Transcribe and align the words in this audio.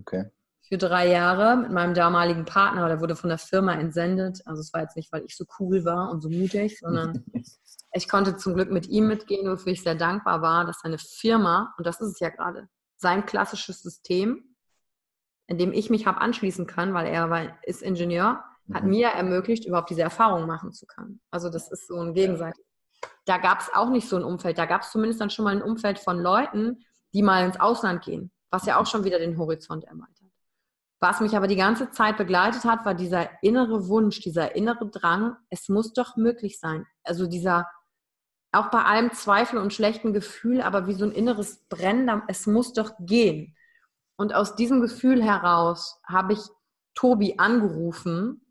Okay. 0.00 0.30
Für 0.62 0.76
drei 0.76 1.08
Jahre 1.08 1.56
mit 1.56 1.70
meinem 1.70 1.94
damaligen 1.94 2.44
Partner. 2.44 2.88
Der 2.88 3.00
wurde 3.00 3.16
von 3.16 3.28
der 3.28 3.38
Firma 3.38 3.74
entsendet. 3.74 4.40
Also 4.44 4.60
es 4.60 4.72
war 4.72 4.82
jetzt 4.82 4.96
nicht, 4.96 5.10
weil 5.12 5.24
ich 5.24 5.36
so 5.36 5.44
cool 5.58 5.84
war 5.84 6.10
und 6.10 6.20
so 6.20 6.28
mutig, 6.28 6.78
sondern 6.78 7.24
ich 7.92 8.08
konnte 8.08 8.36
zum 8.36 8.54
Glück 8.54 8.70
mit 8.70 8.86
ihm 8.88 9.06
mitgehen, 9.06 9.50
wofür 9.50 9.72
ich 9.72 9.82
sehr 9.82 9.94
dankbar 9.94 10.42
war, 10.42 10.66
dass 10.66 10.80
seine 10.80 10.98
Firma, 10.98 11.74
und 11.78 11.86
das 11.86 12.00
ist 12.00 12.12
es 12.12 12.20
ja 12.20 12.28
gerade, 12.28 12.68
sein 12.96 13.24
klassisches 13.24 13.82
System, 13.82 14.56
in 15.46 15.56
dem 15.56 15.72
ich 15.72 15.88
mich 15.88 16.06
habe 16.06 16.20
anschließen 16.20 16.66
können, 16.66 16.92
weil 16.92 17.06
er 17.06 17.30
war, 17.30 17.58
ist 17.64 17.82
Ingenieur, 17.82 18.44
hat 18.72 18.84
mhm. 18.84 18.90
mir 18.90 19.08
ermöglicht, 19.08 19.64
überhaupt 19.64 19.90
diese 19.90 20.02
Erfahrung 20.02 20.46
machen 20.46 20.72
zu 20.72 20.86
können. 20.86 21.20
Also 21.30 21.48
das 21.48 21.70
ist 21.70 21.88
so 21.88 21.98
ein 21.98 22.12
Gegenseitig. 22.12 22.64
Da 23.24 23.38
gab 23.38 23.60
es 23.60 23.70
auch 23.74 23.88
nicht 23.88 24.08
so 24.08 24.16
ein 24.16 24.24
Umfeld. 24.24 24.58
Da 24.58 24.66
gab 24.66 24.82
es 24.82 24.90
zumindest 24.90 25.20
dann 25.20 25.30
schon 25.30 25.44
mal 25.44 25.56
ein 25.56 25.62
Umfeld 25.62 25.98
von 25.98 26.18
Leuten, 26.18 26.84
die 27.14 27.22
mal 27.22 27.46
ins 27.46 27.58
Ausland 27.58 28.04
gehen, 28.04 28.30
was 28.50 28.66
ja 28.66 28.78
auch 28.78 28.86
schon 28.86 29.04
wieder 29.04 29.18
den 29.18 29.38
Horizont 29.38 29.84
erweitert. 29.84 30.18
Was 31.00 31.20
mich 31.20 31.36
aber 31.36 31.46
die 31.46 31.56
ganze 31.56 31.90
Zeit 31.90 32.16
begleitet 32.16 32.64
hat, 32.64 32.84
war 32.84 32.94
dieser 32.94 33.42
innere 33.42 33.86
Wunsch, 33.88 34.20
dieser 34.20 34.56
innere 34.56 34.88
Drang, 34.88 35.36
es 35.48 35.68
muss 35.68 35.92
doch 35.92 36.16
möglich 36.16 36.58
sein. 36.58 36.86
Also 37.04 37.26
dieser, 37.26 37.68
auch 38.50 38.70
bei 38.70 38.82
allem 38.82 39.12
Zweifel 39.12 39.58
und 39.60 39.72
schlechten 39.72 40.12
Gefühl, 40.12 40.60
aber 40.60 40.88
wie 40.88 40.94
so 40.94 41.04
ein 41.04 41.12
inneres 41.12 41.64
Brennen, 41.68 42.22
es 42.26 42.46
muss 42.46 42.72
doch 42.72 42.94
gehen. 42.98 43.56
Und 44.16 44.34
aus 44.34 44.56
diesem 44.56 44.80
Gefühl 44.80 45.22
heraus 45.22 46.00
habe 46.04 46.32
ich 46.32 46.40
Tobi 46.94 47.38
angerufen 47.38 48.44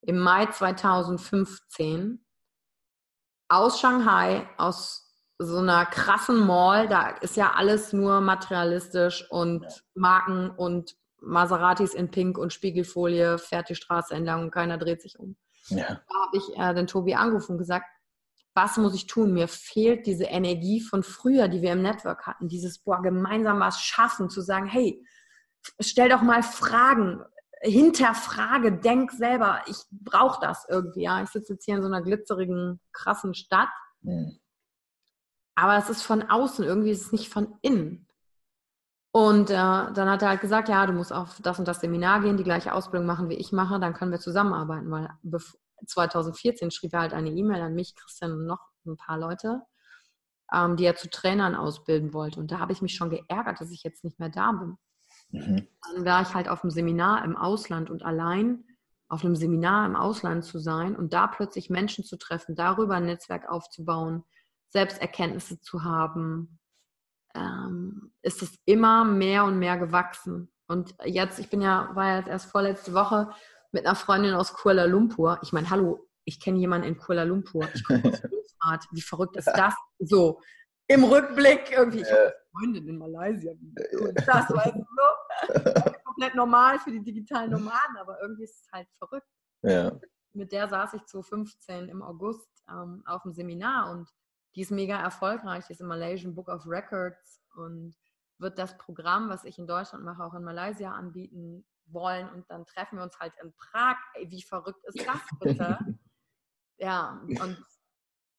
im 0.00 0.18
Mai 0.18 0.46
2015 0.46 2.24
aus 3.48 3.78
Shanghai, 3.80 4.48
aus 4.56 5.05
so 5.38 5.58
einer 5.58 5.86
krassen 5.86 6.46
Mall. 6.46 6.88
Da 6.88 7.08
ist 7.08 7.36
ja 7.36 7.52
alles 7.54 7.92
nur 7.92 8.20
materialistisch 8.20 9.30
und 9.30 9.66
Marken 9.94 10.50
und 10.50 10.96
Maseratis 11.20 11.94
in 11.94 12.10
Pink 12.10 12.38
und 12.38 12.52
Spiegelfolie, 12.52 13.38
fährt 13.38 13.68
die 13.68 13.74
Straße 13.74 14.14
entlang 14.14 14.42
und 14.42 14.50
keiner 14.50 14.78
dreht 14.78 15.02
sich 15.02 15.18
um. 15.18 15.36
Ja. 15.68 15.86
Da 16.08 16.14
habe 16.24 16.36
ich 16.36 16.56
äh, 16.56 16.74
den 16.74 16.86
Tobi 16.86 17.14
angerufen 17.14 17.52
und 17.52 17.58
gesagt, 17.58 17.86
was 18.54 18.78
muss 18.78 18.94
ich 18.94 19.06
tun? 19.06 19.34
Mir 19.34 19.48
fehlt 19.48 20.06
diese 20.06 20.24
Energie 20.24 20.80
von 20.80 21.02
früher, 21.02 21.48
die 21.48 21.60
wir 21.60 21.72
im 21.72 21.82
Network 21.82 22.26
hatten. 22.26 22.48
Dieses, 22.48 22.78
boah, 22.78 23.02
gemeinsam 23.02 23.60
was 23.60 23.80
schaffen, 23.80 24.30
zu 24.30 24.40
sagen, 24.40 24.66
hey, 24.66 25.04
stell 25.80 26.08
doch 26.08 26.22
mal 26.22 26.42
Fragen, 26.42 27.22
hinterfrage, 27.60 28.72
denk 28.72 29.10
selber, 29.12 29.62
ich 29.66 29.76
brauche 29.90 30.40
das 30.40 30.66
irgendwie. 30.68 31.02
Ja, 31.02 31.22
ich 31.22 31.28
sitze 31.28 31.54
jetzt 31.54 31.64
hier 31.64 31.76
in 31.76 31.82
so 31.82 31.88
einer 31.88 32.02
glitzerigen, 32.02 32.80
krassen 32.92 33.34
Stadt. 33.34 33.68
Mhm. 34.02 34.38
Aber 35.56 35.76
es 35.76 35.90
ist 35.90 36.02
von 36.02 36.22
außen, 36.22 36.64
irgendwie 36.64 36.90
ist 36.90 37.06
es 37.06 37.12
nicht 37.12 37.28
von 37.28 37.56
innen. 37.62 38.06
Und 39.10 39.48
äh, 39.48 39.54
dann 39.54 40.10
hat 40.10 40.20
er 40.20 40.28
halt 40.28 40.42
gesagt, 40.42 40.68
ja, 40.68 40.84
du 40.86 40.92
musst 40.92 41.12
auf 41.12 41.40
das 41.42 41.58
und 41.58 41.66
das 41.66 41.80
Seminar 41.80 42.20
gehen, 42.20 42.36
die 42.36 42.44
gleiche 42.44 42.74
Ausbildung 42.74 43.06
machen, 43.06 43.30
wie 43.30 43.36
ich 43.36 43.50
mache, 43.50 43.80
dann 43.80 43.94
können 43.94 44.12
wir 44.12 44.20
zusammenarbeiten. 44.20 44.90
Weil 44.90 45.08
2014 45.86 46.70
schrieb 46.70 46.92
er 46.92 47.00
halt 47.00 47.14
eine 47.14 47.30
E-Mail 47.30 47.62
an 47.62 47.74
mich, 47.74 47.94
Christian 47.94 48.32
und 48.32 48.44
noch 48.44 48.60
ein 48.84 48.98
paar 48.98 49.18
Leute, 49.18 49.62
ähm, 50.52 50.76
die 50.76 50.84
er 50.84 50.96
zu 50.96 51.08
Trainern 51.08 51.54
ausbilden 51.54 52.12
wollte. 52.12 52.38
Und 52.38 52.52
da 52.52 52.58
habe 52.58 52.74
ich 52.74 52.82
mich 52.82 52.94
schon 52.94 53.08
geärgert, 53.08 53.58
dass 53.58 53.70
ich 53.70 53.82
jetzt 53.82 54.04
nicht 54.04 54.18
mehr 54.18 54.28
da 54.28 54.52
bin. 54.52 54.76
Mhm. 55.30 55.66
Dann 55.94 56.04
war 56.04 56.20
ich 56.20 56.34
halt 56.34 56.50
auf 56.50 56.62
einem 56.62 56.70
Seminar 56.70 57.24
im 57.24 57.36
Ausland 57.36 57.88
und 57.88 58.02
allein 58.02 58.64
auf 59.08 59.24
einem 59.24 59.36
Seminar 59.36 59.86
im 59.86 59.96
Ausland 59.96 60.44
zu 60.44 60.58
sein 60.58 60.94
und 60.94 61.14
da 61.14 61.26
plötzlich 61.26 61.70
Menschen 61.70 62.04
zu 62.04 62.18
treffen, 62.18 62.54
darüber 62.54 62.96
ein 62.96 63.06
Netzwerk 63.06 63.48
aufzubauen, 63.48 64.24
Selbsterkenntnisse 64.70 65.60
zu 65.60 65.84
haben, 65.84 66.58
ähm, 67.34 68.12
ist 68.22 68.42
es 68.42 68.58
immer 68.64 69.04
mehr 69.04 69.44
und 69.44 69.58
mehr 69.58 69.76
gewachsen. 69.76 70.50
Und 70.68 70.94
jetzt, 71.04 71.38
ich 71.38 71.48
bin 71.48 71.60
ja, 71.60 71.90
war 71.94 72.18
jetzt 72.18 72.28
erst 72.28 72.50
vorletzte 72.50 72.92
Woche 72.94 73.30
mit 73.72 73.86
einer 73.86 73.94
Freundin 73.94 74.34
aus 74.34 74.54
Kuala 74.54 74.84
Lumpur. 74.84 75.38
Ich 75.42 75.52
meine, 75.52 75.70
hallo, 75.70 76.08
ich 76.24 76.40
kenne 76.40 76.58
jemanden 76.58 76.88
in 76.88 76.98
Kuala 76.98 77.22
Lumpur. 77.22 77.68
Ich 77.72 77.84
komme 77.84 78.02
aus 78.04 78.22
Luftfahrt. 78.22 78.84
Wie 78.92 79.00
verrückt 79.00 79.36
ist 79.36 79.46
das? 79.46 79.74
So, 79.98 80.40
im 80.88 81.04
Rückblick 81.04 81.70
irgendwie. 81.70 82.02
Ich 82.02 82.10
habe 82.10 82.34
Freundin 82.52 82.88
in 82.88 82.98
Malaysia. 82.98 83.52
Und 83.52 84.16
das, 84.26 84.50
weißt 84.50 84.74
du 84.74 84.84
so. 84.84 85.92
komplett 86.04 86.34
normal 86.34 86.78
für 86.78 86.90
die 86.90 87.02
digitalen 87.02 87.50
Nomaden, 87.50 87.96
aber 87.98 88.20
irgendwie 88.20 88.44
ist 88.44 88.62
es 88.62 88.72
halt 88.72 88.88
verrückt. 88.98 89.28
Ja. 89.62 89.92
Mit 90.32 90.52
der 90.52 90.68
saß 90.68 90.94
ich 90.94 91.04
2015 91.04 91.88
im 91.88 92.02
August 92.02 92.48
ähm, 92.68 93.02
auf 93.06 93.22
dem 93.22 93.32
Seminar 93.32 93.90
und 93.90 94.08
die 94.56 94.62
ist 94.62 94.70
mega 94.70 95.00
erfolgreich, 95.00 95.66
die 95.66 95.74
ist 95.74 95.82
im 95.82 95.86
Malaysian 95.86 96.34
Book 96.34 96.48
of 96.48 96.66
Records 96.66 97.42
und 97.56 97.94
wird 98.38 98.58
das 98.58 98.76
Programm, 98.78 99.28
was 99.28 99.44
ich 99.44 99.58
in 99.58 99.66
Deutschland 99.66 100.04
mache, 100.04 100.24
auch 100.24 100.34
in 100.34 100.42
Malaysia 100.42 100.92
anbieten 100.92 101.66
wollen. 101.86 102.28
Und 102.30 102.50
dann 102.50 102.64
treffen 102.64 102.96
wir 102.96 103.04
uns 103.04 103.18
halt 103.18 103.34
in 103.42 103.52
Prag. 103.52 103.96
Ey, 104.14 104.30
wie 104.30 104.42
verrückt 104.42 104.82
ist 104.84 105.06
das 105.06 105.20
bitte? 105.40 105.78
ja, 106.78 107.20
und 107.28 107.62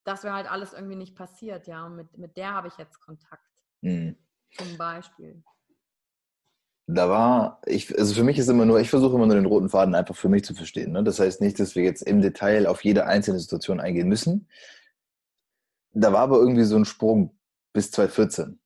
das 0.04 0.24
wäre 0.24 0.34
halt 0.34 0.50
alles 0.50 0.72
irgendwie 0.72 0.96
nicht 0.96 1.16
passiert, 1.16 1.66
ja. 1.68 1.86
Und 1.86 1.96
mit, 1.96 2.18
mit 2.18 2.36
der 2.36 2.52
habe 2.52 2.68
ich 2.68 2.76
jetzt 2.78 3.00
Kontakt. 3.00 3.42
Mhm. 3.80 4.16
Zum 4.56 4.76
Beispiel. 4.76 5.42
Da 6.86 7.08
war, 7.08 7.60
ich, 7.66 7.96
also 7.98 8.14
für 8.14 8.24
mich 8.24 8.38
ist 8.38 8.48
immer 8.48 8.64
nur, 8.64 8.80
ich 8.80 8.88
versuche 8.88 9.14
immer 9.14 9.26
nur 9.26 9.36
den 9.36 9.46
roten 9.46 9.68
Faden 9.68 9.94
einfach 9.94 10.16
für 10.16 10.30
mich 10.30 10.44
zu 10.44 10.54
verstehen. 10.54 10.92
Ne? 10.92 11.04
Das 11.04 11.20
heißt 11.20 11.40
nicht, 11.42 11.60
dass 11.60 11.76
wir 11.76 11.84
jetzt 11.84 12.02
im 12.02 12.22
Detail 12.22 12.66
auf 12.66 12.82
jede 12.82 13.04
einzelne 13.04 13.38
Situation 13.38 13.78
eingehen 13.78 14.08
müssen, 14.08 14.48
da 15.92 16.12
war 16.12 16.20
aber 16.20 16.38
irgendwie 16.38 16.64
so 16.64 16.76
ein 16.76 16.84
Sprung 16.84 17.36
bis 17.72 17.90
2014. 17.90 18.60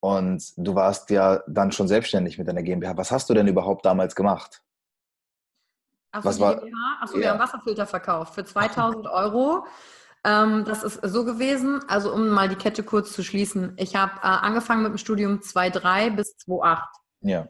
Und 0.00 0.52
du 0.56 0.74
warst 0.74 1.10
ja 1.10 1.42
dann 1.46 1.70
schon 1.70 1.86
selbstständig 1.86 2.38
mit 2.38 2.48
deiner 2.48 2.62
GmbH. 2.62 2.96
Was 2.96 3.12
hast 3.12 3.30
du 3.30 3.34
denn 3.34 3.46
überhaupt 3.46 3.86
damals 3.86 4.16
gemacht? 4.16 4.62
Achso, 6.10 6.28
Was 6.28 6.40
war, 6.40 6.56
GmbH? 6.56 6.98
Achso, 7.00 7.16
ja. 7.16 7.22
wir 7.22 7.30
haben 7.30 7.38
Wasserfilter 7.38 7.86
verkauft 7.86 8.34
für 8.34 8.44
2000 8.44 9.06
Euro. 9.06 9.64
Ähm, 10.24 10.64
das 10.64 10.82
ist 10.82 11.00
so 11.04 11.24
gewesen, 11.24 11.80
also 11.88 12.12
um 12.12 12.28
mal 12.28 12.48
die 12.48 12.56
Kette 12.56 12.82
kurz 12.82 13.12
zu 13.12 13.22
schließen. 13.22 13.74
Ich 13.76 13.96
habe 13.96 14.12
äh, 14.22 14.26
angefangen 14.26 14.82
mit 14.82 14.92
dem 14.92 14.98
Studium 14.98 15.38
2.3 15.38 16.16
bis 16.16 16.36
2.8. 16.46 16.82
Ja. 17.20 17.48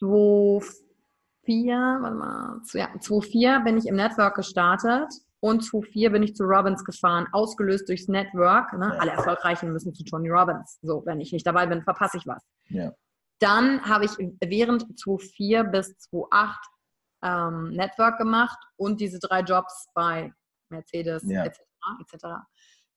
2.4, 0.00 2.02
warte 2.02 2.16
mal, 2.16 2.60
ja, 2.74 2.88
2.4 2.96 3.64
bin 3.64 3.78
ich 3.78 3.86
im 3.86 3.96
Network 3.96 4.36
gestartet 4.36 5.12
und 5.42 5.64
2004 5.64 6.12
bin 6.12 6.22
ich 6.22 6.36
zu 6.36 6.44
Robbins 6.44 6.84
gefahren, 6.84 7.26
ausgelöst 7.32 7.88
durchs 7.88 8.06
Network. 8.06 8.72
Ne? 8.74 8.92
Ja. 8.94 9.00
Alle 9.00 9.10
Erfolgreichen 9.10 9.72
müssen 9.72 9.92
zu 9.92 10.04
Tony 10.04 10.30
Robbins. 10.30 10.78
So, 10.82 11.04
wenn 11.04 11.20
ich 11.20 11.32
nicht 11.32 11.44
dabei 11.44 11.66
bin, 11.66 11.82
verpasse 11.82 12.16
ich 12.16 12.26
was. 12.28 12.46
Ja. 12.68 12.92
Dann 13.40 13.84
habe 13.84 14.04
ich 14.04 14.12
während 14.40 14.82
2004 15.00 15.64
bis 15.64 15.98
2008 15.98 16.60
ähm, 17.24 17.70
Network 17.70 18.18
gemacht 18.18 18.56
und 18.76 19.00
diese 19.00 19.18
drei 19.18 19.40
Jobs 19.40 19.88
bei 19.94 20.32
Mercedes 20.68 21.24
ja. 21.26 21.44
etc. 21.44 21.58
etc. 22.00 22.26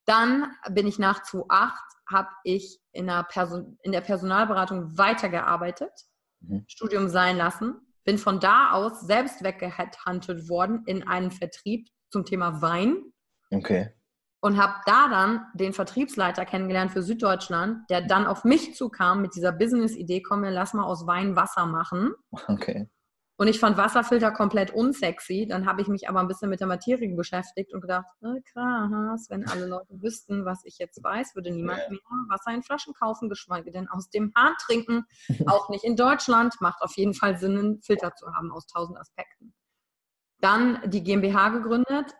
Dann 0.06 0.54
bin 0.70 0.86
ich 0.86 1.00
nach 1.00 1.24
2008, 1.24 1.74
habe 2.12 2.30
ich 2.44 2.80
in 2.92 3.08
der, 3.08 3.24
Person, 3.24 3.80
in 3.82 3.92
der 3.92 4.02
Personalberatung 4.02 4.96
weitergearbeitet, 4.96 5.94
mhm. 6.42 6.64
Studium 6.68 7.10
sein 7.10 7.38
lassen, 7.38 7.82
bin 8.04 8.20
von 8.20 8.40
da 8.40 8.70
aus 8.70 9.02
selbst 9.02 9.44
weggehandelt 9.44 10.48
worden 10.48 10.84
in 10.86 11.08
einen 11.08 11.32
Vertrieb 11.32 11.90
zum 12.10 12.26
Thema 12.26 12.62
Wein. 12.62 12.98
Okay. 13.52 13.92
Und 14.42 14.62
habe 14.62 14.76
da 14.86 15.08
dann 15.10 15.46
den 15.56 15.74
Vertriebsleiter 15.74 16.46
kennengelernt 16.46 16.92
für 16.92 17.02
Süddeutschland, 17.02 17.90
der 17.90 18.02
dann 18.02 18.28
auf 18.28 18.44
mich 18.44 18.76
zukam 18.76 19.22
mit 19.22 19.36
dieser 19.36 19.52
Business-Idee, 19.52 20.22
komm, 20.22 20.44
lass 20.44 20.74
mal 20.74 20.84
aus 20.84 21.08
Wein 21.08 21.36
Wasser 21.36 21.66
machen. 21.66 22.14
Okay. 22.48 22.88
Und 23.38 23.50
ich 23.50 23.60
fand 23.60 23.76
Wasserfilter 23.76 24.32
komplett 24.32 24.72
unsexy. 24.72 25.46
Dann 25.50 25.66
habe 25.66 25.82
ich 25.82 25.90
mich 25.90 26.08
aber 26.08 26.22
ein 26.22 26.28
bisschen 26.28 26.50
mit 26.50 26.62
der 26.62 26.68
Materie 26.68 27.14
beschäftigt 27.16 27.74
und 27.74 27.82
gedacht, 27.82 28.06
äh, 28.22 28.40
krass, 28.54 29.28
wenn 29.30 29.46
alle 29.50 29.66
Leute 29.66 30.02
wüssten, 30.02 30.46
was 30.46 30.64
ich 30.64 30.78
jetzt 30.78 31.04
weiß, 31.04 31.36
würde 31.36 31.52
niemand 31.52 31.80
mehr 31.90 32.00
Wasser 32.30 32.54
in 32.54 32.64
Flaschen 32.64 32.94
kaufen, 32.94 33.28
geschweige 33.28 33.72
denn 33.72 33.90
aus 33.90 34.10
dem 34.10 34.32
Hahn 34.38 34.54
trinken. 34.66 35.04
Auch 35.48 35.70
nicht 35.70 35.84
in 35.84 35.98
Deutschland. 35.98 36.56
Macht 36.62 36.82
auf 36.82 36.96
jeden 36.96 37.14
Fall 37.14 37.38
Sinn, 37.38 37.58
einen 37.58 37.82
Filter 37.82 38.14
zu 38.16 38.28
haben 38.34 38.52
aus 38.54 38.68
tausend 38.68 38.98
Aspekten. 38.98 39.54
Dann 40.46 40.80
die 40.86 41.02
GmbH 41.02 41.50
gegründet, 41.50 42.16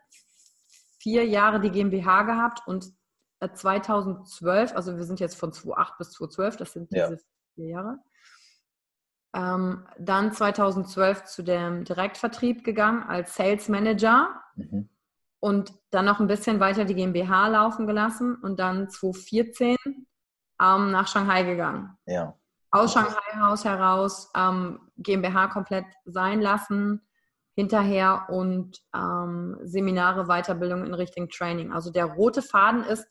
vier 0.98 1.28
Jahre 1.28 1.60
die 1.60 1.70
GmbH 1.70 2.24
gehabt 2.24 2.64
und 2.66 2.92
2012, 3.40 4.72
äh, 4.72 4.74
also 4.74 4.98
wir 4.98 5.04
sind 5.04 5.20
jetzt 5.20 5.36
von 5.36 5.54
2008 5.54 5.98
bis 6.00 6.12
2012, 6.14 6.58
das 6.58 6.74
sind 6.74 6.92
diese 6.92 7.12
ja. 7.12 7.18
vier 7.54 7.68
Jahre. 7.68 8.00
Ähm, 9.36 9.88
dann 10.00 10.34
2012 10.34 11.26
zu 11.26 11.44
dem 11.44 11.84
Direktvertrieb 11.84 12.64
gegangen 12.64 13.04
als 13.04 13.36
Sales 13.36 13.70
Manager 13.70 14.42
mhm. 14.56 14.90
und 15.40 15.74
dann 15.92 16.06
noch 16.06 16.20
ein 16.20 16.26
bisschen 16.26 16.60
weiter 16.60 16.84
die 16.84 16.96
GmbH 16.96 17.50
laufen 17.50 17.86
gelassen 17.86 18.38
und 18.42 18.60
dann 18.60 18.90
2014 18.90 19.76
ähm, 19.86 20.90
nach 20.90 21.08
Shanghai 21.08 21.44
gegangen. 21.44 21.96
Ja. 22.08 22.36
Aus 22.72 22.94
Shanghai 22.94 23.40
Haus 23.40 23.66
heraus 23.66 24.32
ähm, 24.36 24.80
GmbH 24.98 25.50
komplett 25.50 25.86
sein 26.06 26.42
lassen, 26.42 27.06
hinterher 27.56 28.28
und 28.30 28.82
ähm, 28.94 29.58
Seminare, 29.64 30.26
Weiterbildung 30.26 30.86
in 30.86 30.94
Richtung 30.94 31.30
Training. 31.30 31.72
Also 31.72 31.92
der 31.92 32.06
rote 32.06 32.42
Faden 32.42 32.84
ist, 32.84 33.08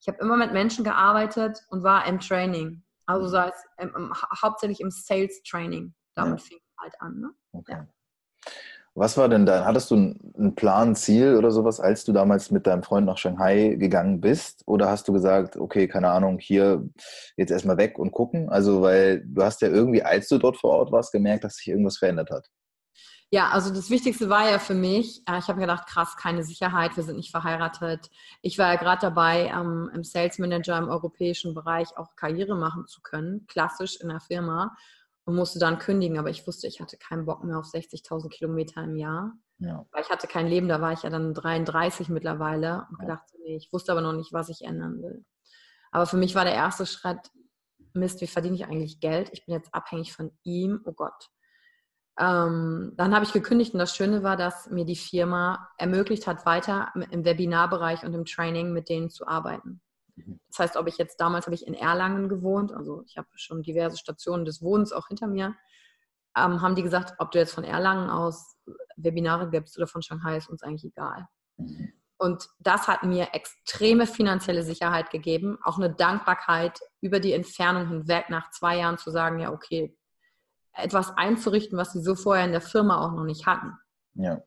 ich 0.00 0.08
habe 0.08 0.18
immer 0.18 0.36
mit 0.36 0.52
Menschen 0.52 0.84
gearbeitet 0.84 1.58
und 1.70 1.82
war 1.82 2.06
im 2.06 2.20
Training. 2.20 2.84
Also 3.06 3.26
sei 3.26 3.48
es 3.48 3.64
im, 3.82 3.92
im, 3.96 4.12
hauptsächlich 4.42 4.80
im 4.80 4.90
Sales 4.90 5.42
Training. 5.42 5.94
damit 6.14 6.40
ja. 6.40 6.46
fing 6.46 6.58
halt 6.78 6.94
an. 7.00 7.20
Ne? 7.20 7.30
Okay. 7.52 7.72
Ja. 7.72 7.88
Was 8.94 9.16
war 9.16 9.28
denn 9.28 9.46
dein, 9.46 9.64
hattest 9.64 9.92
du 9.92 9.94
einen 9.94 10.54
Plan, 10.56 10.88
ein 10.88 10.96
Ziel 10.96 11.36
oder 11.36 11.52
sowas, 11.52 11.78
als 11.78 12.04
du 12.04 12.12
damals 12.12 12.50
mit 12.50 12.66
deinem 12.66 12.82
Freund 12.82 13.06
nach 13.06 13.16
Shanghai 13.16 13.76
gegangen 13.78 14.20
bist? 14.20 14.64
Oder 14.66 14.88
hast 14.88 15.06
du 15.06 15.12
gesagt, 15.12 15.56
okay, 15.56 15.86
keine 15.86 16.10
Ahnung, 16.10 16.40
hier 16.40 16.84
jetzt 17.36 17.52
erstmal 17.52 17.76
weg 17.76 17.96
und 17.98 18.10
gucken? 18.10 18.48
Also, 18.48 18.82
weil 18.82 19.22
du 19.24 19.42
hast 19.42 19.62
ja 19.62 19.68
irgendwie, 19.68 20.02
als 20.02 20.28
du 20.28 20.38
dort 20.38 20.56
vor 20.56 20.70
Ort 20.70 20.90
warst, 20.90 21.12
gemerkt, 21.12 21.44
dass 21.44 21.56
sich 21.56 21.68
irgendwas 21.68 21.98
verändert 21.98 22.30
hat. 22.30 22.48
Ja, 23.30 23.50
also 23.50 23.72
das 23.72 23.90
Wichtigste 23.90 24.30
war 24.30 24.50
ja 24.50 24.58
für 24.58 24.74
mich, 24.74 25.22
äh, 25.28 25.38
ich 25.38 25.48
habe 25.48 25.60
gedacht, 25.60 25.86
krass, 25.86 26.16
keine 26.16 26.42
Sicherheit, 26.42 26.96
wir 26.96 27.04
sind 27.04 27.16
nicht 27.16 27.30
verheiratet. 27.30 28.08
Ich 28.40 28.56
war 28.58 28.72
ja 28.72 28.78
gerade 28.78 29.02
dabei, 29.02 29.52
ähm, 29.54 29.90
im 29.94 30.02
Sales 30.02 30.38
Manager 30.38 30.78
im 30.78 30.88
europäischen 30.88 31.54
Bereich 31.54 31.94
auch 31.98 32.16
Karriere 32.16 32.56
machen 32.56 32.86
zu 32.86 33.02
können, 33.02 33.46
klassisch 33.46 34.00
in 34.00 34.08
der 34.08 34.20
Firma 34.20 34.74
und 35.26 35.34
musste 35.34 35.58
dann 35.58 35.78
kündigen. 35.78 36.18
Aber 36.18 36.30
ich 36.30 36.46
wusste, 36.46 36.68
ich 36.68 36.80
hatte 36.80 36.96
keinen 36.96 37.26
Bock 37.26 37.44
mehr 37.44 37.58
auf 37.58 37.66
60.000 37.66 38.30
Kilometer 38.30 38.82
im 38.82 38.96
Jahr. 38.96 39.34
Ja. 39.58 39.84
Weil 39.90 40.02
ich 40.02 40.10
hatte 40.10 40.26
kein 40.26 40.46
Leben, 40.46 40.68
da 40.68 40.80
war 40.80 40.92
ich 40.92 41.02
ja 41.02 41.10
dann 41.10 41.34
33 41.34 42.08
mittlerweile 42.08 42.86
und 42.90 42.98
ja. 43.00 43.04
gedacht, 43.04 43.24
nee, 43.44 43.56
ich 43.56 43.70
wusste 43.72 43.92
aber 43.92 44.00
noch 44.00 44.14
nicht, 44.14 44.32
was 44.32 44.48
ich 44.48 44.62
ändern 44.62 45.02
will. 45.02 45.24
Aber 45.90 46.06
für 46.06 46.16
mich 46.16 46.34
war 46.34 46.44
der 46.44 46.54
erste 46.54 46.86
Schritt, 46.86 47.30
Mist, 47.92 48.20
wie 48.22 48.26
verdiene 48.26 48.54
ich 48.54 48.64
eigentlich 48.64 49.00
Geld? 49.00 49.30
Ich 49.32 49.44
bin 49.44 49.54
jetzt 49.54 49.74
abhängig 49.74 50.12
von 50.12 50.30
ihm, 50.44 50.80
oh 50.84 50.92
Gott. 50.92 51.28
Ähm, 52.18 52.92
dann 52.96 53.14
habe 53.14 53.24
ich 53.24 53.32
gekündigt 53.32 53.74
und 53.74 53.78
das 53.78 53.94
Schöne 53.94 54.24
war, 54.24 54.36
dass 54.36 54.68
mir 54.70 54.84
die 54.84 54.96
Firma 54.96 55.68
ermöglicht 55.78 56.26
hat, 56.26 56.44
weiter 56.46 56.92
im 57.10 57.24
Webinarbereich 57.24 58.04
und 58.04 58.12
im 58.12 58.24
Training 58.24 58.72
mit 58.72 58.88
denen 58.88 59.08
zu 59.08 59.26
arbeiten. 59.28 59.80
Das 60.48 60.58
heißt, 60.58 60.76
ob 60.76 60.88
ich 60.88 60.98
jetzt 60.98 61.20
damals 61.20 61.46
habe 61.46 61.54
ich 61.54 61.64
in 61.66 61.74
Erlangen 61.74 62.28
gewohnt, 62.28 62.72
also 62.72 63.02
ich 63.06 63.16
habe 63.16 63.28
schon 63.36 63.62
diverse 63.62 63.96
Stationen 63.96 64.44
des 64.44 64.62
Wohnens 64.62 64.92
auch 64.92 65.06
hinter 65.06 65.28
mir, 65.28 65.54
ähm, 66.36 66.60
haben 66.60 66.74
die 66.74 66.82
gesagt, 66.82 67.14
ob 67.18 67.30
du 67.30 67.38
jetzt 67.38 67.54
von 67.54 67.62
Erlangen 67.62 68.10
aus 68.10 68.56
Webinare 68.96 69.48
gibst 69.48 69.76
oder 69.76 69.86
von 69.86 70.02
Shanghai, 70.02 70.38
ist 70.38 70.48
uns 70.48 70.64
eigentlich 70.64 70.84
egal. 70.84 71.28
Und 72.18 72.48
das 72.58 72.88
hat 72.88 73.04
mir 73.04 73.28
extreme 73.32 74.06
finanzielle 74.06 74.64
Sicherheit 74.64 75.10
gegeben, 75.10 75.56
auch 75.62 75.78
eine 75.78 75.94
Dankbarkeit 75.94 76.80
über 77.00 77.20
die 77.20 77.32
Entfernung 77.32 77.86
hinweg 77.86 78.28
nach 78.28 78.50
zwei 78.50 78.78
Jahren 78.78 78.98
zu 78.98 79.12
sagen, 79.12 79.38
ja, 79.38 79.52
okay, 79.52 79.96
etwas 80.78 81.16
einzurichten, 81.16 81.78
was 81.78 81.92
sie 81.92 82.00
so 82.00 82.14
vorher 82.14 82.44
in 82.44 82.52
der 82.52 82.60
Firma 82.60 83.04
auch 83.04 83.12
noch 83.12 83.24
nicht 83.24 83.46
hatten. 83.46 83.72
Ja. 84.14 84.40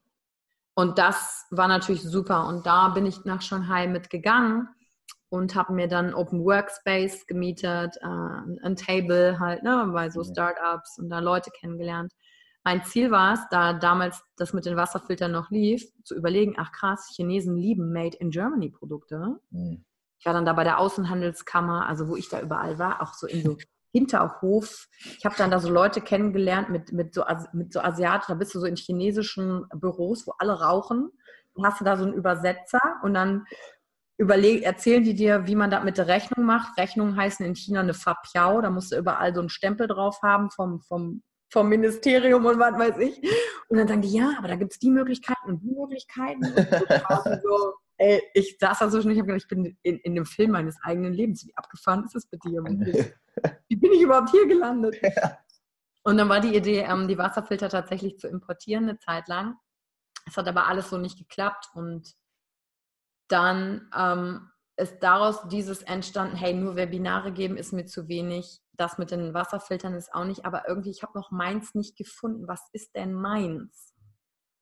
Und 0.73 0.97
das 0.97 1.45
war 1.51 1.67
natürlich 1.67 2.01
super. 2.01 2.47
Und 2.47 2.65
da 2.65 2.89
bin 2.89 3.05
ich 3.05 3.25
nach 3.25 3.41
Shanghai 3.41 3.87
mitgegangen 3.87 4.69
und 5.29 5.55
habe 5.55 5.73
mir 5.73 5.87
dann 5.87 6.13
Open 6.13 6.43
Workspace 6.43 7.25
gemietet, 7.27 7.97
äh, 8.01 8.05
ein 8.07 8.75
Table 8.75 9.39
halt, 9.39 9.63
ne, 9.63 9.89
bei 9.93 10.09
so 10.09 10.23
Startups 10.23 10.97
und 10.97 11.09
da 11.09 11.19
Leute 11.19 11.51
kennengelernt. 11.51 12.13
Mein 12.63 12.83
Ziel 12.83 13.11
war 13.11 13.33
es, 13.33 13.39
da 13.49 13.73
damals 13.73 14.21
das 14.37 14.53
mit 14.53 14.65
den 14.65 14.75
Wasserfiltern 14.75 15.31
noch 15.31 15.49
lief, 15.49 15.83
zu 16.03 16.15
überlegen, 16.15 16.55
ach 16.57 16.71
krass, 16.71 17.11
Chinesen 17.15 17.57
lieben 17.57 17.91
Made 17.91 18.17
in 18.17 18.29
Germany 18.29 18.69
Produkte. 18.69 19.39
Mhm. 19.49 19.83
Ich 20.19 20.25
war 20.25 20.33
dann 20.33 20.45
da 20.45 20.53
bei 20.53 20.63
der 20.63 20.77
Außenhandelskammer, 20.77 21.87
also 21.87 22.07
wo 22.07 22.15
ich 22.15 22.29
da 22.29 22.41
überall 22.41 22.77
war, 22.77 23.01
auch 23.01 23.15
so 23.15 23.25
in 23.25 23.41
so 23.41 23.57
Hinterhof. 23.91 24.87
Ich 25.17 25.25
habe 25.25 25.35
dann 25.37 25.51
da 25.51 25.59
so 25.59 25.69
Leute 25.69 26.01
kennengelernt 26.01 26.69
mit, 26.69 26.91
mit, 26.91 27.13
so, 27.13 27.23
mit 27.53 27.73
so 27.73 27.81
Asiaten, 27.81 28.25
da 28.27 28.33
bist 28.35 28.55
du 28.55 28.59
so 28.59 28.65
in 28.65 28.75
chinesischen 28.75 29.65
Büros, 29.75 30.25
wo 30.27 30.33
alle 30.37 30.59
rauchen. 30.61 31.11
Dann 31.55 31.65
hast 31.65 31.81
du 31.81 31.85
da 31.85 31.97
so 31.97 32.03
einen 32.03 32.13
Übersetzer 32.13 32.81
und 33.03 33.13
dann 33.13 33.45
überleg, 34.17 34.63
erzählen 34.63 35.03
die 35.03 35.15
dir, 35.15 35.47
wie 35.47 35.55
man 35.55 35.71
das 35.71 35.83
mit 35.83 35.97
der 35.97 36.07
Rechnung 36.07 36.45
macht. 36.45 36.77
Rechnungen 36.77 37.17
heißen 37.17 37.45
in 37.45 37.55
China 37.55 37.81
eine 37.81 37.95
Fapiao, 37.95 38.61
da 38.61 38.69
musst 38.69 38.91
du 38.91 38.97
überall 38.97 39.33
so 39.33 39.39
einen 39.41 39.49
Stempel 39.49 39.87
drauf 39.87 40.21
haben 40.21 40.51
vom, 40.51 40.79
vom, 40.81 41.23
vom 41.51 41.67
Ministerium 41.67 42.45
und 42.45 42.59
was 42.59 42.77
weiß 42.77 42.99
ich. 42.99 43.19
Und 43.67 43.77
dann 43.77 43.87
sagen 43.87 44.01
die, 44.01 44.15
ja, 44.15 44.35
aber 44.37 44.47
da 44.47 44.55
gibt 44.55 44.73
es 44.73 44.79
die 44.79 44.91
Möglichkeiten 44.91 45.49
und 45.49 45.61
die 45.63 45.71
Möglichkeiten. 45.71 46.43
Und 46.45 47.41
so, 47.41 47.73
ey, 48.01 48.23
ich 48.33 48.57
saß 48.59 48.79
da 48.79 48.89
so 48.89 49.01
schon, 49.01 49.11
ich 49.11 49.19
habe 49.19 49.27
gedacht, 49.27 49.43
ich 49.43 49.47
bin 49.47 49.77
in, 49.83 49.97
in 49.99 50.15
dem 50.15 50.25
Film 50.25 50.51
meines 50.51 50.77
eigenen 50.81 51.13
Lebens. 51.13 51.45
Wie 51.45 51.55
abgefahren 51.55 52.03
ist 52.03 52.15
das 52.15 52.27
mit 52.31 52.43
dir? 52.43 52.63
Wie 53.67 53.75
bin 53.75 53.91
ich 53.91 54.01
überhaupt 54.01 54.31
hier 54.31 54.47
gelandet? 54.47 54.97
Ja. 55.01 55.37
Und 56.03 56.17
dann 56.17 56.27
war 56.27 56.39
die 56.39 56.55
Idee, 56.55 56.79
ähm, 56.79 57.07
die 57.07 57.17
Wasserfilter 57.17 57.69
tatsächlich 57.69 58.17
zu 58.17 58.27
importieren, 58.27 58.89
eine 58.89 58.97
Zeit 58.97 59.27
lang. 59.27 59.55
Es 60.25 60.35
hat 60.35 60.47
aber 60.47 60.67
alles 60.67 60.89
so 60.89 60.97
nicht 60.97 61.19
geklappt 61.19 61.69
und 61.75 62.15
dann 63.27 63.87
ähm, 63.95 64.49
ist 64.77 64.97
daraus 65.01 65.47
dieses 65.49 65.83
entstanden, 65.83 66.35
hey, 66.35 66.55
nur 66.55 66.75
Webinare 66.75 67.31
geben 67.31 67.55
ist 67.55 67.71
mir 67.71 67.85
zu 67.85 68.07
wenig, 68.07 68.61
das 68.73 68.97
mit 68.97 69.11
den 69.11 69.35
Wasserfiltern 69.35 69.93
ist 69.93 70.11
auch 70.13 70.25
nicht, 70.25 70.43
aber 70.43 70.67
irgendwie, 70.67 70.89
ich 70.89 71.03
habe 71.03 71.17
noch 71.17 71.29
meins 71.29 71.75
nicht 71.75 71.95
gefunden. 71.97 72.47
Was 72.47 72.67
ist 72.73 72.95
denn 72.95 73.13
meins? 73.13 73.93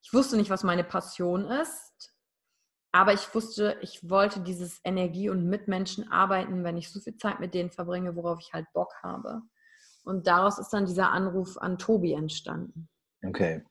Ich 0.03 0.13
wusste 0.13 0.35
nicht, 0.35 0.50
was 0.50 0.63
meine 0.63 0.83
Passion 0.83 1.45
ist, 1.45 2.19
aber 2.91 3.13
ich 3.13 3.33
wusste, 3.36 3.77
ich 3.81 4.09
wollte 4.09 4.41
dieses 4.41 4.81
Energie 4.83 5.30
und 5.30 5.47
mit 5.47 5.68
Menschen 5.68 6.12
arbeiten, 6.12 6.63
wenn 6.63 6.77
ich 6.77 6.91
so 6.91 7.00
viel 7.00 7.18
Zeit 7.18 7.39
mit 7.39 7.53
denen 7.53 7.71
verbringe, 7.71 8.15
worauf 8.15 8.39
ich 8.39 8.51
halt 8.53 8.65
Bock 8.74 8.94
habe. 9.03 9.41
Und 10.03 10.25
daraus 10.27 10.57
ist 10.57 10.69
dann 10.69 10.86
dieser 10.86 11.12
Anruf 11.12 11.57
an 11.57 11.77
Tobi 11.77 12.13
entstanden. 12.13 12.89
Okay. 13.25 13.63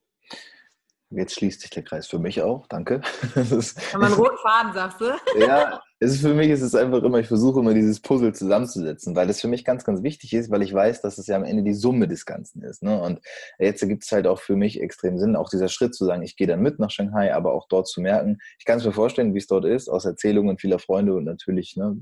Jetzt 1.10 1.34
schließt 1.34 1.62
sich 1.62 1.70
der 1.70 1.82
Kreis 1.82 2.06
für 2.06 2.19
mich 2.19 2.43
auch, 2.43 2.66
danke. 2.66 3.00
Kann 3.34 4.00
man 4.00 4.12
roten 4.14 4.37
Faden, 4.43 4.75
sagst 4.75 5.00
du? 5.00 5.06
ja, 5.40 5.81
es 6.00 6.12
ist 6.12 6.20
für 6.20 6.34
mich 6.34 6.50
ist 6.50 6.60
es 6.60 6.75
einfach 6.75 7.02
immer, 7.02 7.19
ich 7.19 7.28
versuche 7.28 7.60
immer 7.60 7.72
dieses 7.72 8.00
Puzzle 8.00 8.34
zusammenzusetzen, 8.34 9.16
weil 9.16 9.26
das 9.26 9.40
für 9.40 9.49
mich 9.49 9.64
ganz, 9.64 9.84
ganz 9.84 10.02
wichtig 10.02 10.34
ist, 10.34 10.50
weil 10.50 10.60
ich 10.60 10.75
weiß, 10.75 11.00
dass 11.00 11.16
es 11.16 11.26
ja 11.26 11.37
am 11.37 11.44
Ende 11.44 11.62
die 11.62 11.72
Summe 11.72 12.08
des 12.08 12.26
Ganzen 12.26 12.62
ist. 12.62 12.82
Ne? 12.82 13.00
Und 13.00 13.20
jetzt 13.58 13.81
gibt 13.81 14.05
es 14.05 14.12
halt 14.12 14.26
auch 14.26 14.38
für 14.38 14.55
mich 14.55 14.82
extrem 14.82 15.19
Sinn, 15.19 15.34
auch 15.34 15.49
dieser 15.49 15.69
Schritt 15.69 15.94
zu 15.94 16.05
sagen, 16.05 16.22
ich 16.22 16.37
gehe 16.37 16.46
dann 16.46 16.60
mit 16.60 16.78
nach 16.78 16.90
Shanghai, 16.90 17.34
aber 17.34 17.54
auch 17.54 17.66
dort 17.69 17.88
zu 17.88 18.02
merken, 18.02 18.38
ich 18.58 18.66
kann 18.66 18.78
es 18.78 18.84
mir 18.84 18.93
vorstellen, 18.93 19.32
wie 19.32 19.38
es 19.38 19.46
dort 19.46 19.64
ist, 19.64 19.88
aus 19.88 20.04
Erzählungen 20.04 20.58
vieler 20.58 20.78
Freunde 20.78 21.14
und 21.14 21.25
natürlich 21.25 21.75
ne, 21.76 21.96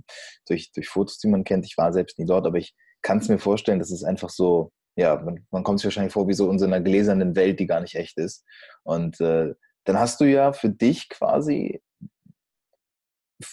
durch, 0.48 0.72
durch 0.72 0.88
Fotos, 0.88 1.18
die 1.18 1.28
man 1.28 1.44
kennt. 1.44 1.64
Ich 1.64 1.78
war 1.78 1.92
selbst 1.92 2.18
nie 2.18 2.26
dort, 2.26 2.44
aber 2.44 2.58
ich 2.58 2.74
kann 3.02 3.18
es 3.18 3.28
mir 3.28 3.38
vorstellen, 3.38 3.78
dass 3.78 3.92
es 3.92 4.02
einfach 4.02 4.30
so 4.30 4.72
ja, 4.96 5.16
man, 5.22 5.46
man 5.50 5.62
kommt 5.62 5.78
sich 5.78 5.84
wahrscheinlich 5.86 6.12
vor 6.12 6.26
wie 6.26 6.34
so 6.34 6.50
in 6.50 6.58
so 6.58 6.64
einer 6.64 6.80
gläsernen 6.80 7.36
Welt, 7.36 7.60
die 7.60 7.66
gar 7.66 7.80
nicht 7.80 7.94
echt 7.94 8.16
ist. 8.16 8.44
Und 8.82 9.20
äh, 9.20 9.54
dann 9.84 9.98
hast 9.98 10.20
du 10.20 10.24
ja 10.24 10.52
für 10.52 10.70
dich 10.70 11.08
quasi 11.08 11.82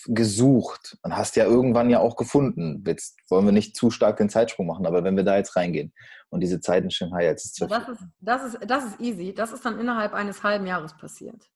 gesucht 0.07 0.98
und 1.01 1.16
hast 1.16 1.36
ja 1.36 1.44
irgendwann 1.44 1.90
ja 1.90 2.00
auch 2.00 2.16
gefunden. 2.16 2.84
Jetzt 2.88 3.19
wollen 3.30 3.45
wir 3.45 3.51
nicht 3.51 3.75
zu 3.75 3.92
stark 3.92 4.18
den 4.18 4.30
Zeitsprung 4.30 4.66
machen, 4.66 4.86
aber 4.86 5.04
wenn 5.04 5.18
wir 5.18 5.24
da 5.24 5.36
jetzt 5.36 5.57
reingehen 5.57 5.94
und 6.30 6.40
diese 6.40 6.62
Zeit 6.62 6.86
in 6.86 6.92
Shanghai 6.92 7.25
jetzt 7.25 7.45
ist 7.45 7.62
das 7.69 7.90
ist, 7.90 8.07
das 8.22 8.45
ist 8.45 8.60
das 8.66 8.86
ist 8.86 9.00
easy. 9.01 9.34
Das 9.34 9.51
ist 9.51 9.66
dann 9.66 9.80
innerhalb 9.80 10.14
eines 10.14 10.42
halben 10.42 10.66
Jahres 10.66 10.95
passiert. 10.95 11.50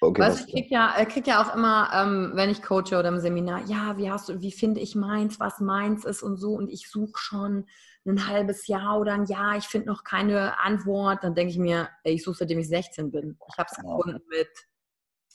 Okay, 0.00 0.20
weißt, 0.20 0.48
ich 0.48 0.52
kriege 0.52 0.68
ja, 0.70 1.04
krieg 1.06 1.26
ja 1.26 1.42
auch 1.42 1.54
immer, 1.54 1.90
ähm, 1.94 2.32
wenn 2.34 2.50
ich 2.50 2.62
coache 2.62 2.98
oder 2.98 3.08
im 3.08 3.18
Seminar, 3.18 3.62
ja, 3.66 3.96
wie 3.96 4.10
hast 4.10 4.28
du, 4.28 4.40
wie 4.40 4.52
finde 4.52 4.80
ich 4.80 4.94
meins, 4.94 5.40
was 5.40 5.60
meins 5.60 6.04
ist 6.04 6.22
und 6.22 6.36
so 6.36 6.52
und 6.52 6.68
ich 6.68 6.88
suche 6.90 7.16
schon 7.16 7.66
ein 8.06 8.28
halbes 8.28 8.66
Jahr 8.66 9.00
oder 9.00 9.14
ein 9.14 9.26
Jahr, 9.26 9.56
ich 9.56 9.64
finde 9.64 9.88
noch 9.88 10.04
keine 10.04 10.60
Antwort, 10.60 11.24
dann 11.24 11.34
denke 11.34 11.50
ich 11.50 11.58
mir, 11.58 11.88
ey, 12.04 12.14
ich 12.14 12.22
suche 12.22 12.36
seitdem 12.36 12.58
ich 12.58 12.68
16 12.68 13.10
bin. 13.10 13.38
Ich 13.48 13.58
habe 13.58 13.68
es 13.70 13.76
genau. 13.76 13.96
gefunden 13.96 14.22
mit 14.28 14.48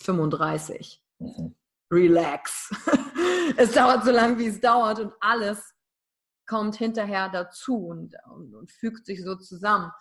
35. 0.02 1.04
Mhm. 1.20 1.56
Relax. 1.92 2.70
es 3.58 3.74
dauert 3.74 4.06
so 4.06 4.12
lange, 4.12 4.38
wie 4.38 4.48
es 4.48 4.62
dauert 4.62 5.00
und 5.00 5.14
alles 5.20 5.74
kommt 6.48 6.76
hinterher 6.76 7.30
dazu 7.30 7.88
und, 7.88 8.16
und, 8.34 8.56
und, 8.56 8.72
fügt 8.72 9.06
sich 9.06 9.24
so 9.24 9.36
zusammen. 9.36 9.92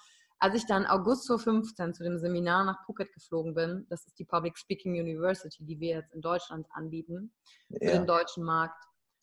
Als 0.41 0.55
ich 0.55 0.67
dann 0.67 0.87
August 0.87 1.27
2015 1.27 1.95
zu 1.95 2.03
dem 2.03 2.19
Seminar 2.19 2.65
nach 2.65 2.85
Phuket 2.87 3.13
geflogen 3.13 3.55
bin, 3.55 3.87
das 3.91 4.07
ist 4.07 4.19
die 4.19 4.25
Public 4.25 4.57
Speaking 4.59 4.95
University, 4.95 5.65
die 5.65 5.79
wir 5.79 5.97
jetzt 5.97 6.13
in 6.15 6.23
Deutschland 6.23 6.67
anbieten, 6.73 7.33
für 7.69 7.85
ja. 7.85 7.93
den 7.93 8.07
deutschen 8.07 8.45
Markt, 8.45 8.75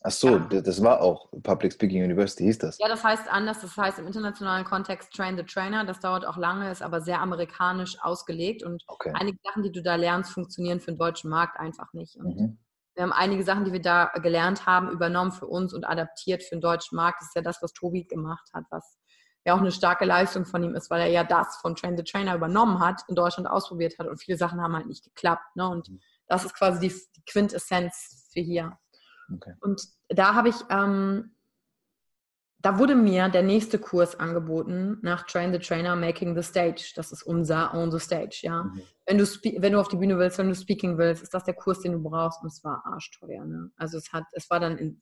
Ach 0.03 0.11
so, 0.11 0.37
ja. 0.37 0.61
das 0.61 0.83
war 0.83 1.01
auch 1.01 1.29
Public 1.41 1.73
Speaking 1.73 2.03
University, 2.03 2.43
hieß 2.43 2.59
das? 2.59 2.77
Ja, 2.77 2.87
das 2.87 3.03
heißt 3.03 3.27
anders. 3.31 3.61
Das 3.61 3.75
heißt 3.75 3.97
im 3.99 4.05
internationalen 4.05 4.63
Kontext 4.63 5.11
Train 5.11 5.37
the 5.37 5.43
Trainer. 5.43 5.85
Das 5.85 5.99
dauert 5.99 6.25
auch 6.25 6.37
lange, 6.37 6.71
ist 6.71 6.83
aber 6.83 7.01
sehr 7.01 7.19
amerikanisch 7.19 7.97
ausgelegt. 8.01 8.63
Und 8.63 8.83
okay. 8.87 9.11
einige 9.15 9.39
Sachen, 9.43 9.63
die 9.63 9.71
du 9.71 9.81
da 9.81 9.95
lernst, 9.95 10.31
funktionieren 10.31 10.79
für 10.79 10.91
den 10.91 10.99
deutschen 10.99 11.31
Markt 11.31 11.59
einfach 11.59 11.93
nicht. 11.93 12.15
Und 12.17 12.35
mhm. 12.35 12.59
wir 12.93 13.03
haben 13.03 13.11
einige 13.11 13.43
Sachen, 13.43 13.65
die 13.65 13.73
wir 13.73 13.81
da 13.81 14.11
gelernt 14.21 14.67
haben, 14.67 14.91
übernommen 14.91 15.31
für 15.31 15.47
uns 15.47 15.73
und 15.73 15.83
adaptiert 15.83 16.43
für 16.43 16.55
den 16.55 16.61
deutschen 16.61 16.95
Markt. 16.95 17.21
Das 17.21 17.29
ist 17.29 17.35
ja 17.35 17.41
das, 17.41 17.61
was 17.63 17.73
Tobi 17.73 18.03
gemacht 18.03 18.47
hat, 18.53 18.65
was 18.69 18.99
ja 19.47 19.55
auch 19.55 19.61
eine 19.61 19.71
starke 19.71 20.03
Leistung 20.03 20.45
von 20.45 20.61
ihm 20.61 20.75
ist, 20.75 20.91
weil 20.91 21.01
er 21.01 21.07
ja 21.07 21.23
das 21.23 21.55
von 21.57 21.73
Train 21.73 21.95
the 21.97 22.03
Trainer 22.03 22.35
übernommen 22.35 22.79
hat, 22.79 23.01
in 23.07 23.15
Deutschland 23.15 23.49
ausprobiert 23.49 23.97
hat 23.97 24.07
und 24.07 24.21
viele 24.21 24.37
Sachen 24.37 24.61
haben 24.61 24.75
halt 24.75 24.87
nicht 24.87 25.05
geklappt. 25.05 25.55
Ne? 25.55 25.67
Und 25.67 25.89
mhm. 25.89 26.01
das 26.27 26.43
ist 26.43 26.53
quasi 26.53 26.89
die, 26.89 26.93
die 27.15 27.23
Quintessenz 27.25 28.29
für 28.33 28.41
hier. 28.41 28.77
Okay. 29.33 29.53
Und 29.61 29.81
da 30.09 30.35
habe 30.35 30.49
ich, 30.49 30.55
ähm, 30.69 31.33
da 32.59 32.77
wurde 32.77 32.95
mir 32.95 33.29
der 33.29 33.43
nächste 33.43 33.79
Kurs 33.79 34.19
angeboten 34.19 34.97
nach 35.01 35.25
Train 35.25 35.53
the 35.53 35.59
Trainer 35.59 35.95
Making 35.95 36.35
the 36.35 36.43
Stage. 36.43 36.91
Das 36.95 37.13
ist 37.13 37.23
unser 37.23 37.73
On 37.73 37.89
the 37.89 37.99
Stage, 37.99 38.39
ja. 38.41 38.63
Mhm. 38.63 38.81
Wenn, 39.05 39.17
du 39.17 39.23
wenn 39.23 39.71
du 39.71 39.79
auf 39.79 39.87
die 39.87 39.95
Bühne 39.95 40.17
willst, 40.17 40.39
wenn 40.39 40.49
du 40.49 40.55
Speaking 40.55 40.97
willst, 40.97 41.23
ist 41.23 41.33
das 41.33 41.45
der 41.45 41.53
Kurs, 41.53 41.79
den 41.79 41.93
du 41.93 42.03
brauchst. 42.03 42.41
Und 42.41 42.47
es 42.47 42.61
war 42.65 42.85
arschteuer, 42.85 43.45
ne? 43.45 43.71
Also 43.77 43.97
es 43.97 44.11
hat, 44.11 44.25
es 44.33 44.49
war 44.49 44.59
dann 44.59 44.77
in 44.77 45.01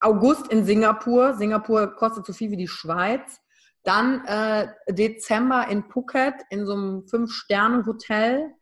August 0.00 0.48
in 0.48 0.64
Singapur. 0.64 1.34
Singapur 1.34 1.94
kostet 1.94 2.26
so 2.26 2.32
viel 2.32 2.50
wie 2.50 2.56
die 2.56 2.68
Schweiz. 2.68 3.40
Dann 3.84 4.24
äh, 4.26 4.68
Dezember 4.88 5.66
in 5.68 5.84
Phuket 5.84 6.34
in 6.50 6.66
so 6.66 6.72
einem 6.72 7.06
Fünf-Sterne-Hotel 7.08 8.54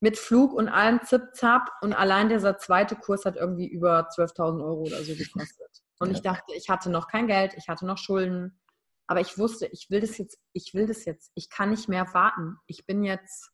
mit 0.00 0.18
Flug 0.18 0.52
und 0.52 0.68
allem 0.68 1.00
Zip-Zap. 1.02 1.70
Und 1.80 1.92
allein 1.92 2.28
dieser 2.28 2.58
zweite 2.58 2.96
Kurs 2.96 3.24
hat 3.24 3.36
irgendwie 3.36 3.68
über 3.68 4.08
12.000 4.08 4.64
Euro 4.64 4.82
oder 4.82 5.02
so 5.02 5.14
gekostet. 5.14 5.82
Und 6.00 6.10
ja. 6.10 6.14
ich 6.14 6.22
dachte, 6.22 6.54
ich 6.54 6.68
hatte 6.68 6.90
noch 6.90 7.08
kein 7.08 7.26
Geld, 7.26 7.54
ich 7.56 7.68
hatte 7.68 7.86
noch 7.86 7.98
Schulden. 7.98 8.58
Aber 9.06 9.20
ich 9.20 9.38
wusste, 9.38 9.66
ich 9.66 9.90
will 9.90 10.00
das 10.00 10.18
jetzt, 10.18 10.38
ich 10.52 10.74
will 10.74 10.86
das 10.86 11.04
jetzt. 11.04 11.30
Ich 11.34 11.48
kann 11.48 11.70
nicht 11.70 11.88
mehr 11.88 12.12
warten. 12.12 12.58
Ich 12.66 12.84
bin 12.84 13.04
jetzt, 13.04 13.50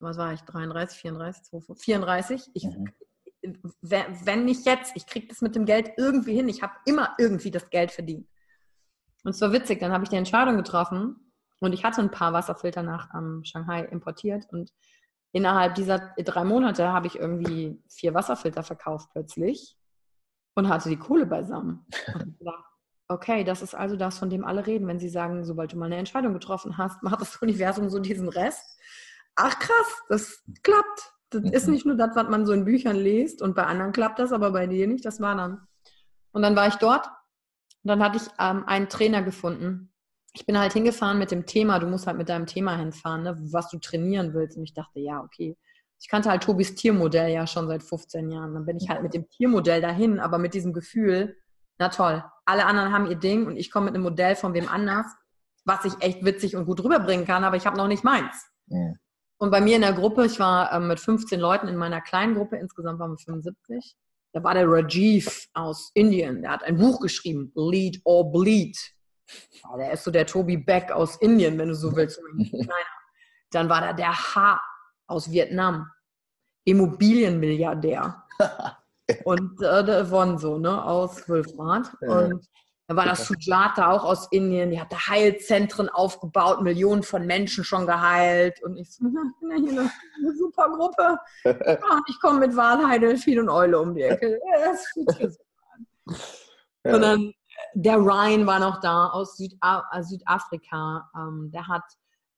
was 0.00 0.16
war 0.16 0.32
ich, 0.32 0.40
33, 0.42 0.98
34, 0.98 1.64
34. 1.76 2.50
Ich, 2.54 2.64
mhm. 2.64 2.92
Wenn 3.80 4.44
nicht 4.44 4.66
jetzt, 4.66 4.92
ich 4.94 5.06
kriege 5.06 5.26
das 5.28 5.40
mit 5.40 5.54
dem 5.54 5.64
Geld 5.64 5.92
irgendwie 5.96 6.34
hin. 6.34 6.48
Ich 6.48 6.62
habe 6.62 6.74
immer 6.84 7.14
irgendwie 7.18 7.50
das 7.50 7.70
Geld 7.70 7.90
verdient. 7.90 8.28
Und 9.24 9.30
es 9.30 9.40
war 9.40 9.52
witzig, 9.52 9.80
dann 9.80 9.92
habe 9.92 10.04
ich 10.04 10.10
die 10.10 10.16
Entscheidung 10.16 10.56
getroffen 10.56 11.32
und 11.60 11.72
ich 11.72 11.84
hatte 11.84 12.00
ein 12.00 12.10
paar 12.10 12.32
Wasserfilter 12.32 12.82
nach 12.82 13.12
ähm, 13.14 13.42
Shanghai 13.44 13.82
importiert 13.84 14.46
und 14.52 14.72
innerhalb 15.32 15.74
dieser 15.74 16.14
drei 16.16 16.44
Monate 16.44 16.92
habe 16.92 17.08
ich 17.08 17.18
irgendwie 17.18 17.82
vier 17.88 18.14
Wasserfilter 18.14 18.62
verkauft 18.62 19.08
plötzlich 19.12 19.76
und 20.54 20.68
hatte 20.68 20.88
die 20.88 20.98
Kohle 20.98 21.26
beisammen. 21.26 21.84
Gedacht, 22.38 22.64
okay, 23.08 23.44
das 23.44 23.62
ist 23.62 23.74
also 23.74 23.96
das, 23.96 24.18
von 24.18 24.30
dem 24.30 24.44
alle 24.44 24.66
reden, 24.66 24.86
wenn 24.86 24.98
sie 24.98 25.08
sagen, 25.08 25.44
sobald 25.44 25.72
du 25.72 25.76
mal 25.76 25.86
eine 25.86 25.96
Entscheidung 25.96 26.32
getroffen 26.32 26.78
hast, 26.78 27.02
macht 27.02 27.20
das 27.20 27.36
Universum 27.36 27.90
so 27.90 27.98
diesen 27.98 28.28
Rest. 28.28 28.78
Ach 29.34 29.58
krass, 29.58 30.02
das 30.08 30.42
klappt. 30.62 31.15
Das 31.30 31.42
mhm. 31.42 31.52
ist 31.52 31.68
nicht 31.68 31.86
nur 31.86 31.96
das, 31.96 32.14
was 32.14 32.28
man 32.28 32.46
so 32.46 32.52
in 32.52 32.64
Büchern 32.64 32.96
liest 32.96 33.42
und 33.42 33.54
bei 33.54 33.64
anderen 33.64 33.92
klappt 33.92 34.18
das, 34.18 34.32
aber 34.32 34.52
bei 34.52 34.66
dir 34.66 34.86
nicht. 34.86 35.04
Das 35.04 35.20
war 35.20 35.34
dann. 35.34 35.66
Und 36.32 36.42
dann 36.42 36.56
war 36.56 36.68
ich 36.68 36.76
dort 36.76 37.06
und 37.82 37.88
dann 37.88 38.02
hatte 38.02 38.18
ich 38.18 38.28
ähm, 38.38 38.64
einen 38.66 38.88
Trainer 38.88 39.22
gefunden. 39.22 39.92
Ich 40.32 40.44
bin 40.44 40.58
halt 40.58 40.72
hingefahren 40.72 41.18
mit 41.18 41.30
dem 41.30 41.46
Thema, 41.46 41.78
du 41.78 41.86
musst 41.86 42.06
halt 42.06 42.18
mit 42.18 42.28
deinem 42.28 42.46
Thema 42.46 42.76
hinfahren, 42.76 43.22
ne, 43.22 43.36
was 43.52 43.70
du 43.70 43.78
trainieren 43.78 44.34
willst. 44.34 44.56
Und 44.56 44.64
ich 44.64 44.74
dachte, 44.74 45.00
ja, 45.00 45.20
okay. 45.22 45.56
Ich 45.98 46.08
kannte 46.10 46.28
halt 46.28 46.42
Tobis 46.42 46.74
Tiermodell 46.74 47.32
ja 47.32 47.46
schon 47.46 47.68
seit 47.68 47.82
15 47.82 48.30
Jahren. 48.30 48.52
Dann 48.52 48.66
bin 48.66 48.76
ich 48.76 48.90
halt 48.90 49.02
mit 49.02 49.14
dem 49.14 49.28
Tiermodell 49.30 49.80
dahin, 49.80 50.20
aber 50.20 50.36
mit 50.36 50.52
diesem 50.52 50.74
Gefühl, 50.74 51.36
na 51.78 51.88
toll, 51.88 52.22
alle 52.44 52.66
anderen 52.66 52.92
haben 52.92 53.06
ihr 53.06 53.16
Ding 53.16 53.46
und 53.46 53.56
ich 53.56 53.70
komme 53.70 53.86
mit 53.86 53.94
einem 53.94 54.02
Modell 54.02 54.36
von 54.36 54.52
wem 54.52 54.68
anders, 54.68 55.06
was 55.64 55.84
ich 55.84 55.94
echt 56.00 56.24
witzig 56.24 56.54
und 56.54 56.66
gut 56.66 56.84
rüberbringen 56.84 57.26
kann, 57.26 57.44
aber 57.44 57.56
ich 57.56 57.66
habe 57.66 57.76
noch 57.76 57.88
nicht 57.88 58.04
meins. 58.04 58.46
Ja. 58.66 58.92
Und 59.38 59.50
bei 59.50 59.60
mir 59.60 59.76
in 59.76 59.82
der 59.82 59.92
Gruppe, 59.92 60.26
ich 60.26 60.38
war 60.38 60.72
ähm, 60.72 60.88
mit 60.88 60.98
15 60.98 61.38
Leuten 61.38 61.68
in 61.68 61.76
meiner 61.76 62.00
kleinen 62.00 62.34
Gruppe, 62.34 62.56
insgesamt 62.56 62.98
waren 62.98 63.12
wir 63.12 63.18
75. 63.18 63.96
Da 64.32 64.42
war 64.42 64.54
der 64.54 64.66
Rajiv 64.68 65.48
aus 65.54 65.90
Indien, 65.94 66.42
der 66.42 66.52
hat 66.52 66.64
ein 66.64 66.76
Buch 66.76 67.00
geschrieben, 67.00 67.52
Lead 67.54 68.00
or 68.04 68.30
Bleed. 68.32 68.76
Ja, 69.62 69.76
der 69.76 69.92
ist 69.92 70.04
so 70.04 70.10
der 70.10 70.26
Toby 70.26 70.56
Beck 70.56 70.90
aus 70.90 71.16
Indien, 71.16 71.58
wenn 71.58 71.68
du 71.68 71.74
so 71.74 71.94
willst. 71.94 72.20
Dann 73.50 73.68
war 73.68 73.80
da 73.80 73.92
der 73.92 74.12
Ha 74.12 74.60
aus 75.06 75.30
Vietnam, 75.30 75.90
Immobilienmilliardär. 76.64 78.24
Und 79.24 79.62
äh, 79.62 79.84
der 79.84 80.06
Von 80.06 80.38
so, 80.38 80.58
ne, 80.58 80.84
aus 80.84 81.28
Wülfrath. 81.28 81.94
Und 82.00 82.46
dann 82.86 82.96
war 82.96 83.04
das 83.04 83.26
Sujata 83.26 83.90
auch 83.90 84.04
aus 84.04 84.28
Indien, 84.30 84.70
die 84.70 84.80
hatte 84.80 84.96
Heilzentren 85.08 85.88
aufgebaut, 85.88 86.62
Millionen 86.62 87.02
von 87.02 87.26
Menschen 87.26 87.64
schon 87.64 87.84
geheilt. 87.84 88.62
Und 88.62 88.76
ich 88.76 88.92
so, 88.92 89.06
ich 89.06 89.12
bin 89.40 89.50
ja 89.50 89.56
hier 89.56 89.80
eine, 89.80 89.90
eine 90.18 90.36
super 90.36 90.70
Gruppe. 90.70 91.18
Ja, 91.66 92.00
ich 92.08 92.20
komme 92.20 92.40
mit 92.40 92.56
Wahlheide, 92.56 93.16
Fied 93.16 93.38
und 93.38 93.48
Eule 93.48 93.80
um 93.80 93.94
die 93.94 94.02
Ecke. 94.02 94.38
Das 94.64 94.86
fühlt 94.92 95.10
sich 95.12 95.34
so 95.34 95.42
an. 95.74 96.16
Ja. 96.84 96.94
Und 96.94 97.02
dann 97.02 97.32
der 97.74 97.96
Ryan 97.96 98.46
war 98.46 98.58
noch 98.60 98.80
da 98.80 99.08
aus 99.08 99.36
Süda 99.36 99.84
Südafrika. 100.00 101.10
Ähm, 101.16 101.50
der 101.52 101.66
hat 101.66 101.82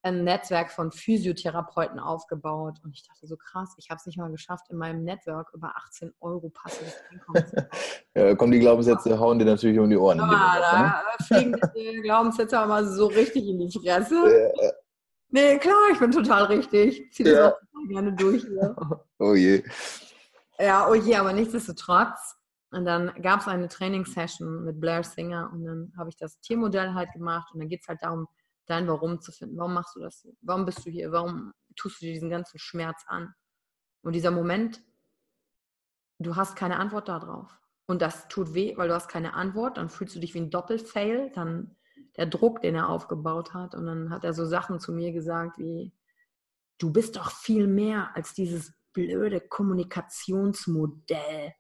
ein 0.03 0.25
Netzwerk 0.25 0.71
von 0.71 0.93
Physiotherapeuten 0.93 1.99
aufgebaut 1.99 2.79
und 2.85 2.95
ich 2.95 3.07
dachte 3.07 3.27
so 3.27 3.37
krass, 3.37 3.75
ich 3.79 3.91
habe 3.91 3.99
es 3.99 4.07
nicht 4.07 4.19
mal 4.19 4.31
geschafft, 4.31 4.67
in 4.71 4.77
meinem 4.77 5.03
Network 5.03 5.51
über 5.55 5.75
18 5.77 6.13
Euro 6.21 6.51
passives 6.51 6.95
Einkommen 7.11 7.47
zu 7.47 7.57
Ja, 8.15 8.35
kommen 8.35 8.53
die 8.53 8.61
Glaubenssätze, 8.61 9.19
hauen 9.19 9.39
dir 9.39 9.45
natürlich 9.45 9.79
um 9.79 9.91
die 9.91 9.97
Ohren. 9.97 10.19
Ja, 10.19 10.57
da 10.61 10.83
ne? 10.83 11.25
fliegen 11.25 11.61
die 11.77 12.01
Glaubenssätze 12.03 12.59
aber 12.59 12.85
so 12.85 13.07
richtig 13.07 13.47
in 13.47 13.59
die 13.59 13.79
Fresse. 13.79 14.53
Ja. 14.61 14.71
Nee, 15.31 15.59
klar, 15.59 15.91
ich 15.93 15.99
bin 15.99 16.11
total 16.11 16.45
richtig. 16.45 17.03
Ich 17.03 17.13
ziehe 17.13 17.29
das 17.29 17.39
ja. 17.39 17.53
auch 17.53 17.89
gerne 17.89 18.13
durch 18.15 18.43
hier. 18.43 18.75
Oh 19.19 19.35
je. 19.35 19.63
Ja, 20.59 20.89
oh 20.89 20.95
je, 20.95 21.17
aber 21.17 21.33
nichtsdestotrotz. 21.33 22.37
Und 22.71 22.85
dann 22.85 23.13
gab 23.21 23.41
es 23.41 23.49
eine 23.49 23.69
Trainingssession 23.69 24.65
mit 24.65 24.81
Blair 24.81 25.03
Singer 25.03 25.51
und 25.53 25.65
dann 25.65 25.93
habe 25.99 26.09
ich 26.09 26.17
das 26.17 26.39
Tiermodell 26.41 26.95
halt 26.95 27.13
gemacht 27.13 27.51
und 27.53 27.61
dann 27.61 27.69
geht 27.69 27.81
es 27.83 27.89
halt 27.89 28.03
darum, 28.03 28.29
dein 28.69 28.89
Warum 28.89 29.21
zu 29.21 29.33
finden. 29.33 29.57
Warum 29.57 29.75
machst 29.75 29.97
du 29.97 30.01
das? 30.01 30.27
Warum 30.41 30.65
bist 30.65 30.85
du 30.87 30.91
hier? 30.91 31.13
Warum 31.13 31.53
tust 31.77 32.01
du 32.01 32.07
dir 32.07 32.13
diesen 32.13 32.31
ganzen 32.31 32.59
Schmerz 32.59 33.05
an? 33.07 33.35
Und 34.03 34.13
dieser 34.13 34.31
Moment, 34.31 34.83
du 36.19 36.37
hast 36.37 36.57
keine 36.57 36.79
Antwort 36.79 37.09
darauf. 37.09 37.51
Und 37.87 38.03
das 38.03 38.29
tut 38.29 38.55
weh, 38.55 38.77
weil 38.77 38.89
du 38.89 38.95
hast 38.95 39.09
keine 39.09 39.35
Antwort. 39.35 39.79
Dann 39.79 39.89
fühlst 39.89 40.15
du 40.15 40.21
dich 40.21 40.35
wie 40.35 40.41
ein 40.41 40.51
Doppelfail. 40.51 41.31
Dann 41.35 41.77
der 42.17 42.27
Druck, 42.27 42.61
den 42.61 42.75
er 42.75 42.89
aufgebaut 42.89 43.55
hat. 43.55 43.75
Und 43.75 43.87
dann 43.87 44.11
hat 44.11 44.25
er 44.25 44.35
so 44.35 44.45
Sachen 44.45 44.81
zu 44.81 44.93
mir 44.93 45.13
gesagt 45.13 45.59
wie, 45.59 45.93
du 46.79 46.93
bist 46.93 47.17
doch 47.17 47.31
viel 47.31 47.67
mehr 47.67 48.15
als 48.15 48.35
dieses 48.35 48.75
blöde 48.93 49.41
Kommunikationsmodell 49.41 51.55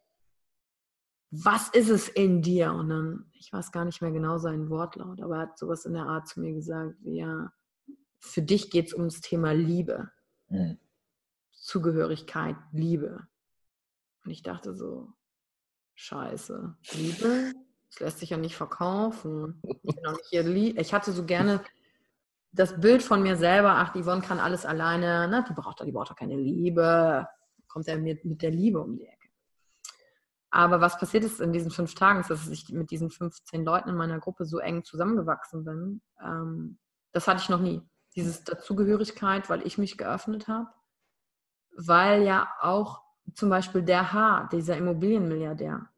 was 1.30 1.68
ist 1.68 1.90
es 1.90 2.08
in 2.08 2.42
dir? 2.42 2.72
Und 2.72 2.88
dann, 2.88 3.30
ich 3.34 3.52
weiß 3.52 3.72
gar 3.72 3.84
nicht 3.84 4.00
mehr 4.00 4.12
genau 4.12 4.38
seinen 4.38 4.70
Wortlaut, 4.70 5.20
aber 5.20 5.36
er 5.36 5.42
hat 5.42 5.58
sowas 5.58 5.84
in 5.84 5.92
der 5.92 6.06
Art 6.06 6.28
zu 6.28 6.40
mir 6.40 6.52
gesagt, 6.52 6.96
wie 7.00 7.18
ja, 7.18 7.52
für 8.18 8.42
dich 8.42 8.70
geht 8.70 8.88
es 8.88 8.94
ums 8.94 9.20
Thema 9.20 9.52
Liebe. 9.52 10.10
Mhm. 10.48 10.78
Zugehörigkeit, 11.52 12.56
Liebe. 12.72 13.26
Und 14.24 14.30
ich 14.30 14.42
dachte 14.42 14.74
so, 14.74 15.12
scheiße, 15.94 16.76
Liebe? 16.92 17.52
Das 17.90 18.00
lässt 18.00 18.18
sich 18.18 18.30
ja 18.30 18.36
nicht 18.36 18.56
verkaufen. 18.56 19.60
Ich, 19.82 19.94
nicht 20.42 20.78
ich 20.78 20.94
hatte 20.94 21.12
so 21.12 21.24
gerne 21.24 21.62
das 22.52 22.80
Bild 22.80 23.02
von 23.02 23.22
mir 23.22 23.36
selber, 23.36 23.76
ach, 23.76 23.94
Yvonne 23.94 24.22
kann 24.22 24.40
alles 24.40 24.66
alleine, 24.66 25.28
ne? 25.28 25.44
die 25.48 25.54
braucht 25.54 25.84
die 25.84 25.92
braucht 25.92 26.10
doch 26.10 26.16
keine 26.16 26.36
Liebe. 26.36 27.26
Kommt 27.66 27.88
er 27.88 27.98
mit, 27.98 28.24
mit 28.24 28.42
der 28.42 28.50
Liebe 28.50 28.80
um 28.80 28.96
die 28.96 29.06
Ecke. 29.06 29.17
Aber 30.50 30.80
was 30.80 30.98
passiert 30.98 31.24
ist 31.24 31.40
in 31.40 31.52
diesen 31.52 31.70
fünf 31.70 31.94
Tagen, 31.94 32.20
ist, 32.20 32.30
dass 32.30 32.48
ich 32.48 32.70
mit 32.70 32.90
diesen 32.90 33.10
15 33.10 33.64
Leuten 33.64 33.90
in 33.90 33.96
meiner 33.96 34.18
Gruppe 34.18 34.46
so 34.46 34.58
eng 34.58 34.84
zusammengewachsen 34.84 35.64
bin. 35.64 36.00
Ähm, 36.22 36.78
das 37.12 37.28
hatte 37.28 37.42
ich 37.42 37.48
noch 37.48 37.60
nie. 37.60 37.82
Dieses 38.16 38.44
Dazugehörigkeit, 38.44 39.50
weil 39.50 39.66
ich 39.66 39.78
mich 39.78 39.98
geöffnet 39.98 40.48
habe. 40.48 40.68
Weil 41.76 42.22
ja 42.22 42.48
auch 42.60 43.02
zum 43.34 43.50
Beispiel 43.50 43.82
der 43.82 44.12
H, 44.12 44.48
dieser 44.52 44.76
Immobilienmilliardär, 44.76 45.88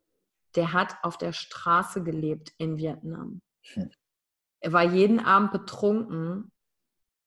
der 0.57 0.73
hat 0.73 0.97
auf 1.03 1.17
der 1.17 1.33
Straße 1.33 2.03
gelebt 2.03 2.53
in 2.59 2.77
Vietnam. 2.77 3.41
Hm. 3.73 3.91
Er 4.61 4.73
war 4.73 4.83
jeden 4.83 5.21
Abend 5.21 5.53
betrunken 5.53 6.51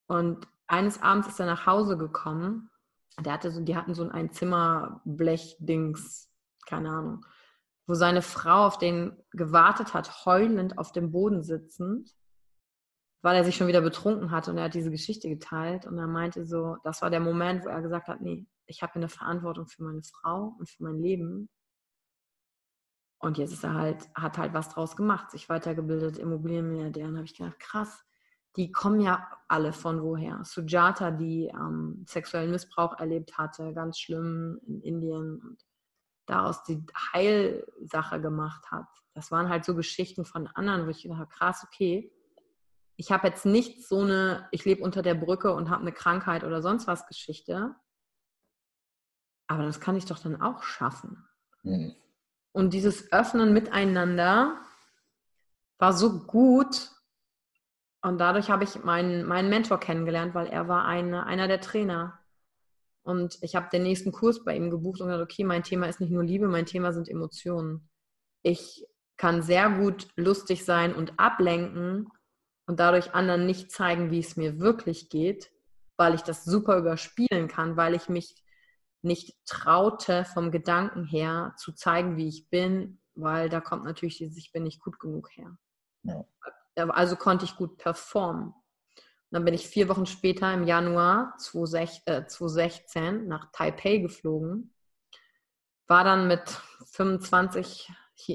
und 0.07 0.45
eines 0.67 1.01
Abends 1.01 1.29
ist 1.29 1.39
er 1.39 1.45
nach 1.45 1.65
Hause 1.65 1.97
gekommen. 1.97 2.69
Der 3.19 3.31
hatte 3.33 3.51
so, 3.51 3.61
die 3.61 3.75
hatten 3.75 3.93
so 3.93 4.01
ein 4.03 4.11
Einzimmer-Blech-Dings 4.11 6.32
keine 6.65 6.89
Ahnung, 6.89 7.25
wo 7.87 7.93
seine 7.93 8.21
Frau 8.21 8.65
auf 8.65 8.77
den 8.77 9.17
gewartet 9.31 9.93
hat, 9.93 10.25
heulend 10.25 10.77
auf 10.77 10.91
dem 10.91 11.11
Boden 11.11 11.43
sitzend, 11.43 12.15
weil 13.21 13.35
er 13.35 13.43
sich 13.43 13.55
schon 13.55 13.67
wieder 13.67 13.81
betrunken 13.81 14.31
hat 14.31 14.47
und 14.47 14.57
er 14.57 14.65
hat 14.65 14.73
diese 14.73 14.91
Geschichte 14.91 15.29
geteilt 15.29 15.85
und 15.85 15.97
er 15.97 16.07
meinte 16.07 16.45
so, 16.45 16.77
das 16.83 17.01
war 17.01 17.09
der 17.09 17.19
Moment, 17.19 17.65
wo 17.65 17.69
er 17.69 17.81
gesagt 17.81 18.07
hat, 18.07 18.21
nee, 18.21 18.45
ich 18.67 18.81
habe 18.81 18.95
eine 18.95 19.09
Verantwortung 19.09 19.67
für 19.67 19.83
meine 19.83 20.03
Frau 20.03 20.55
und 20.57 20.69
für 20.69 20.83
mein 20.83 20.99
Leben. 20.99 21.49
Und 23.19 23.37
jetzt 23.37 23.53
ist 23.53 23.63
er 23.63 23.73
halt, 23.73 24.09
hat 24.15 24.37
halt 24.37 24.53
was 24.53 24.69
draus 24.69 24.95
gemacht, 24.95 25.31
sich 25.31 25.47
weitergebildet, 25.47 26.17
Immobilienmilliardär. 26.17 27.07
Und 27.07 27.15
habe 27.15 27.25
ich 27.25 27.37
gedacht, 27.37 27.59
krass, 27.59 28.03
die 28.55 28.71
kommen 28.71 28.99
ja 28.99 29.29
alle 29.47 29.73
von 29.73 30.01
woher. 30.01 30.43
Sujata, 30.43 31.11
die 31.11 31.45
ähm, 31.47 32.03
sexuellen 32.07 32.51
Missbrauch 32.51 32.99
erlebt 32.99 33.37
hatte, 33.37 33.73
ganz 33.73 33.97
schlimm 33.97 34.59
in 34.67 34.81
Indien. 34.81 35.39
Und 35.39 35.57
daraus 36.25 36.63
die 36.63 36.85
Heilsache 37.13 38.21
gemacht 38.21 38.71
hat. 38.71 38.87
Das 39.13 39.31
waren 39.31 39.49
halt 39.49 39.65
so 39.65 39.75
Geschichten 39.75 40.25
von 40.25 40.47
anderen, 40.47 40.85
wo 40.85 40.89
ich 40.89 41.03
gedacht 41.03 41.19
habe, 41.19 41.29
krass, 41.29 41.63
okay, 41.63 42.11
ich 42.95 43.11
habe 43.11 43.27
jetzt 43.27 43.45
nicht 43.45 43.87
so 43.87 44.01
eine, 44.01 44.47
ich 44.51 44.65
lebe 44.65 44.83
unter 44.83 45.01
der 45.01 45.15
Brücke 45.15 45.53
und 45.53 45.69
habe 45.69 45.81
eine 45.81 45.91
Krankheit 45.91 46.43
oder 46.43 46.61
sonst 46.61 46.87
was 46.87 47.07
Geschichte. 47.07 47.75
Aber 49.47 49.63
das 49.63 49.79
kann 49.79 49.95
ich 49.95 50.05
doch 50.05 50.19
dann 50.19 50.41
auch 50.41 50.63
schaffen. 50.63 51.27
Mhm. 51.63 51.95
Und 52.51 52.73
dieses 52.73 53.11
Öffnen 53.11 53.51
miteinander 53.51 54.59
war 55.79 55.93
so 55.93 56.25
gut. 56.25 56.91
Und 58.01 58.19
dadurch 58.19 58.49
habe 58.49 58.63
ich 58.63 58.83
meinen, 58.83 59.25
meinen 59.25 59.49
Mentor 59.49 59.79
kennengelernt, 59.79 60.35
weil 60.35 60.47
er 60.47 60.67
war 60.67 60.85
eine, 60.85 61.25
einer 61.25 61.47
der 61.47 61.61
Trainer. 61.61 62.19
Und 63.03 63.37
ich 63.41 63.55
habe 63.55 63.69
den 63.71 63.83
nächsten 63.83 64.11
Kurs 64.11 64.43
bei 64.43 64.55
ihm 64.55 64.69
gebucht 64.69 65.01
und 65.01 65.07
gesagt, 65.07 65.23
okay, 65.23 65.43
mein 65.43 65.63
Thema 65.63 65.87
ist 65.87 65.99
nicht 65.99 66.11
nur 66.11 66.23
Liebe, 66.23 66.47
mein 66.47 66.65
Thema 66.65 66.93
sind 66.93 67.09
Emotionen. 67.09 67.89
Ich 68.41 68.85
kann 69.17 69.41
sehr 69.41 69.69
gut 69.69 70.07
lustig 70.15 70.65
sein 70.65 70.95
und 70.95 71.19
ablenken, 71.19 72.07
und 72.65 72.79
dadurch 72.79 73.13
anderen 73.13 73.45
nicht 73.45 73.71
zeigen, 73.71 74.11
wie 74.11 74.19
es 74.19 74.37
mir 74.37 74.59
wirklich 74.59 75.09
geht, 75.09 75.51
weil 75.97 76.15
ich 76.15 76.21
das 76.21 76.45
super 76.45 76.77
überspielen 76.77 77.47
kann, 77.47 77.77
weil 77.77 77.93
ich 77.93 78.09
mich 78.09 78.35
nicht 79.01 79.35
traute, 79.45 80.25
vom 80.25 80.51
Gedanken 80.51 81.05
her 81.05 81.53
zu 81.57 81.73
zeigen, 81.73 82.15
wie 82.15 82.27
ich 82.27 82.49
bin, 82.49 83.01
weil 83.15 83.49
da 83.49 83.59
kommt 83.59 83.83
natürlich 83.83 84.17
dieses, 84.17 84.37
ich 84.37 84.51
bin 84.51 84.63
nicht 84.63 84.81
gut 84.81 84.99
genug 84.99 85.29
her. 85.35 85.57
Ja. 86.03 86.25
Also 86.89 87.15
konnte 87.15 87.45
ich 87.45 87.55
gut 87.55 87.77
performen. 87.77 88.53
Dann 89.33 89.45
bin 89.45 89.55
ich 89.55 89.67
vier 89.67 89.89
Wochen 89.89 90.05
später 90.05 90.53
im 90.53 90.63
Januar 90.63 91.33
2016 91.39 93.03
äh, 93.03 93.11
nach 93.11 93.51
Taipei 93.51 93.97
geflogen, 93.97 94.75
war 95.87 96.03
dann 96.03 96.27
mit 96.27 96.47
25 96.91 97.91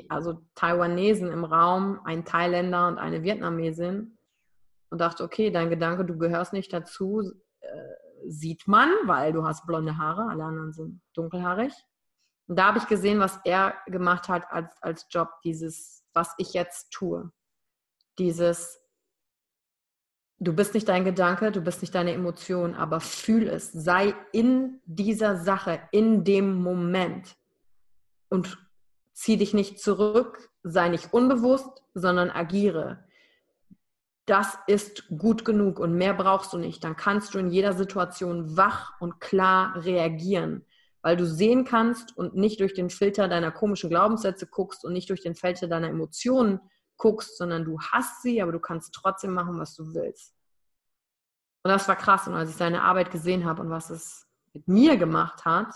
also 0.09 0.43
Taiwanesen 0.57 1.31
im 1.31 1.45
Raum, 1.45 2.01
ein 2.05 2.25
Thailänder 2.25 2.89
und 2.89 2.99
eine 2.99 3.23
Vietnamesin 3.23 4.19
und 4.91 5.01
dachte, 5.01 5.23
okay, 5.23 5.51
dein 5.51 5.71
Gedanke, 5.71 6.05
du 6.05 6.19
gehörst 6.19 6.53
nicht 6.53 6.73
dazu, 6.73 7.23
äh, 7.61 7.69
sieht 8.27 8.67
man, 8.67 8.91
weil 9.05 9.33
du 9.33 9.47
hast 9.47 9.67
blonde 9.67 9.97
Haare, 9.99 10.29
alle 10.29 10.45
anderen 10.45 10.73
sind 10.73 11.01
dunkelhaarig. 11.15 11.73
Und 12.49 12.59
da 12.59 12.67
habe 12.67 12.79
ich 12.79 12.89
gesehen, 12.89 13.21
was 13.21 13.39
er 13.45 13.75
gemacht 13.87 14.29
hat 14.29 14.51
als, 14.51 14.75
als 14.83 15.07
Job, 15.11 15.29
dieses, 15.45 16.05
was 16.13 16.35
ich 16.39 16.55
jetzt 16.55 16.91
tue. 16.91 17.31
Dieses, 18.19 18.78
du 20.41 20.53
bist 20.53 20.75
nicht 20.75 20.89
dein 20.89 21.05
Gedanke, 21.05 21.51
du 21.51 21.61
bist 21.61 21.81
nicht 21.81 21.95
deine 21.95 22.13
Emotion, 22.13 22.75
aber 22.75 23.01
fühl 23.01 23.49
es, 23.49 23.73
sei 23.73 24.15
in 24.33 24.81
dieser 24.87 25.37
Sache, 25.37 25.81
in 25.91 26.25
dem 26.25 26.63
Moment. 26.63 27.37
Und 28.29 28.59
zieh 29.13 29.37
dich 29.37 29.55
nicht 29.55 29.81
zurück, 29.81 30.51
sei 30.63 30.89
nicht 30.89 31.13
unbewusst, 31.13 31.83
sondern 31.95 32.31
agiere. 32.31 33.05
Das 34.27 34.59
ist 34.67 35.09
gut 35.09 35.45
genug 35.45 35.81
und 35.81 35.95
mehr 35.95 36.15
brauchst 36.15 36.53
du 36.53 36.59
nicht. 36.59 36.85
Dann 36.85 36.97
kannst 36.97 37.35
du 37.35 37.39
in 37.39 37.51
jeder 37.51 37.73
Situation 37.73 38.57
wach 38.57 39.01
und 39.01 39.21
klar 39.21 39.85
reagieren, 39.85 40.67
weil 41.01 41.17
du 41.17 41.27
sehen 41.27 41.65
kannst 41.65 42.17
und 42.17 42.37
nicht 42.37 42.61
durch 42.61 42.75
den 42.75 42.91
Filter 42.91 43.27
deiner 43.27 43.51
komischen 43.51 43.89
Glaubenssätze 43.89 44.47
guckst 44.47 44.85
und 44.85 44.93
nicht 44.93 45.09
durch 45.09 45.23
den 45.23 45.35
Filter 45.35 45.67
deiner 45.67 45.89
Emotionen 45.89 46.61
guckst, 46.99 47.39
sondern 47.39 47.65
du 47.65 47.81
hast 47.81 48.23
sie, 48.23 48.43
aber 48.43 48.53
du 48.53 48.61
kannst 48.61 48.93
trotzdem 48.93 49.33
machen, 49.33 49.59
was 49.59 49.75
du 49.75 49.95
willst. 49.95 50.35
Und 51.63 51.71
das 51.71 51.89
war 51.89 51.97
krass. 51.97 52.29
Und 52.29 52.35
als 52.35 52.51
ich 52.51 52.57
seine 52.57 52.83
Arbeit 52.83 53.11
gesehen 53.11 53.45
habe 53.45 53.63
und 53.63 53.71
was 53.71 53.91
es 53.91 54.27
mit 54.53 54.69
mir 54.69 54.97
gemacht 54.97 55.45
hat, 55.45 55.75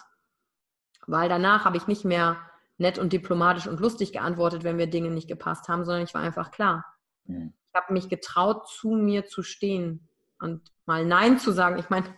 weil 1.07 1.29
danach 1.29 1.65
habe 1.65 1.77
ich 1.77 1.87
nicht 1.87 2.05
mehr 2.05 2.39
nett 2.77 2.99
und 2.99 3.13
diplomatisch 3.13 3.67
und 3.67 3.81
lustig 3.81 4.13
geantwortet, 4.13 4.65
wenn 4.65 4.77
mir 4.77 4.87
Dinge 4.87 5.11
nicht 5.11 5.29
gepasst 5.29 5.69
haben, 5.69 5.85
sondern 5.85 6.05
ich 6.05 6.15
war 6.15 6.23
einfach 6.23 6.51
klar. 6.51 6.85
Mhm 7.25 7.55
ich 7.73 7.81
habe 7.81 7.93
mich 7.93 8.09
getraut, 8.09 8.69
zu 8.69 8.91
mir 8.91 9.27
zu 9.27 9.43
stehen 9.43 10.07
und 10.39 10.61
mal 10.85 11.07
Nein 11.07 11.39
zu 11.39 11.53
sagen. 11.53 11.79
Ich 11.79 11.89
meine, 11.89 12.15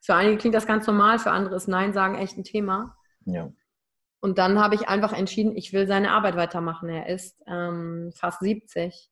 für 0.00 0.14
einige 0.14 0.38
klingt 0.38 0.54
das 0.54 0.66
ganz 0.66 0.86
normal, 0.86 1.18
für 1.18 1.30
andere 1.30 1.54
ist 1.54 1.68
Nein 1.68 1.92
sagen 1.92 2.14
echt 2.14 2.38
ein 2.38 2.44
Thema. 2.44 2.96
Ja. 3.26 3.52
Und 4.20 4.38
dann 4.38 4.60
habe 4.60 4.74
ich 4.74 4.88
einfach 4.88 5.12
entschieden, 5.12 5.56
ich 5.56 5.72
will 5.72 5.86
seine 5.86 6.10
Arbeit 6.10 6.36
weitermachen. 6.36 6.88
Er 6.88 7.08
ist 7.08 7.40
ähm, 7.46 8.12
fast 8.16 8.40
70. 8.40 9.10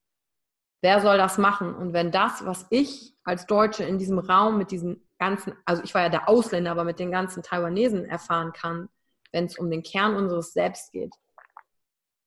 Wer 0.83 1.01
soll 1.01 1.17
das 1.17 1.39
machen? 1.39 1.75
Und 1.75 1.93
wenn 1.93 2.11
das, 2.11 2.45
was 2.45 2.67
ich 2.71 3.15
als 3.25 3.47
Deutsche 3.47 3.85
in 3.85 3.99
diesem 3.99 4.19
Raum 4.19 4.59
mit 4.59 4.71
diesen 4.71 5.09
ganzen, 5.19 5.55
also 5.65 5.83
ich 5.83 5.95
war 5.95 6.03
ja 6.03 6.09
der 6.09 6.29
Ausländer, 6.29 6.73
aber 6.73 6.85
mit 6.85 6.99
den 6.99 7.11
ganzen 7.11 7.43
Taiwanesen 7.43 8.05
erfahren 8.05 8.53
kann, 8.53 8.89
wenn 9.33 9.47
es 9.47 9.59
um 9.59 9.71
den 9.71 9.83
Kern 9.83 10.17
unseres 10.17 10.53
Selbst 10.53 10.93
geht, 10.93 11.15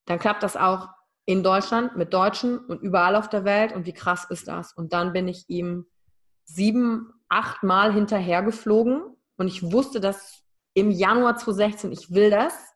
dann 0.06 0.20
klappt 0.20 0.44
das 0.44 0.56
auch 0.58 0.90
in 1.26 1.44
Deutschland 1.44 1.96
mit 1.96 2.14
Deutschen 2.14 2.58
und 2.58 2.82
überall 2.82 3.16
auf 3.16 3.30
der 3.30 3.46
Welt 3.46 3.74
und 3.74 3.86
wie 3.86 3.94
krass 3.94 4.26
ist 4.30 4.48
das? 4.48 4.74
Und 4.74 4.94
dann 4.94 5.14
bin 5.14 5.28
ich 5.28 5.46
ihm 5.48 5.86
sieben, 6.46 7.14
acht 7.30 7.62
Mal 7.62 7.94
hinterhergeflogen 7.94 9.04
und 9.38 9.48
ich 9.48 9.72
wusste 9.72 10.00
dass 10.00 10.44
im 10.74 10.92
Januar 10.92 11.38
2016, 11.38 11.92
ich 11.92 12.12
will 12.12 12.30
das 12.30 12.69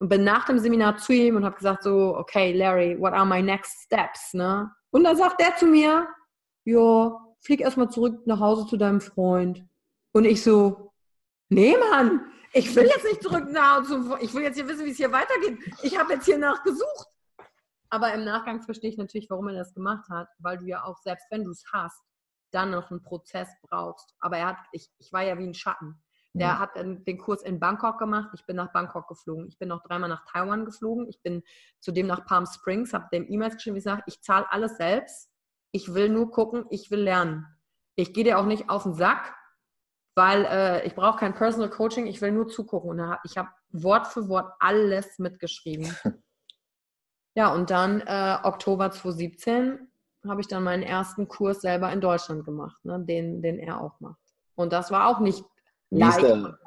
und 0.00 0.08
bin 0.08 0.24
nach 0.24 0.46
dem 0.46 0.58
Seminar 0.58 0.96
zu 0.98 1.12
ihm 1.12 1.36
und 1.36 1.44
habe 1.44 1.56
gesagt 1.56 1.82
so, 1.82 2.16
okay, 2.16 2.52
Larry, 2.52 2.98
what 3.00 3.12
are 3.12 3.26
my 3.26 3.42
next 3.42 3.84
steps? 3.84 4.32
Ne? 4.34 4.70
Und 4.90 5.04
dann 5.04 5.16
sagt 5.16 5.40
er 5.40 5.56
zu 5.56 5.66
mir, 5.66 6.08
ja, 6.64 7.18
flieg 7.40 7.60
erstmal 7.60 7.90
zurück 7.90 8.26
nach 8.26 8.40
Hause 8.40 8.66
zu 8.66 8.76
deinem 8.76 9.00
Freund. 9.00 9.64
Und 10.12 10.24
ich 10.24 10.42
so, 10.42 10.92
nee, 11.48 11.76
Mann, 11.76 12.20
ich 12.52 12.74
will 12.74 12.86
jetzt 12.86 13.04
nicht 13.04 13.22
zurück 13.22 13.50
nach 13.50 13.78
Hause. 13.78 14.18
Ich 14.20 14.32
will 14.34 14.42
jetzt 14.42 14.56
hier 14.56 14.68
wissen, 14.68 14.86
wie 14.86 14.90
es 14.90 14.96
hier 14.96 15.12
weitergeht. 15.12 15.58
Ich 15.82 15.98
habe 15.98 16.14
jetzt 16.14 16.24
hier 16.24 16.38
nachgesucht. 16.38 17.08
Aber 17.90 18.12
im 18.12 18.24
Nachgang 18.24 18.62
verstehe 18.62 18.90
ich 18.90 18.98
natürlich, 18.98 19.30
warum 19.30 19.48
er 19.48 19.54
das 19.54 19.74
gemacht 19.74 20.08
hat, 20.10 20.28
weil 20.38 20.58
du 20.58 20.66
ja 20.66 20.84
auch, 20.84 20.98
selbst 20.98 21.26
wenn 21.30 21.44
du 21.44 21.50
es 21.50 21.64
hast, 21.72 22.02
dann 22.52 22.70
noch 22.70 22.90
einen 22.90 23.02
Prozess 23.02 23.48
brauchst. 23.62 24.14
Aber 24.20 24.38
er 24.38 24.48
hat, 24.48 24.58
ich, 24.72 24.90
ich 24.98 25.12
war 25.12 25.22
ja 25.22 25.38
wie 25.38 25.46
ein 25.46 25.54
Schatten. 25.54 26.02
Der 26.34 26.54
mhm. 26.54 26.58
hat 26.58 26.70
den 26.76 27.18
Kurs 27.18 27.42
in 27.42 27.58
Bangkok 27.58 27.98
gemacht. 27.98 28.30
Ich 28.34 28.44
bin 28.44 28.56
nach 28.56 28.72
Bangkok 28.72 29.08
geflogen. 29.08 29.48
Ich 29.48 29.58
bin 29.58 29.68
noch 29.68 29.82
dreimal 29.82 30.08
nach 30.08 30.24
Taiwan 30.26 30.64
geflogen. 30.64 31.08
Ich 31.08 31.20
bin 31.22 31.42
zudem 31.80 32.06
nach 32.06 32.24
Palm 32.26 32.46
Springs, 32.46 32.92
habe 32.92 33.08
dem 33.12 33.28
E-Mails 33.28 33.54
geschrieben, 33.54 33.76
ich 33.76 33.84
sage, 33.84 34.02
ich 34.06 34.20
zahle 34.22 34.50
alles 34.50 34.76
selbst. 34.76 35.30
Ich 35.72 35.94
will 35.94 36.08
nur 36.08 36.30
gucken, 36.30 36.66
ich 36.70 36.90
will 36.90 37.00
lernen. 37.00 37.46
Ich 37.96 38.14
gehe 38.14 38.24
dir 38.24 38.38
auch 38.38 38.46
nicht 38.46 38.70
auf 38.70 38.84
den 38.84 38.94
Sack, 38.94 39.34
weil 40.14 40.44
äh, 40.44 40.86
ich 40.86 40.94
brauche 40.94 41.18
kein 41.18 41.34
Personal 41.34 41.70
Coaching, 41.70 42.06
ich 42.06 42.20
will 42.20 42.32
nur 42.32 42.48
zugucken. 42.48 42.90
Und 42.90 43.16
ich 43.24 43.36
habe 43.36 43.48
Wort 43.70 44.06
für 44.06 44.28
Wort 44.28 44.52
alles 44.60 45.18
mitgeschrieben. 45.18 45.94
Ja, 47.38 47.54
und 47.54 47.70
dann 47.70 48.00
äh, 48.00 48.38
Oktober 48.42 48.90
2017 48.90 49.78
habe 50.26 50.40
ich 50.40 50.48
dann 50.48 50.64
meinen 50.64 50.82
ersten 50.82 51.28
Kurs 51.28 51.60
selber 51.60 51.92
in 51.92 52.00
Deutschland 52.00 52.44
gemacht, 52.44 52.84
ne, 52.84 52.98
den, 52.98 53.42
den 53.42 53.60
er 53.60 53.80
auch 53.80 54.00
macht. 54.00 54.18
Und 54.56 54.72
das 54.72 54.90
war 54.90 55.06
auch 55.06 55.20
nicht 55.20 55.44
wie. 55.90 56.02
Ist 56.02 56.22
da, 56.22 56.58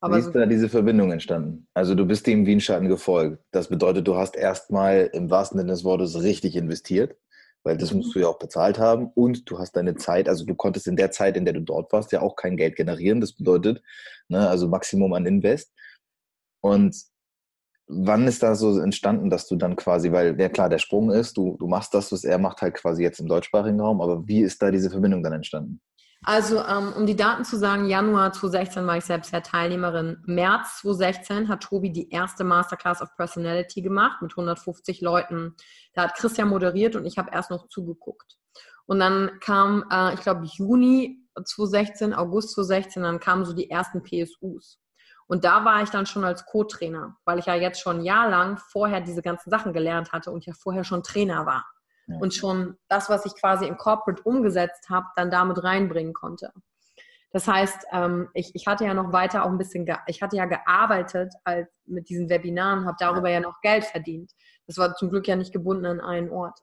aber 0.00 0.16
wie 0.16 0.20
ist 0.20 0.26
so 0.26 0.32
da 0.32 0.46
diese 0.46 0.68
Verbindung 0.68 1.10
entstanden? 1.12 1.66
Also 1.74 1.94
du 1.94 2.06
bist 2.06 2.26
dem 2.26 2.46
Wienschatten 2.46 2.88
gefolgt. 2.88 3.42
Das 3.50 3.68
bedeutet, 3.68 4.06
du 4.06 4.16
hast 4.16 4.36
erstmal 4.36 5.10
im 5.12 5.30
wahrsten 5.30 5.58
Sinne 5.58 5.72
des 5.72 5.84
Wortes 5.84 6.22
richtig 6.22 6.54
investiert, 6.54 7.16
weil 7.64 7.76
das 7.76 7.92
mhm. 7.92 7.98
musst 7.98 8.14
du 8.14 8.20
ja 8.20 8.28
auch 8.28 8.38
bezahlt 8.38 8.78
haben 8.78 9.10
und 9.14 9.50
du 9.50 9.58
hast 9.58 9.72
deine 9.72 9.96
Zeit, 9.96 10.28
also 10.28 10.44
du 10.44 10.54
konntest 10.54 10.86
in 10.86 10.96
der 10.96 11.10
Zeit, 11.10 11.36
in 11.36 11.44
der 11.44 11.54
du 11.54 11.62
dort 11.62 11.92
warst, 11.92 12.12
ja 12.12 12.20
auch 12.20 12.36
kein 12.36 12.56
Geld 12.56 12.76
generieren. 12.76 13.20
Das 13.20 13.32
bedeutet, 13.32 13.82
ne, 14.28 14.48
also 14.48 14.68
Maximum 14.68 15.12
an 15.14 15.26
Invest. 15.26 15.72
Und 16.60 16.96
wann 17.88 18.26
ist 18.26 18.42
da 18.42 18.54
so 18.54 18.78
entstanden, 18.78 19.30
dass 19.30 19.46
du 19.46 19.56
dann 19.56 19.76
quasi, 19.76 20.12
weil 20.12 20.38
ja 20.38 20.48
klar, 20.48 20.68
der 20.68 20.78
Sprung 20.78 21.10
ist, 21.10 21.36
du, 21.36 21.56
du 21.58 21.66
machst 21.66 21.94
das, 21.94 22.12
was 22.12 22.24
er 22.24 22.38
macht, 22.38 22.60
halt 22.60 22.74
quasi 22.74 23.02
jetzt 23.02 23.20
im 23.20 23.28
deutschsprachigen 23.28 23.80
Raum, 23.80 24.00
aber 24.00 24.26
wie 24.28 24.42
ist 24.42 24.60
da 24.60 24.70
diese 24.70 24.90
Verbindung 24.90 25.22
dann 25.22 25.32
entstanden? 25.32 25.80
Also, 26.28 26.58
ähm, 26.58 26.92
um 26.92 27.06
die 27.06 27.14
Daten 27.14 27.44
zu 27.44 27.56
sagen, 27.56 27.86
Januar 27.86 28.32
2016 28.32 28.84
war 28.84 28.96
ich 28.96 29.04
selbst 29.04 29.32
ja 29.32 29.40
Teilnehmerin. 29.42 30.24
März 30.26 30.80
2016 30.80 31.48
hat 31.48 31.62
Tobi 31.62 31.92
die 31.92 32.10
erste 32.10 32.42
Masterclass 32.42 33.00
of 33.00 33.14
Personality 33.16 33.80
gemacht 33.80 34.20
mit 34.22 34.32
150 34.32 35.02
Leuten. 35.02 35.54
Da 35.94 36.02
hat 36.02 36.16
Christian 36.16 36.48
moderiert 36.48 36.96
und 36.96 37.06
ich 37.06 37.16
habe 37.16 37.30
erst 37.32 37.52
noch 37.52 37.68
zugeguckt. 37.68 38.38
Und 38.86 38.98
dann 38.98 39.38
kam, 39.38 39.84
äh, 39.88 40.14
ich 40.14 40.20
glaube, 40.20 40.44
Juni 40.46 41.24
2016, 41.36 42.12
August 42.12 42.54
2016, 42.54 43.04
dann 43.04 43.20
kamen 43.20 43.44
so 43.44 43.52
die 43.52 43.70
ersten 43.70 44.02
PSUs. 44.02 44.80
Und 45.28 45.44
da 45.44 45.64
war 45.64 45.84
ich 45.84 45.90
dann 45.90 46.06
schon 46.06 46.24
als 46.24 46.44
Co-Trainer, 46.44 47.16
weil 47.24 47.38
ich 47.38 47.46
ja 47.46 47.54
jetzt 47.54 47.80
schon 47.80 47.98
ein 47.98 48.04
Jahr 48.04 48.28
lang 48.28 48.58
vorher 48.58 49.00
diese 49.00 49.22
ganzen 49.22 49.50
Sachen 49.50 49.72
gelernt 49.72 50.10
hatte 50.10 50.32
und 50.32 50.44
ja 50.44 50.54
vorher 50.54 50.82
schon 50.82 51.04
Trainer 51.04 51.46
war. 51.46 51.64
Und 52.20 52.34
schon 52.34 52.76
das, 52.88 53.10
was 53.10 53.26
ich 53.26 53.34
quasi 53.34 53.66
im 53.66 53.76
Corporate 53.76 54.22
umgesetzt 54.22 54.88
habe, 54.88 55.06
dann 55.16 55.30
damit 55.30 55.62
reinbringen 55.62 56.14
konnte. 56.14 56.52
Das 57.32 57.48
heißt, 57.48 57.86
ähm, 57.92 58.28
ich, 58.32 58.54
ich 58.54 58.66
hatte 58.66 58.84
ja 58.84 58.94
noch 58.94 59.12
weiter 59.12 59.44
auch 59.44 59.50
ein 59.50 59.58
bisschen, 59.58 59.86
ich 60.06 60.22
hatte 60.22 60.36
ja 60.36 60.46
gearbeitet 60.46 61.34
als 61.44 61.68
mit 61.84 62.08
diesen 62.08 62.30
Webinaren, 62.30 62.86
habe 62.86 62.96
darüber 62.98 63.28
ja 63.28 63.40
noch 63.40 63.60
Geld 63.60 63.84
verdient. 63.84 64.32
Das 64.66 64.78
war 64.78 64.94
zum 64.94 65.10
Glück 65.10 65.28
ja 65.28 65.36
nicht 65.36 65.52
gebunden 65.52 65.84
an 65.84 66.00
einen 66.00 66.30
Ort. 66.30 66.60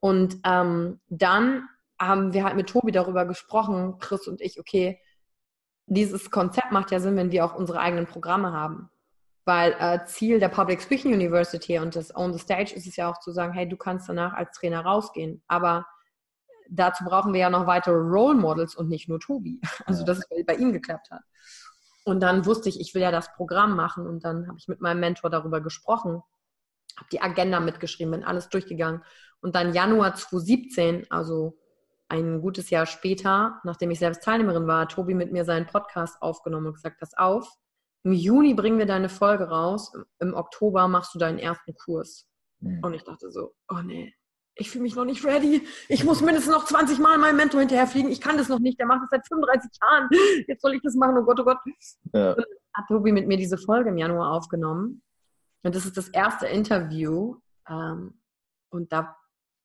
Und 0.00 0.36
ähm, 0.44 1.00
dann 1.08 1.68
haben 1.98 2.34
wir 2.34 2.44
halt 2.44 2.56
mit 2.56 2.68
Tobi 2.68 2.92
darüber 2.92 3.24
gesprochen, 3.24 3.98
Chris 3.98 4.28
und 4.28 4.40
ich, 4.40 4.60
okay, 4.60 5.00
dieses 5.86 6.30
Konzept 6.30 6.72
macht 6.72 6.90
ja 6.90 7.00
Sinn, 7.00 7.16
wenn 7.16 7.30
wir 7.30 7.44
auch 7.44 7.54
unsere 7.54 7.80
eigenen 7.80 8.06
Programme 8.06 8.52
haben. 8.52 8.90
Weil 9.44 9.72
äh, 9.78 10.04
Ziel 10.06 10.40
der 10.40 10.48
Public 10.48 10.80
Speaking 10.80 11.12
University 11.12 11.78
und 11.78 11.94
des 11.94 12.14
On 12.16 12.32
the 12.32 12.38
Stage 12.38 12.74
ist 12.74 12.86
es 12.86 12.96
ja 12.96 13.10
auch 13.10 13.20
zu 13.20 13.30
sagen, 13.30 13.52
hey, 13.52 13.68
du 13.68 13.76
kannst 13.76 14.08
danach 14.08 14.32
als 14.32 14.52
Trainer 14.52 14.80
rausgehen. 14.80 15.42
Aber 15.48 15.86
dazu 16.68 17.04
brauchen 17.04 17.32
wir 17.32 17.40
ja 17.40 17.50
noch 17.50 17.66
weitere 17.66 17.94
Role 17.94 18.34
Models 18.34 18.74
und 18.74 18.88
nicht 18.88 19.08
nur 19.08 19.20
Tobi. 19.20 19.60
Also, 19.86 20.04
dass 20.04 20.18
es 20.18 20.46
bei 20.46 20.54
ihm 20.54 20.72
geklappt 20.72 21.10
hat. 21.10 21.22
Und 22.04 22.20
dann 22.20 22.44
wusste 22.46 22.68
ich, 22.68 22.80
ich 22.80 22.94
will 22.94 23.02
ja 23.02 23.10
das 23.10 23.32
Programm 23.34 23.76
machen. 23.76 24.06
Und 24.06 24.24
dann 24.24 24.46
habe 24.48 24.58
ich 24.58 24.68
mit 24.68 24.80
meinem 24.80 25.00
Mentor 25.00 25.30
darüber 25.30 25.60
gesprochen, 25.60 26.22
habe 26.96 27.08
die 27.12 27.20
Agenda 27.20 27.60
mitgeschrieben, 27.60 28.12
bin 28.12 28.24
alles 28.24 28.48
durchgegangen. 28.48 29.02
Und 29.40 29.54
dann 29.54 29.74
Januar 29.74 30.14
2017, 30.14 31.10
also 31.10 31.58
ein 32.08 32.40
gutes 32.40 32.70
Jahr 32.70 32.86
später, 32.86 33.60
nachdem 33.64 33.90
ich 33.90 33.98
selbst 33.98 34.22
Teilnehmerin 34.22 34.66
war, 34.66 34.82
hat 34.82 34.92
Tobi 34.92 35.14
mit 35.14 35.32
mir 35.32 35.44
seinen 35.44 35.66
Podcast 35.66 36.20
aufgenommen 36.20 36.66
und 36.66 36.74
gesagt, 36.74 37.00
pass 37.00 37.16
auf, 37.16 37.48
im 38.04 38.12
Juni 38.12 38.54
bringen 38.54 38.78
wir 38.78 38.86
deine 38.86 39.08
Folge 39.08 39.48
raus, 39.48 39.92
im 40.20 40.34
Oktober 40.34 40.86
machst 40.88 41.14
du 41.14 41.18
deinen 41.18 41.38
ersten 41.38 41.74
Kurs. 41.74 42.28
Mhm. 42.60 42.80
Und 42.82 42.94
ich 42.94 43.04
dachte 43.04 43.30
so, 43.30 43.54
oh 43.68 43.80
nee, 43.82 44.14
ich 44.56 44.70
fühle 44.70 44.82
mich 44.82 44.94
noch 44.94 45.04
nicht 45.04 45.24
ready. 45.24 45.66
Ich 45.88 46.04
muss 46.04 46.20
mindestens 46.22 46.52
noch 46.52 46.64
20 46.64 46.98
Mal 46.98 47.18
meinem 47.18 47.36
Mentor 47.36 47.60
hinterherfliegen. 47.60 48.10
Ich 48.10 48.20
kann 48.20 48.36
das 48.36 48.48
noch 48.48 48.60
nicht. 48.60 48.78
Der 48.78 48.86
macht 48.86 49.02
das 49.02 49.10
seit 49.10 49.26
35 49.26 49.70
Jahren. 49.82 50.08
Jetzt 50.48 50.62
soll 50.62 50.74
ich 50.74 50.82
das 50.82 50.94
machen. 50.94 51.16
Oh 51.18 51.24
Gott, 51.24 51.40
oh 51.40 51.44
Gott. 51.44 51.58
Ja. 52.12 52.32
Und 52.34 52.46
hat 52.74 52.86
Tobi 52.88 53.12
mit 53.12 53.26
mir 53.26 53.36
diese 53.36 53.58
Folge 53.58 53.90
im 53.90 53.98
Januar 53.98 54.32
aufgenommen. 54.32 55.02
Und 55.62 55.74
das 55.74 55.86
ist 55.86 55.96
das 55.96 56.08
erste 56.08 56.46
Interview. 56.46 57.36
Ähm, 57.68 58.20
und 58.70 58.92
da, 58.92 59.16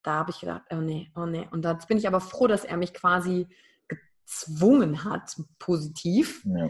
da 0.03 0.13
habe 0.13 0.31
ich 0.31 0.39
gedacht, 0.39 0.63
oh 0.71 0.75
nee, 0.75 1.11
oh 1.15 1.25
nee. 1.25 1.47
Und 1.51 1.65
jetzt 1.65 1.87
bin 1.87 1.97
ich 1.97 2.07
aber 2.07 2.21
froh, 2.21 2.47
dass 2.47 2.65
er 2.65 2.77
mich 2.77 2.93
quasi 2.93 3.47
gezwungen 3.87 5.03
hat, 5.03 5.35
positiv. 5.57 6.43
Ja. 6.45 6.69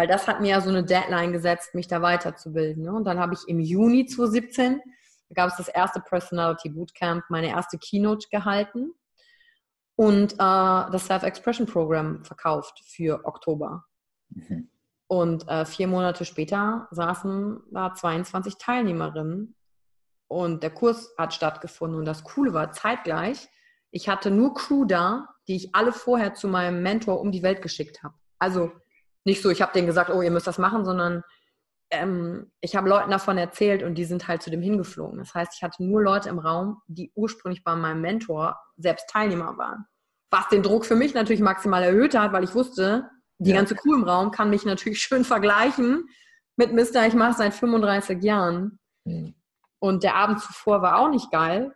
Weil 0.00 0.08
das 0.08 0.26
hat 0.26 0.40
mir 0.40 0.48
ja 0.48 0.60
so 0.62 0.70
eine 0.70 0.82
Deadline 0.82 1.32
gesetzt, 1.32 1.74
mich 1.74 1.86
da 1.86 2.00
weiterzubilden. 2.00 2.84
Ne? 2.84 2.92
Und 2.92 3.04
dann 3.04 3.20
habe 3.20 3.34
ich 3.34 3.46
im 3.48 3.60
Juni 3.60 4.06
2017 4.06 4.80
da 5.30 5.42
gab 5.42 5.50
es 5.50 5.56
das 5.58 5.68
erste 5.68 6.00
Personality 6.00 6.70
Bootcamp, 6.70 7.24
meine 7.28 7.48
erste 7.48 7.78
Keynote 7.78 8.28
gehalten 8.30 8.92
und 9.94 10.32
äh, 10.32 10.36
das 10.36 11.06
Self-Expression 11.06 11.66
Program 11.66 12.24
verkauft 12.24 12.82
für 12.84 13.24
Oktober. 13.24 13.84
Mhm. 14.30 14.70
Und 15.06 15.48
äh, 15.48 15.64
vier 15.64 15.86
Monate 15.86 16.24
später 16.24 16.88
saßen 16.90 17.60
da 17.70 17.94
22 17.94 18.56
Teilnehmerinnen 18.56 19.54
und 20.28 20.62
der 20.62 20.70
Kurs 20.70 21.12
hat 21.16 21.32
stattgefunden. 21.32 21.98
Und 21.98 22.06
das 22.06 22.24
Coole 22.24 22.52
war 22.52 22.72
zeitgleich, 22.72 23.48
ich 23.92 24.08
hatte 24.08 24.30
nur 24.30 24.54
Crew 24.54 24.84
da, 24.84 25.28
die 25.46 25.56
ich 25.56 25.74
alle 25.74 25.92
vorher 25.92 26.34
zu 26.34 26.48
meinem 26.48 26.82
Mentor 26.82 27.20
um 27.20 27.32
die 27.32 27.42
Welt 27.42 27.62
geschickt 27.62 28.02
habe. 28.02 28.14
Also 28.38 28.72
nicht 29.24 29.42
so, 29.42 29.50
ich 29.50 29.62
habe 29.62 29.72
denen 29.72 29.86
gesagt, 29.86 30.10
oh, 30.10 30.22
ihr 30.22 30.30
müsst 30.30 30.46
das 30.46 30.58
machen, 30.58 30.84
sondern 30.84 31.22
ähm, 31.90 32.50
ich 32.60 32.76
habe 32.76 32.88
Leuten 32.88 33.10
davon 33.10 33.36
erzählt 33.36 33.82
und 33.82 33.96
die 33.96 34.04
sind 34.04 34.28
halt 34.28 34.42
zu 34.42 34.50
dem 34.50 34.62
hingeflogen. 34.62 35.18
Das 35.18 35.34
heißt, 35.34 35.54
ich 35.56 35.62
hatte 35.62 35.84
nur 35.84 36.02
Leute 36.02 36.28
im 36.28 36.38
Raum, 36.38 36.80
die 36.86 37.12
ursprünglich 37.14 37.64
bei 37.64 37.74
meinem 37.74 38.00
Mentor 38.00 38.58
selbst 38.76 39.08
Teilnehmer 39.10 39.58
waren. 39.58 39.86
Was 40.30 40.48
den 40.48 40.62
Druck 40.62 40.86
für 40.86 40.94
mich 40.94 41.14
natürlich 41.14 41.40
maximal 41.40 41.82
erhöht 41.82 42.16
hat, 42.16 42.32
weil 42.32 42.44
ich 42.44 42.54
wusste, 42.54 43.10
die 43.38 43.50
ja. 43.50 43.56
ganze 43.56 43.74
Crew 43.74 43.94
im 43.94 44.04
Raum 44.04 44.30
kann 44.30 44.50
mich 44.50 44.64
natürlich 44.64 45.00
schön 45.02 45.24
vergleichen 45.24 46.08
mit 46.56 46.72
Mister, 46.72 47.06
ich 47.06 47.14
mache 47.14 47.38
seit 47.38 47.54
35 47.54 48.22
Jahren. 48.22 48.78
Mhm. 49.04 49.34
Und 49.80 50.04
der 50.04 50.14
Abend 50.16 50.40
zuvor 50.40 50.82
war 50.82 50.98
auch 50.98 51.08
nicht 51.08 51.30
geil, 51.30 51.74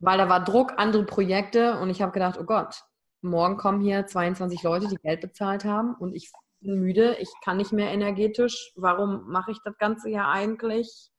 weil 0.00 0.18
da 0.18 0.28
war 0.28 0.42
Druck, 0.42 0.72
andere 0.78 1.04
Projekte 1.04 1.78
und 1.78 1.90
ich 1.90 2.00
habe 2.00 2.12
gedacht, 2.12 2.38
oh 2.40 2.44
Gott, 2.44 2.82
morgen 3.26 3.56
kommen 3.56 3.80
hier 3.80 4.06
22 4.06 4.62
Leute, 4.62 4.88
die 4.88 4.96
Geld 4.96 5.20
bezahlt 5.20 5.64
haben 5.64 5.94
und 5.94 6.14
ich 6.14 6.32
bin 6.60 6.80
müde, 6.80 7.16
ich 7.16 7.30
kann 7.44 7.56
nicht 7.56 7.72
mehr 7.72 7.90
energetisch. 7.90 8.72
Warum 8.76 9.28
mache 9.28 9.50
ich 9.50 9.58
das 9.64 9.76
Ganze 9.78 10.08
ja 10.10 10.30
eigentlich? 10.30 11.10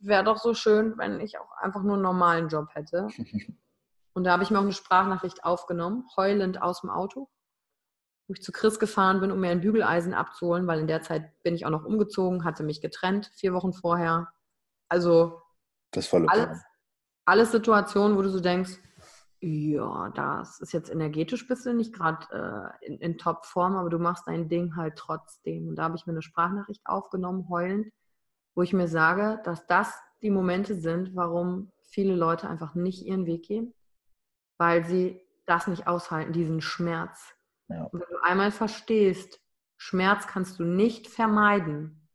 Wäre 0.00 0.24
doch 0.24 0.38
so 0.38 0.54
schön, 0.54 0.96
wenn 0.98 1.20
ich 1.20 1.38
auch 1.38 1.50
einfach 1.60 1.82
nur 1.82 1.94
einen 1.94 2.02
normalen 2.02 2.48
Job 2.48 2.68
hätte. 2.74 3.08
Und 4.12 4.24
da 4.24 4.32
habe 4.32 4.42
ich 4.42 4.50
mir 4.50 4.58
auch 4.58 4.64
eine 4.64 4.72
Sprachnachricht 4.72 5.44
aufgenommen, 5.44 6.04
heulend 6.16 6.60
aus 6.60 6.80
dem 6.80 6.90
Auto, 6.90 7.28
wo 8.26 8.34
ich 8.34 8.42
zu 8.42 8.52
Chris 8.52 8.78
gefahren 8.78 9.20
bin, 9.20 9.30
um 9.30 9.40
mir 9.40 9.50
ein 9.50 9.60
Bügeleisen 9.60 10.14
abzuholen, 10.14 10.66
weil 10.66 10.80
in 10.80 10.88
der 10.88 11.02
Zeit 11.02 11.30
bin 11.42 11.54
ich 11.54 11.64
auch 11.64 11.70
noch 11.70 11.84
umgezogen, 11.84 12.44
hatte 12.44 12.64
mich 12.64 12.80
getrennt, 12.80 13.30
vier 13.36 13.54
Wochen 13.54 13.72
vorher. 13.72 14.28
Also 14.88 15.40
das 15.92 16.08
volle 16.08 16.28
alles, 16.28 16.60
alles 17.24 17.52
Situationen, 17.52 18.16
wo 18.16 18.22
du 18.22 18.30
so 18.30 18.40
denkst, 18.40 18.72
ja, 19.42 20.10
das 20.10 20.60
ist 20.60 20.72
jetzt 20.72 20.90
energetisch 20.90 21.46
bist 21.48 21.64
du 21.64 21.72
nicht 21.72 21.94
gerade 21.94 22.26
äh, 22.82 22.86
in, 22.86 22.98
in 22.98 23.18
Top-Form, 23.18 23.74
aber 23.76 23.88
du 23.88 23.98
machst 23.98 24.26
dein 24.26 24.48
Ding 24.48 24.76
halt 24.76 24.96
trotzdem. 24.96 25.68
Und 25.68 25.76
da 25.76 25.84
habe 25.84 25.96
ich 25.96 26.06
mir 26.06 26.12
eine 26.12 26.22
Sprachnachricht 26.22 26.82
aufgenommen, 26.84 27.48
heulend, 27.48 27.90
wo 28.54 28.62
ich 28.62 28.74
mir 28.74 28.88
sage, 28.88 29.40
dass 29.44 29.66
das 29.66 29.94
die 30.22 30.30
Momente 30.30 30.74
sind, 30.74 31.16
warum 31.16 31.72
viele 31.80 32.14
Leute 32.14 32.50
einfach 32.50 32.74
nicht 32.74 33.06
ihren 33.06 33.24
Weg 33.24 33.46
gehen, 33.46 33.72
weil 34.58 34.84
sie 34.84 35.20
das 35.46 35.66
nicht 35.66 35.86
aushalten, 35.86 36.34
diesen 36.34 36.60
Schmerz. 36.60 37.34
Ja. 37.68 37.84
Und 37.84 38.00
wenn 38.00 38.10
du 38.10 38.22
einmal 38.22 38.50
verstehst, 38.50 39.40
Schmerz 39.78 40.26
kannst 40.26 40.58
du 40.58 40.64
nicht 40.64 41.06
vermeiden, 41.06 42.08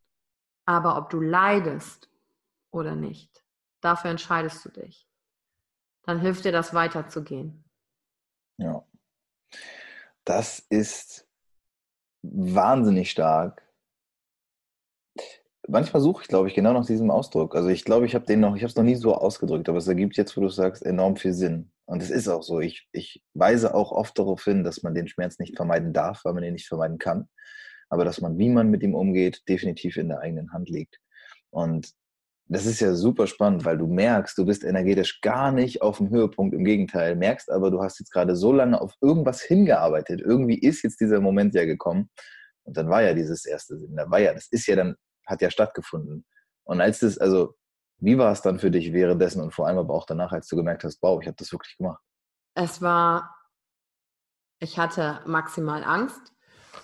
aber 0.67 0.95
ob 0.97 1.09
du 1.09 1.19
leidest 1.19 2.07
oder 2.69 2.95
nicht, 2.95 3.43
dafür 3.81 4.11
entscheidest 4.11 4.63
du 4.63 4.69
dich 4.69 5.07
dann 6.05 6.19
hilft 6.19 6.45
dir 6.45 6.51
das 6.51 6.73
weiterzugehen. 6.73 7.63
Ja. 8.57 8.85
Das 10.23 10.59
ist 10.69 11.27
wahnsinnig 12.23 13.11
stark. 13.11 13.61
Manchmal 15.67 16.01
suche 16.01 16.23
ich, 16.23 16.27
glaube 16.27 16.47
ich, 16.47 16.53
genau 16.53 16.73
nach 16.73 16.85
diesem 16.85 17.09
Ausdruck. 17.09 17.55
Also 17.55 17.69
ich 17.69 17.85
glaube, 17.85 18.05
ich 18.05 18.13
habe 18.13 18.25
den 18.25 18.39
noch, 18.39 18.55
ich 18.55 18.61
habe 18.61 18.69
es 18.69 18.75
noch 18.75 18.83
nie 18.83 18.95
so 18.95 19.15
ausgedrückt, 19.15 19.67
aber 19.67 19.79
es 19.79 19.87
ergibt 19.87 20.15
jetzt, 20.15 20.37
wo 20.37 20.41
du 20.41 20.49
sagst, 20.49 20.85
enorm 20.85 21.15
viel 21.15 21.33
Sinn. 21.33 21.71
Und 21.85 22.01
es 22.01 22.09
ist 22.09 22.27
auch 22.27 22.43
so. 22.43 22.59
Ich, 22.59 22.87
ich 22.91 23.23
weise 23.33 23.73
auch 23.73 23.91
oft 23.91 24.17
darauf 24.17 24.43
hin, 24.43 24.63
dass 24.63 24.83
man 24.83 24.93
den 24.93 25.07
Schmerz 25.07 25.39
nicht 25.39 25.55
vermeiden 25.55 25.93
darf, 25.93 26.23
weil 26.23 26.33
man 26.33 26.43
ihn 26.43 26.53
nicht 26.53 26.67
vermeiden 26.67 26.97
kann. 26.97 27.29
Aber 27.89 28.05
dass 28.05 28.21
man, 28.21 28.37
wie 28.37 28.49
man 28.49 28.69
mit 28.69 28.83
ihm 28.83 28.95
umgeht, 28.95 29.43
definitiv 29.47 29.97
in 29.97 30.09
der 30.09 30.19
eigenen 30.19 30.51
Hand 30.53 30.69
liegt. 30.69 30.99
Und 31.51 31.93
das 32.47 32.65
ist 32.65 32.79
ja 32.79 32.93
super 32.93 33.25
spannend, 33.25 33.65
weil 33.65 33.77
du 33.77 33.87
merkst, 33.87 34.37
du 34.37 34.45
bist 34.45 34.63
energetisch 34.63 35.21
gar 35.21 35.51
nicht 35.51 35.81
auf 35.81 35.97
dem 35.97 36.09
Höhepunkt. 36.09 36.53
Im 36.53 36.63
Gegenteil, 36.63 37.15
merkst 37.15 37.49
aber, 37.49 37.71
du 37.71 37.81
hast 37.81 37.99
jetzt 37.99 38.11
gerade 38.11 38.35
so 38.35 38.51
lange 38.51 38.79
auf 38.79 38.93
irgendwas 39.01 39.41
hingearbeitet. 39.41 40.21
Irgendwie 40.21 40.59
ist 40.59 40.83
jetzt 40.83 40.99
dieser 40.99 41.21
Moment 41.21 41.55
ja 41.55 41.65
gekommen. 41.65 42.09
Und 42.63 42.77
dann 42.77 42.89
war 42.89 43.01
ja 43.01 43.13
dieses 43.13 43.45
erste 43.45 43.77
Sinn. 43.77 43.95
Da 43.95 44.09
war 44.11 44.19
ja, 44.19 44.33
das 44.33 44.47
ist 44.51 44.67
ja 44.67 44.75
dann, 44.75 44.95
hat 45.25 45.41
ja 45.41 45.49
stattgefunden. 45.49 46.25
Und 46.65 46.81
als 46.81 46.99
das, 46.99 47.17
also, 47.17 47.55
wie 47.97 48.17
war 48.17 48.31
es 48.31 48.41
dann 48.41 48.59
für 48.59 48.69
dich 48.69 48.93
währenddessen 48.93 49.41
und 49.41 49.53
vor 49.53 49.67
allem 49.67 49.79
aber 49.79 49.93
auch 49.93 50.05
danach, 50.05 50.31
als 50.31 50.47
du 50.47 50.55
gemerkt 50.55 50.83
hast, 50.83 51.01
wow, 51.01 51.19
ich 51.21 51.27
habe 51.27 51.37
das 51.37 51.51
wirklich 51.51 51.77
gemacht? 51.77 52.03
Es 52.53 52.81
war, 52.81 53.35
ich 54.59 54.77
hatte 54.77 55.21
maximal 55.25 55.83
Angst 55.83 56.34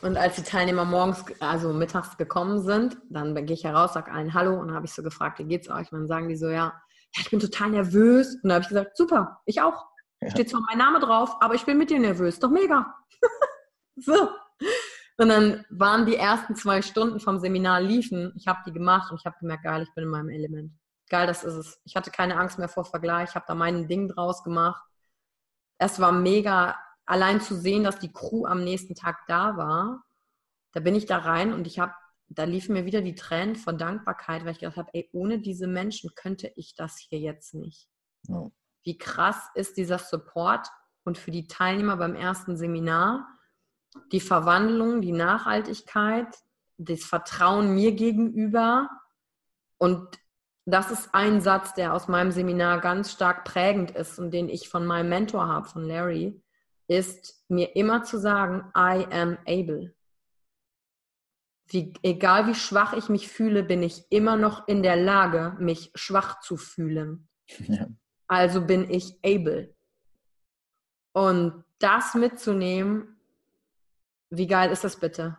und 0.02 0.18
als 0.18 0.36
die 0.36 0.44
Teilnehmer 0.44 0.86
morgens, 0.86 1.24
also 1.40 1.74
mittags 1.74 2.18
gekommen 2.18 2.62
sind, 2.62 2.98
dann 3.10 3.36
gehe 3.46 3.56
ich 3.56 3.64
heraus, 3.64 3.94
sage 3.94 4.12
allen 4.12 4.34
Hallo 4.34 4.60
und 4.60 4.68
dann 4.68 4.76
habe 4.76 4.86
ich 4.86 4.94
so 4.94 5.04
gefragt, 5.04 5.40
wie 5.40 5.46
geht's 5.46 5.70
euch? 5.70 5.92
Und 5.92 6.00
dann 6.00 6.08
sagen 6.08 6.28
die 6.28 6.36
so, 6.36 6.48
ja, 6.48 6.54
ja 6.54 6.74
ich 7.20 7.30
bin 7.30 7.40
total 7.40 7.72
nervös. 7.72 8.36
Und 8.36 8.44
dann 8.44 8.54
habe 8.54 8.64
ich 8.64 8.70
gesagt, 8.70 8.98
super, 8.98 9.42
ich 9.46 9.62
auch. 9.62 9.86
Ja. 10.22 10.32
Steht 10.32 10.50
zwar 10.50 10.62
mein 10.62 10.78
Name 10.78 11.00
drauf, 11.00 11.36
aber 11.40 11.56
ich 11.56 11.66
bin 11.66 11.78
mit 11.78 11.90
dir 11.90 12.00
nervös. 12.00 12.40
Doch 12.40 12.50
mega. 12.50 12.96
so. 13.98 14.30
Und 15.18 15.30
dann 15.30 15.66
waren 15.70 16.06
die 16.06 16.16
ersten 16.16 16.56
zwei 16.56 16.82
Stunden 16.82 17.20
vom 17.20 17.40
Seminar 17.40 17.82
liefen. 17.82 18.34
Ich 18.36 18.48
habe 18.48 18.60
die 18.66 18.72
gemacht 18.72 19.12
und 19.12 19.20
ich 19.20 19.26
habe 19.26 19.36
gemerkt, 19.40 19.64
geil, 19.64 19.84
ich 19.84 19.94
bin 19.94 20.06
in 20.06 20.10
meinem 20.10 20.30
Element. 20.30 20.72
Geil, 21.10 21.28
das 21.28 21.44
ist 21.44 21.54
es. 21.54 21.82
Ich 21.86 21.96
hatte 21.96 22.10
keine 22.10 22.38
Angst 22.38 22.58
mehr 22.58 22.70
vor 22.70 22.86
Vergleich. 22.86 23.30
Ich 23.30 23.36
habe 23.36 23.46
da 23.48 23.54
mein 23.54 23.88
Ding 23.88 24.08
draus 24.08 24.44
gemacht. 24.44 24.82
Es 25.78 26.00
war 26.00 26.12
mega 26.12 26.76
allein 27.06 27.42
zu 27.42 27.56
sehen, 27.56 27.84
dass 27.84 28.00
die 28.00 28.12
Crew 28.12 28.46
am 28.46 28.64
nächsten 28.64 28.96
Tag 28.96 29.26
da 29.28 29.58
war, 29.58 30.04
da 30.72 30.80
bin 30.80 30.96
ich 30.96 31.06
da 31.06 31.18
rein 31.18 31.54
und 31.54 31.68
ich 31.68 31.80
habe, 31.80 31.94
da 32.30 32.44
liefen 32.46 32.74
mir 32.74 32.86
wieder 32.86 33.02
die 33.02 33.16
Tränen 33.16 33.56
von 33.56 33.78
Dankbarkeit, 33.78 34.46
weil 34.46 34.54
ich 34.54 34.60
gedacht 34.60 34.78
habe, 34.78 34.90
ey, 34.94 35.10
ohne 35.12 35.40
diese 35.40 35.68
Menschen 35.68 36.16
könnte 36.16 36.52
ich 36.56 36.76
das 36.76 36.98
hier 36.98 37.20
jetzt 37.20 37.54
nicht. 37.54 37.90
Ja. 38.28 38.50
Wie 38.84 38.98
krass 38.98 39.50
ist 39.54 39.78
dieser 39.78 40.00
Support 40.00 40.68
und 41.04 41.18
für 41.18 41.32
die 41.32 41.48
Teilnehmer 41.48 41.98
beim 41.98 42.16
ersten 42.16 42.58
Seminar 42.58 43.28
die 44.12 44.22
Verwandlung, 44.22 45.02
die 45.02 45.12
Nachhaltigkeit, 45.12 46.28
das 46.78 47.04
Vertrauen 47.04 47.76
mir 47.76 47.92
gegenüber 47.92 48.90
und 49.78 50.20
das 50.66 50.92
ist 50.92 51.10
ein 51.14 51.42
Satz, 51.42 51.74
der 51.74 51.94
aus 51.94 52.08
meinem 52.08 52.32
Seminar 52.32 52.80
ganz 52.82 53.12
stark 53.12 53.44
prägend 53.44 53.92
ist 53.92 54.20
und 54.20 54.32
den 54.32 54.48
ich 54.48 54.70
von 54.70 54.86
meinem 54.86 55.10
Mentor 55.10 55.48
habe, 55.48 55.68
von 55.68 55.84
Larry 55.84 56.41
ist 56.92 57.46
mir 57.48 57.78
immer 57.78 58.04
zu 58.04 58.20
sagen, 58.20 58.70
I 58.76 59.06
am 59.10 59.38
able. 59.48 59.96
Wie, 61.68 61.94
egal 62.04 62.48
wie 62.48 62.56
schwach 62.56 62.92
ich 62.92 63.08
mich 63.08 63.30
fühle, 63.30 63.64
bin 63.64 63.82
ich 63.82 64.04
immer 64.10 64.36
noch 64.36 64.68
in 64.68 64.84
der 64.84 64.98
Lage, 64.98 65.56
mich 65.58 65.92
schwach 65.96 66.42
zu 66.42 66.58
fühlen. 66.58 67.30
Ja. 67.60 67.88
Also 68.28 68.66
bin 68.66 68.90
ich 68.90 69.18
able. 69.24 69.74
Und 71.14 71.64
das 71.80 72.14
mitzunehmen, 72.14 73.16
wie 74.30 74.48
geil 74.48 74.70
ist 74.70 74.84
das 74.84 75.00
bitte? 75.00 75.38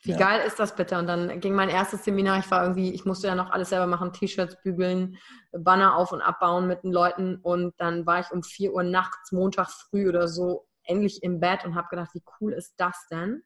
Wie 0.00 0.12
ja. 0.12 0.16
geil 0.16 0.46
ist 0.46 0.58
das 0.58 0.74
bitte? 0.74 0.98
Und 0.98 1.08
dann 1.08 1.40
ging 1.40 1.54
mein 1.54 1.68
erstes 1.68 2.04
Seminar, 2.04 2.38
ich 2.38 2.50
war 2.50 2.62
irgendwie, 2.62 2.94
ich 2.94 3.04
musste 3.04 3.26
ja 3.26 3.34
noch 3.34 3.50
alles 3.50 3.68
selber 3.68 3.86
machen, 3.86 4.14
T-Shirts 4.14 4.62
bügeln, 4.62 5.18
Banner 5.52 5.94
auf 5.96 6.12
und 6.12 6.22
abbauen 6.22 6.66
mit 6.66 6.84
den 6.84 6.92
Leuten. 6.92 7.36
Und 7.36 7.74
dann 7.78 8.06
war 8.06 8.20
ich 8.20 8.30
um 8.30 8.42
4 8.42 8.72
Uhr 8.72 8.82
nachts, 8.82 9.32
Montag 9.32 9.70
früh 9.70 10.08
oder 10.08 10.28
so, 10.28 10.66
endlich 10.86 11.22
im 11.22 11.40
Bett 11.40 11.64
und 11.64 11.74
habe 11.74 11.88
gedacht, 11.88 12.14
wie 12.14 12.22
cool 12.40 12.52
ist 12.52 12.74
das 12.76 13.06
denn? 13.10 13.42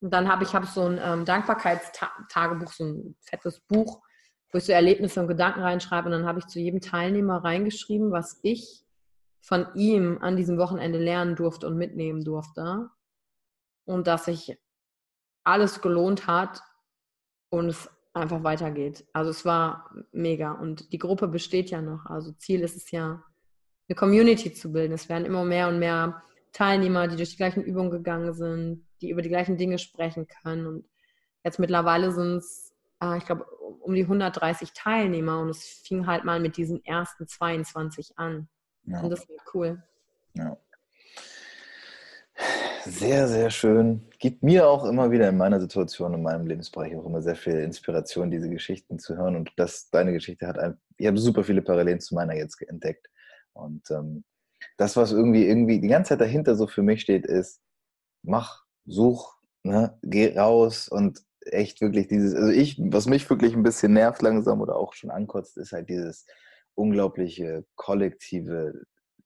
Und 0.00 0.10
dann 0.12 0.28
habe 0.28 0.42
ich 0.42 0.54
hab 0.54 0.66
so 0.66 0.82
ein 0.82 0.98
ähm, 1.02 1.24
Dankbarkeitstagebuch, 1.24 2.72
so 2.72 2.84
ein 2.84 3.16
fettes 3.20 3.60
Buch, 3.60 4.02
wo 4.50 4.58
ich 4.58 4.64
so 4.64 4.72
Erlebnisse 4.72 5.20
und 5.20 5.28
Gedanken 5.28 5.60
reinschreibe. 5.60 6.06
Und 6.06 6.12
dann 6.12 6.26
habe 6.26 6.40
ich 6.40 6.46
zu 6.46 6.58
jedem 6.58 6.80
Teilnehmer 6.80 7.44
reingeschrieben, 7.44 8.10
was 8.10 8.40
ich 8.42 8.84
von 9.40 9.66
ihm 9.74 10.18
an 10.20 10.36
diesem 10.36 10.58
Wochenende 10.58 10.98
lernen 10.98 11.36
durfte 11.36 11.68
und 11.68 11.76
mitnehmen 11.76 12.24
durfte. 12.24 12.90
Und 13.84 14.06
dass 14.08 14.24
sich 14.24 14.58
alles 15.44 15.80
gelohnt 15.80 16.26
hat 16.26 16.62
und 17.50 17.68
es 17.68 17.88
einfach 18.12 18.42
weitergeht. 18.42 19.06
Also 19.12 19.30
es 19.30 19.44
war 19.44 19.90
mega. 20.10 20.52
Und 20.52 20.92
die 20.92 20.98
Gruppe 20.98 21.28
besteht 21.28 21.70
ja 21.70 21.80
noch. 21.80 22.06
Also 22.06 22.32
Ziel 22.32 22.60
ist 22.62 22.76
es 22.76 22.90
ja, 22.90 23.22
eine 23.88 23.96
Community 23.96 24.52
zu 24.52 24.72
bilden. 24.72 24.92
Es 24.92 25.08
werden 25.08 25.26
immer 25.26 25.44
mehr 25.44 25.68
und 25.68 25.78
mehr 25.78 26.22
Teilnehmer, 26.52 27.08
die 27.08 27.16
durch 27.16 27.30
die 27.30 27.36
gleichen 27.36 27.62
Übungen 27.62 27.90
gegangen 27.90 28.34
sind, 28.34 28.86
die 29.00 29.10
über 29.10 29.22
die 29.22 29.28
gleichen 29.28 29.56
Dinge 29.56 29.78
sprechen 29.78 30.26
können. 30.26 30.66
Und 30.66 30.84
jetzt 31.44 31.58
mittlerweile 31.58 32.12
sind 32.12 32.36
es, 32.36 32.72
äh, 33.02 33.18
ich 33.18 33.26
glaube, 33.26 33.44
um 33.80 33.94
die 33.94 34.02
130 34.02 34.72
Teilnehmer 34.72 35.40
und 35.40 35.50
es 35.50 35.64
fing 35.84 36.06
halt 36.06 36.24
mal 36.24 36.40
mit 36.40 36.56
diesen 36.56 36.84
ersten 36.84 37.26
22 37.26 38.12
an. 38.16 38.48
Ja. 38.84 39.00
Und 39.00 39.10
das 39.10 39.20
ist 39.20 39.54
cool. 39.54 39.82
Ja. 40.34 40.56
Sehr, 42.84 43.28
sehr 43.28 43.50
schön. 43.50 44.02
Gibt 44.18 44.42
mir 44.42 44.66
auch 44.66 44.84
immer 44.84 45.10
wieder 45.10 45.28
in 45.28 45.36
meiner 45.36 45.60
Situation, 45.60 46.14
in 46.14 46.22
meinem 46.22 46.46
Lebensbereich 46.46 46.96
auch 46.96 47.06
immer 47.06 47.22
sehr 47.22 47.36
viel 47.36 47.60
Inspiration, 47.60 48.30
diese 48.30 48.50
Geschichten 48.50 48.98
zu 48.98 49.16
hören. 49.16 49.36
Und 49.36 49.52
das, 49.56 49.90
deine 49.90 50.12
Geschichte 50.12 50.46
hat 50.46 50.58
ein, 50.58 50.78
ich 50.96 51.06
habe 51.06 51.18
super 51.18 51.44
viele 51.44 51.62
Parallelen 51.62 52.00
zu 52.00 52.14
meiner 52.14 52.34
jetzt 52.34 52.60
entdeckt. 52.62 53.08
Und 53.52 53.88
ähm, 53.90 54.24
das, 54.82 54.96
was 54.96 55.12
irgendwie, 55.12 55.46
irgendwie 55.46 55.80
die 55.80 55.88
ganze 55.88 56.10
Zeit 56.10 56.20
dahinter 56.20 56.56
so 56.56 56.66
für 56.66 56.82
mich 56.82 57.02
steht, 57.02 57.24
ist, 57.24 57.60
mach, 58.22 58.64
such, 58.84 59.36
ne, 59.62 59.96
geh 60.02 60.36
raus 60.36 60.88
und 60.88 61.20
echt 61.46 61.80
wirklich 61.80 62.08
dieses, 62.08 62.34
also 62.34 62.50
ich, 62.50 62.78
was 62.78 63.06
mich 63.06 63.28
wirklich 63.30 63.54
ein 63.54 63.62
bisschen 63.62 63.92
nervt 63.92 64.22
langsam 64.22 64.60
oder 64.60 64.74
auch 64.76 64.92
schon 64.94 65.10
ankotzt, 65.10 65.56
ist 65.56 65.72
halt 65.72 65.88
dieses 65.88 66.26
unglaubliche 66.74 67.64
kollektive 67.76 68.72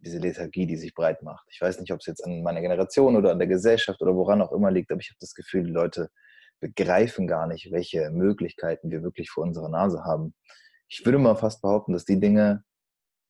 diese 0.00 0.18
Lethargie, 0.18 0.66
die 0.66 0.76
sich 0.76 0.94
breit 0.94 1.22
macht. 1.22 1.46
Ich 1.50 1.60
weiß 1.60 1.80
nicht, 1.80 1.90
ob 1.90 2.00
es 2.00 2.06
jetzt 2.06 2.22
an 2.24 2.42
meiner 2.42 2.60
Generation 2.60 3.16
oder 3.16 3.32
an 3.32 3.38
der 3.38 3.48
Gesellschaft 3.48 4.00
oder 4.02 4.14
woran 4.14 4.42
auch 4.42 4.52
immer 4.52 4.70
liegt, 4.70 4.90
aber 4.92 5.00
ich 5.00 5.08
habe 5.08 5.18
das 5.20 5.34
Gefühl, 5.34 5.64
die 5.64 5.72
Leute 5.72 6.10
begreifen 6.60 7.26
gar 7.26 7.46
nicht, 7.46 7.72
welche 7.72 8.10
Möglichkeiten 8.10 8.90
wir 8.90 9.02
wirklich 9.02 9.30
vor 9.30 9.42
unserer 9.42 9.70
Nase 9.70 10.04
haben. 10.04 10.34
Ich 10.88 11.04
würde 11.04 11.18
mal 11.18 11.34
fast 11.34 11.62
behaupten, 11.62 11.94
dass 11.94 12.04
die 12.04 12.20
Dinge 12.20 12.62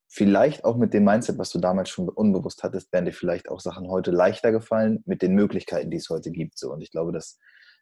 vielleicht 0.09 0.65
auch 0.65 0.77
mit 0.77 0.95
dem 0.95 1.05
Mindset, 1.05 1.39
was 1.39 1.51
du 1.51 1.59
damals 1.59 1.91
schon 1.91 2.09
unbewusst 2.09 2.63
hattest, 2.63 2.93
werden 2.93 3.07
dir 3.07 3.13
vielleicht 3.13 3.49
auch 3.49 3.61
Sachen 3.61 3.89
heute 3.89 4.11
leichter 4.11 4.53
gefallen 4.53 5.03
mit 5.07 5.23
den 5.23 5.35
Möglichkeiten, 5.35 5.91
die 5.91 5.97
es 5.97 6.09
heute 6.09 6.31
gibt. 6.31 6.59
So. 6.59 6.73
Und 6.73 6.81
ich 6.81 6.91
glaube, 6.91 7.13
das 7.13 7.39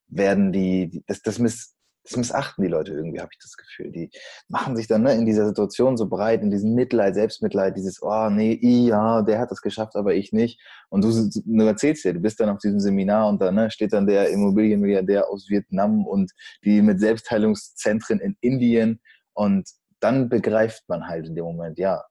werden 0.09 0.53
die, 0.53 1.03
das, 1.07 1.23
das 1.23 1.39
miss, 1.39 1.75
das 2.05 2.17
missachten 2.17 2.63
die 2.63 2.71
Leute 2.71 2.93
irgendwie, 2.93 3.21
habe 3.21 3.31
ich 3.33 3.39
das 3.41 3.57
Gefühl. 3.57 3.91
Die 3.91 4.11
machen 4.49 4.77
sich 4.77 4.87
dann 4.87 5.03
ne, 5.03 5.15
in 5.15 5.25
dieser 5.25 5.47
Situation 5.47 5.97
so 5.97 6.09
breit, 6.09 6.43
in 6.43 6.51
diesem 6.51 6.75
Mitleid, 6.75 7.15
Selbstmitleid, 7.15 7.77
dieses, 7.77 8.03
oh 8.03 8.29
nee, 8.31 8.59
ja, 8.63 9.23
der 9.23 9.39
hat 9.39 9.51
das 9.51 9.63
geschafft, 9.63 9.97
aber 9.97 10.15
ich 10.15 10.33
nicht. 10.33 10.61
Und 10.91 11.05
du, 11.05 11.31
du 11.45 11.65
erzählst 11.65 12.05
dir, 12.05 12.13
du 12.13 12.21
bist 12.21 12.41
dann 12.41 12.51
auf 12.51 12.59
diesem 12.59 12.81
Seminar 12.81 13.29
und 13.29 13.41
dann 13.41 13.55
ne, 13.55 13.71
steht 13.71 13.93
dann 13.93 14.07
der 14.07 14.29
Immobilienmilliardär 14.31 15.29
aus 15.29 15.49
Vietnam 15.49 16.07
und 16.07 16.31
die 16.65 16.83
mit 16.83 17.01
Selbstheilungszentren 17.01 18.21
in 18.21 18.37
Indien 18.41 19.01
und 19.33 19.69
dann 20.01 20.29
begreift 20.29 20.83
man 20.89 21.09
halt 21.09 21.27
in 21.27 21.35
dem 21.35 21.45
Moment, 21.45 21.79
ja, 21.79 22.03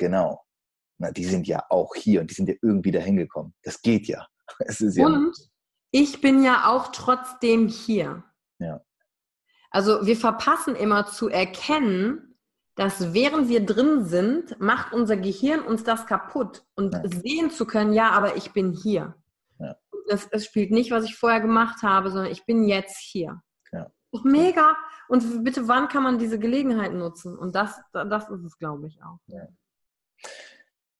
genau. 0.00 0.42
Na, 0.98 1.12
die 1.12 1.24
sind 1.24 1.46
ja 1.46 1.64
auch 1.70 1.94
hier 1.94 2.20
und 2.20 2.30
die 2.30 2.34
sind 2.34 2.48
ja 2.48 2.56
irgendwie 2.60 2.90
dahin 2.90 3.16
gekommen. 3.16 3.54
Das 3.62 3.80
geht 3.80 4.08
ja. 4.08 4.26
Es 4.58 4.80
ist 4.80 4.96
ja 4.96 5.06
und 5.06 5.32
ich 5.92 6.20
bin 6.20 6.42
ja 6.42 6.66
auch 6.66 6.88
trotzdem 6.88 7.68
hier. 7.68 8.24
Ja. 8.58 8.80
Also 9.70 10.04
wir 10.06 10.16
verpassen 10.16 10.74
immer 10.74 11.06
zu 11.06 11.28
erkennen, 11.28 12.36
dass 12.74 13.12
während 13.14 13.48
wir 13.48 13.64
drin 13.64 14.04
sind, 14.04 14.60
macht 14.60 14.92
unser 14.92 15.16
Gehirn 15.16 15.60
uns 15.60 15.84
das 15.84 16.06
kaputt. 16.06 16.64
Und 16.74 16.94
ja. 16.94 17.02
sehen 17.08 17.50
zu 17.50 17.66
können, 17.66 17.92
ja, 17.92 18.10
aber 18.10 18.36
ich 18.36 18.52
bin 18.52 18.72
hier. 18.72 19.14
Ja. 19.58 19.76
Das, 20.08 20.28
das, 20.30 20.44
spielt 20.44 20.70
nicht, 20.70 20.90
was 20.90 21.04
ich 21.04 21.16
vorher 21.16 21.40
gemacht 21.40 21.82
habe, 21.82 22.10
sondern 22.10 22.32
ich 22.32 22.44
bin 22.46 22.64
jetzt 22.64 22.98
hier. 22.98 23.40
Ja. 23.72 23.90
Doch 24.12 24.24
mega. 24.24 24.76
Und 25.08 25.44
bitte, 25.44 25.68
wann 25.68 25.88
kann 25.88 26.02
man 26.02 26.18
diese 26.18 26.38
Gelegenheit 26.38 26.92
nutzen? 26.92 27.36
Und 27.36 27.54
das, 27.54 27.80
das 27.92 28.28
ist 28.28 28.44
es, 28.44 28.58
glaube 28.58 28.86
ich, 28.86 29.02
auch. 29.02 29.18
Ja. 29.26 29.46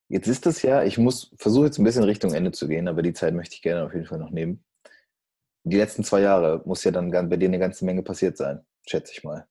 Jetzt 0.08 0.26
ist 0.26 0.46
es 0.46 0.62
ja, 0.62 0.82
ich 0.82 0.98
muss 0.98 1.32
versuche 1.36 1.66
jetzt 1.66 1.78
ein 1.78 1.84
bisschen 1.84 2.04
Richtung 2.04 2.34
Ende 2.34 2.52
zu 2.52 2.66
gehen, 2.66 2.88
aber 2.88 3.02
die 3.02 3.12
Zeit 3.12 3.34
möchte 3.34 3.54
ich 3.54 3.62
gerne 3.62 3.84
auf 3.84 3.94
jeden 3.94 4.06
Fall 4.06 4.18
noch 4.18 4.30
nehmen 4.30 4.64
die 5.64 5.76
letzten 5.76 6.04
zwei 6.04 6.20
Jahre 6.20 6.62
muss 6.64 6.84
ja 6.84 6.90
dann 6.90 7.10
bei 7.10 7.36
dir 7.36 7.48
eine 7.48 7.58
ganze 7.58 7.84
Menge 7.84 8.02
passiert 8.02 8.36
sein, 8.36 8.64
schätze 8.86 9.12
ich 9.12 9.24
mal. 9.24 9.46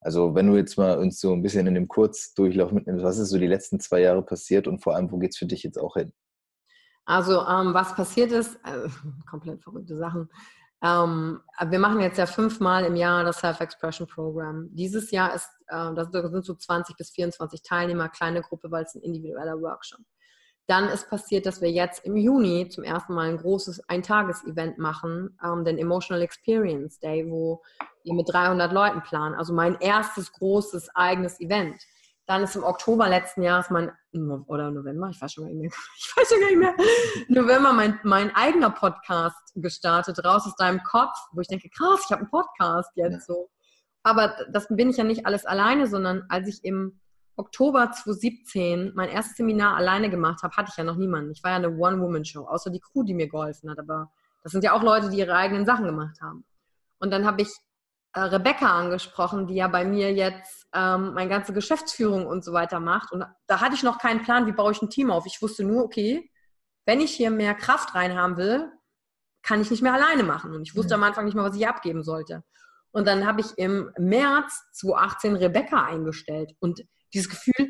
Also 0.00 0.34
wenn 0.34 0.46
du 0.46 0.56
jetzt 0.56 0.76
mal 0.76 0.98
uns 0.98 1.20
so 1.20 1.32
ein 1.32 1.42
bisschen 1.42 1.66
in 1.66 1.74
dem 1.74 1.88
Kurzdurchlauf 1.88 2.72
mitnimmst, 2.72 3.04
was 3.04 3.18
ist 3.18 3.30
so 3.30 3.38
die 3.38 3.46
letzten 3.46 3.80
zwei 3.80 4.00
Jahre 4.00 4.22
passiert 4.22 4.68
und 4.68 4.82
vor 4.82 4.94
allem, 4.94 5.10
wo 5.10 5.18
geht 5.18 5.32
es 5.32 5.38
für 5.38 5.46
dich 5.46 5.62
jetzt 5.62 5.78
auch 5.78 5.94
hin? 5.94 6.12
Also 7.04 7.40
ähm, 7.40 7.72
was 7.72 7.94
passiert 7.94 8.32
ist, 8.32 8.56
äh, 8.64 8.88
komplett 9.30 9.62
verrückte 9.62 9.96
Sachen. 9.96 10.28
Ähm, 10.82 11.40
wir 11.68 11.78
machen 11.78 12.00
jetzt 12.00 12.18
ja 12.18 12.26
fünfmal 12.26 12.84
im 12.84 12.96
Jahr 12.96 13.24
das 13.24 13.38
Self-Expression 13.38 14.06
Program. 14.06 14.68
Dieses 14.72 15.10
Jahr 15.10 15.34
ist, 15.34 15.48
äh, 15.68 15.94
das 15.94 16.10
sind 16.10 16.44
so 16.44 16.54
20 16.54 16.96
bis 16.96 17.10
24 17.10 17.62
Teilnehmer, 17.62 18.08
kleine 18.08 18.42
Gruppe, 18.42 18.70
weil 18.70 18.84
es 18.84 18.94
ein 18.94 19.02
individueller 19.02 19.60
Workshop. 19.60 20.00
Dann 20.66 20.88
ist 20.88 21.08
passiert, 21.08 21.46
dass 21.46 21.60
wir 21.60 21.70
jetzt 21.70 22.04
im 22.04 22.16
Juni 22.16 22.68
zum 22.68 22.82
ersten 22.82 23.14
Mal 23.14 23.28
ein 23.28 23.38
großes 23.38 23.88
Eintages-Event 23.88 24.78
machen, 24.78 25.38
ähm, 25.42 25.64
den 25.64 25.78
Emotional 25.78 26.22
Experience 26.22 26.98
Day, 26.98 27.24
wo 27.30 27.62
wir 28.02 28.14
mit 28.14 28.28
300 28.28 28.72
Leuten 28.72 29.00
planen. 29.02 29.34
Also 29.36 29.54
mein 29.54 29.76
erstes 29.80 30.32
großes 30.32 30.90
eigenes 30.94 31.40
Event. 31.40 31.80
Dann 32.26 32.42
ist 32.42 32.56
im 32.56 32.64
Oktober 32.64 33.08
letzten 33.08 33.42
Jahres 33.42 33.70
mein, 33.70 33.92
oder 34.46 34.70
November, 34.70 35.08
ich 35.10 35.20
weiß 35.20 35.32
schon 35.32 35.44
gar 35.44 35.50
nicht 35.50 35.60
mehr, 35.60 35.70
ich 35.96 36.16
weiß 36.16 36.28
schon 36.28 36.40
gar 36.40 36.48
nicht 36.48 36.58
mehr, 36.58 36.74
November 37.28 37.72
mein, 37.72 38.00
mein 38.02 38.34
eigener 38.34 38.70
Podcast 38.70 39.52
gestartet, 39.54 40.24
raus 40.24 40.46
aus 40.46 40.56
deinem 40.56 40.82
Kopf, 40.82 41.16
wo 41.32 41.40
ich 41.40 41.48
denke, 41.48 41.68
krass, 41.70 42.02
ich 42.04 42.10
habe 42.10 42.22
einen 42.22 42.30
Podcast 42.30 42.90
jetzt 42.96 43.26
so. 43.26 43.48
Aber 44.02 44.36
das 44.52 44.68
bin 44.68 44.90
ich 44.90 44.96
ja 44.96 45.04
nicht 45.04 45.26
alles 45.26 45.46
alleine, 45.46 45.86
sondern 45.86 46.24
als 46.28 46.48
ich 46.48 46.64
im 46.64 47.00
Oktober 47.36 47.90
2017 47.92 48.92
mein 48.94 49.10
erstes 49.10 49.36
Seminar 49.36 49.76
alleine 49.76 50.08
gemacht 50.10 50.42
habe, 50.42 50.56
hatte 50.56 50.70
ich 50.70 50.76
ja 50.76 50.84
noch 50.84 50.96
niemanden. 50.96 51.32
Ich 51.32 51.44
war 51.44 51.50
ja 51.50 51.56
eine 51.56 51.76
One-Woman-Show, 51.76 52.44
außer 52.46 52.70
die 52.70 52.80
Crew, 52.80 53.02
die 53.02 53.14
mir 53.14 53.28
geholfen 53.28 53.70
hat. 53.70 53.78
Aber 53.78 54.10
das 54.42 54.52
sind 54.52 54.64
ja 54.64 54.72
auch 54.72 54.82
Leute, 54.82 55.10
die 55.10 55.18
ihre 55.18 55.34
eigenen 55.34 55.66
Sachen 55.66 55.84
gemacht 55.84 56.20
haben. 56.22 56.44
Und 56.98 57.10
dann 57.10 57.26
habe 57.26 57.42
ich 57.42 57.50
äh, 58.16 58.20
Rebecca 58.20 58.78
angesprochen, 58.78 59.46
die 59.46 59.56
ja 59.56 59.68
bei 59.68 59.84
mir 59.84 60.10
jetzt 60.10 60.66
ähm, 60.72 61.12
meine 61.12 61.28
ganze 61.28 61.52
Geschäftsführung 61.52 62.26
und 62.26 62.42
so 62.42 62.54
weiter 62.54 62.80
macht. 62.80 63.12
Und 63.12 63.26
da 63.46 63.60
hatte 63.60 63.74
ich 63.74 63.82
noch 63.82 63.98
keinen 63.98 64.22
Plan, 64.22 64.46
wie 64.46 64.52
baue 64.52 64.72
ich 64.72 64.80
ein 64.80 64.88
Team 64.88 65.10
auf. 65.10 65.26
Ich 65.26 65.42
wusste 65.42 65.64
nur, 65.64 65.84
okay, 65.84 66.30
wenn 66.86 67.02
ich 67.02 67.10
hier 67.12 67.30
mehr 67.30 67.54
Kraft 67.54 67.94
reinhaben 67.94 68.38
will, 68.38 68.72
kann 69.42 69.60
ich 69.60 69.70
nicht 69.70 69.82
mehr 69.82 69.92
alleine 69.92 70.22
machen. 70.22 70.54
Und 70.54 70.62
ich 70.62 70.74
wusste 70.74 70.94
am 70.94 71.02
Anfang 71.02 71.26
nicht 71.26 71.34
mal, 71.34 71.44
was 71.44 71.56
ich 71.56 71.68
abgeben 71.68 72.02
sollte. 72.02 72.42
Und 72.90 73.06
dann 73.06 73.26
habe 73.26 73.42
ich 73.42 73.58
im 73.58 73.92
März 73.98 74.62
2018 74.72 75.36
Rebecca 75.36 75.84
eingestellt. 75.84 76.54
Und 76.58 76.86
dieses 77.12 77.28
Gefühl, 77.28 77.68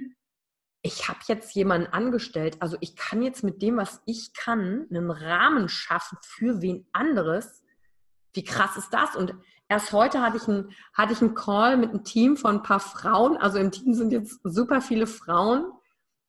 ich 0.81 1.09
habe 1.09 1.19
jetzt 1.27 1.57
jemanden 1.57 1.93
angestellt, 1.93 2.59
also 2.61 2.77
ich 2.81 2.95
kann 2.95 3.21
jetzt 3.21 3.43
mit 3.43 3.63
dem, 3.63 3.79
was 3.79 4.01
ich 4.07 4.33
kann, 4.33 4.87
einen 4.91 5.11
Rahmen 5.11 5.69
schaffen 5.69 6.19
für 6.23 6.63
wen 6.63 6.87
anderes. 6.93 7.65
Wie 8.33 8.45
krass 8.45 8.77
ist 8.77 8.91
das? 8.91 9.17
Und 9.17 9.35
erst 9.69 9.93
heute 9.93 10.21
hatte 10.21 10.37
ich, 10.37 10.49
einen, 10.49 10.71
hatte 10.95 11.13
ich 11.13 11.21
einen 11.21 11.35
Call 11.35 11.77
mit 11.77 11.91
einem 11.91 12.05
Team 12.05 12.37
von 12.37 12.57
ein 12.57 12.63
paar 12.63 12.81
Frauen. 12.81 13.37
Also 13.37 13.59
im 13.59 13.71
Team 13.71 13.95
sind 13.95 14.13
jetzt 14.13 14.41
super 14.45 14.81
viele 14.81 15.07
Frauen. 15.07 15.65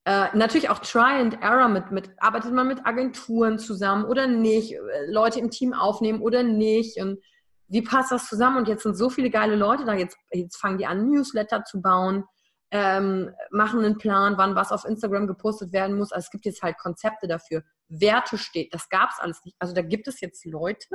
Äh, 0.06 0.28
natürlich 0.36 0.70
auch 0.70 0.80
Try 0.80 1.20
and 1.20 1.42
Error 1.42 1.68
mit, 1.68 1.92
mit, 1.92 2.12
arbeitet 2.18 2.54
man 2.54 2.68
mit 2.68 2.86
Agenturen 2.86 3.60
zusammen 3.60 4.06
oder 4.06 4.28
nicht, 4.28 4.74
Leute 5.10 5.40
im 5.40 5.52
Team 5.52 5.74
aufnehmen 5.74 6.22
oder 6.22 6.44
nicht. 6.44 7.02
Und 7.02 7.20
wie 7.68 7.82
passt 7.82 8.12
das 8.12 8.28
zusammen? 8.28 8.58
Und 8.58 8.68
jetzt 8.68 8.84
sind 8.84 8.96
so 8.96 9.10
viele 9.10 9.30
geile 9.30 9.56
Leute 9.56 9.86
da. 9.86 9.94
Jetzt, 9.94 10.18
jetzt 10.32 10.58
fangen 10.58 10.78
die 10.78 10.86
an, 10.86 11.10
Newsletter 11.10 11.64
zu 11.64 11.82
bauen 11.82 12.24
ähm, 12.72 13.34
machen 13.50 13.84
einen 13.84 13.98
Plan, 13.98 14.38
wann 14.38 14.56
was 14.56 14.72
auf 14.72 14.86
Instagram 14.86 15.28
gepostet 15.28 15.72
werden 15.72 15.98
muss. 15.98 16.12
Also 16.12 16.26
es 16.26 16.32
gibt 16.32 16.46
jetzt 16.46 16.62
halt 16.62 16.78
Konzepte 16.78 17.28
dafür. 17.28 17.64
Werte 17.88 18.38
steht, 18.38 18.74
das 18.74 18.90
gab 18.90 19.12
es 19.12 19.20
alles 19.20 19.44
nicht. 19.46 19.56
Also 19.60 19.74
da 19.74 19.82
gibt 19.82 20.08
es 20.08 20.20
jetzt 20.20 20.46
Leute, 20.46 20.88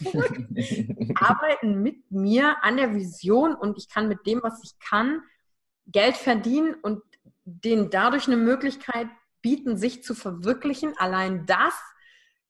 die 0.00 1.14
arbeiten 1.18 1.82
mit 1.82 2.10
mir 2.10 2.62
an 2.62 2.76
der 2.76 2.94
Vision 2.94 3.54
und 3.54 3.78
ich 3.78 3.88
kann 3.88 4.08
mit 4.08 4.26
dem, 4.26 4.42
was 4.42 4.62
ich 4.62 4.78
kann, 4.78 5.22
Geld 5.86 6.16
verdienen 6.16 6.74
und 6.74 7.02
denen 7.44 7.90
dadurch 7.90 8.26
eine 8.26 8.36
Möglichkeit 8.36 9.08
bieten, 9.42 9.76
sich 9.76 10.04
zu 10.04 10.14
verwirklichen. 10.14 10.94
Allein 10.98 11.46
das. 11.46 11.74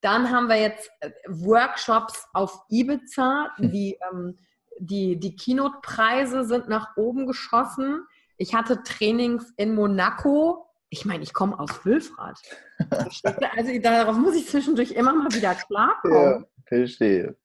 Dann 0.01 0.31
haben 0.31 0.49
wir 0.49 0.57
jetzt 0.57 0.91
äh, 1.01 1.11
Workshops 1.29 2.27
auf 2.33 2.65
Ibiza. 2.69 3.51
Die, 3.59 3.99
ähm, 4.11 4.39
die, 4.83 5.21
die 5.21 5.37
Keynote-Preise 5.37 6.45
sind 6.45 6.69
nach 6.69 6.97
oben 6.97 7.27
geschossen. 7.27 8.07
Ich 8.40 8.55
hatte 8.55 8.83
Trainings 8.83 9.53
in 9.59 9.74
Monaco. 9.74 10.66
Ich 10.88 11.05
meine, 11.05 11.22
ich 11.22 11.35
komme 11.35 11.61
aus 11.61 11.85
Wülfrath. 11.85 12.40
also 13.55 13.79
darauf 13.83 14.16
muss 14.16 14.35
ich 14.35 14.48
zwischendurch 14.48 14.92
immer 14.92 15.12
mal 15.12 15.31
wieder 15.31 15.55
klarkommen. 15.55 16.46
Ja, 16.46 16.64
verstehe. 16.64 17.37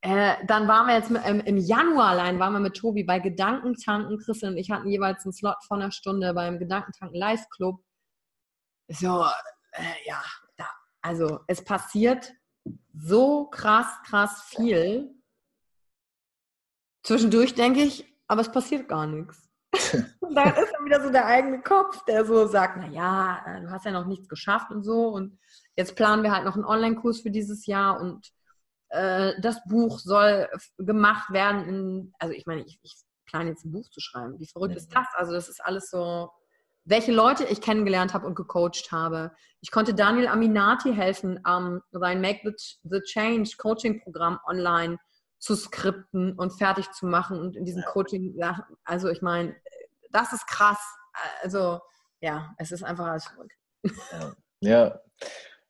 Äh, 0.00 0.44
dann 0.48 0.66
waren 0.66 0.88
wir 0.88 0.96
jetzt 0.96 1.10
mit, 1.10 1.22
ähm, 1.24 1.42
im 1.42 1.58
Januar 1.58 2.08
allein, 2.08 2.40
waren 2.40 2.54
wir 2.54 2.58
mit 2.58 2.74
Tobi 2.74 3.04
bei 3.04 3.20
Gedankentanken. 3.20 4.18
Christel 4.18 4.50
und 4.50 4.56
ich 4.56 4.68
hatten 4.72 4.88
jeweils 4.88 5.24
einen 5.24 5.32
Slot 5.32 5.62
von 5.64 5.80
einer 5.80 5.92
Stunde 5.92 6.34
beim 6.34 6.58
Gedankentanken 6.58 7.16
Live 7.16 7.48
Club. 7.50 7.80
So, 8.88 9.24
äh, 9.70 9.84
ja, 10.06 10.20
da. 10.56 10.66
Also 11.02 11.38
es 11.46 11.62
passiert 11.62 12.32
so 12.92 13.46
krass, 13.46 13.86
krass 14.04 14.42
viel. 14.48 15.14
Zwischendurch 17.04 17.54
denke 17.54 17.82
ich, 17.84 18.12
aber 18.26 18.40
es 18.40 18.50
passiert 18.50 18.88
gar 18.88 19.06
nichts. 19.06 19.51
und 20.20 20.34
dann 20.34 20.54
ist 20.54 20.72
dann 20.72 20.84
wieder 20.84 21.02
so 21.02 21.10
der 21.10 21.26
eigene 21.26 21.62
Kopf, 21.62 22.04
der 22.04 22.24
so 22.24 22.46
sagt, 22.46 22.76
na 22.78 22.88
ja, 22.88 23.42
äh, 23.46 23.60
du 23.62 23.70
hast 23.70 23.84
ja 23.84 23.90
noch 23.90 24.06
nichts 24.06 24.28
geschafft 24.28 24.70
und 24.70 24.82
so 24.82 25.08
und 25.08 25.38
jetzt 25.76 25.96
planen 25.96 26.22
wir 26.22 26.32
halt 26.32 26.44
noch 26.44 26.54
einen 26.54 26.64
Online-Kurs 26.64 27.20
für 27.20 27.30
dieses 27.30 27.66
Jahr 27.66 28.00
und 28.00 28.30
äh, 28.90 29.32
das 29.40 29.64
Buch 29.64 29.98
soll 29.98 30.48
gemacht 30.78 31.32
werden. 31.32 31.64
In, 31.68 32.12
also 32.18 32.34
ich 32.34 32.46
meine, 32.46 32.62
ich, 32.62 32.78
ich 32.82 32.94
plane 33.26 33.50
jetzt 33.50 33.64
ein 33.64 33.72
Buch 33.72 33.88
zu 33.90 34.00
schreiben. 34.00 34.38
Wie 34.38 34.46
verrückt 34.46 34.72
ja. 34.72 34.78
ist 34.78 34.94
das? 34.94 35.06
Also 35.14 35.32
das 35.32 35.48
ist 35.48 35.64
alles 35.64 35.90
so, 35.90 36.30
welche 36.84 37.12
Leute 37.12 37.44
ich 37.44 37.60
kennengelernt 37.60 38.12
habe 38.12 38.26
und 38.26 38.34
gecoacht 38.34 38.92
habe. 38.92 39.32
Ich 39.60 39.70
konnte 39.70 39.94
Daniel 39.94 40.28
Aminati 40.28 40.94
helfen, 40.94 41.40
ähm, 41.48 41.80
sein 41.92 42.20
Make 42.20 42.40
the, 42.44 42.76
the 42.82 43.00
Change 43.00 43.56
Coaching-Programm 43.56 44.38
online 44.46 44.98
zu 45.42 45.56
skripten 45.56 46.34
und 46.34 46.52
fertig 46.52 46.92
zu 46.92 47.04
machen 47.04 47.40
und 47.40 47.56
in 47.56 47.64
diesem 47.64 47.82
Coaching, 47.82 48.40
also 48.84 49.08
ich 49.08 49.22
meine, 49.22 49.56
das 50.12 50.32
ist 50.32 50.46
krass. 50.46 50.78
Also 51.42 51.80
ja, 52.20 52.54
es 52.58 52.70
ist 52.70 52.84
einfach 52.84 53.06
alles 53.06 53.26
verrückt. 53.26 53.52
Ja, 54.60 55.00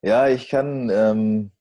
ja, 0.02 0.28
ich 0.28 0.50
kann, 0.50 0.90
ähm, 0.90 1.52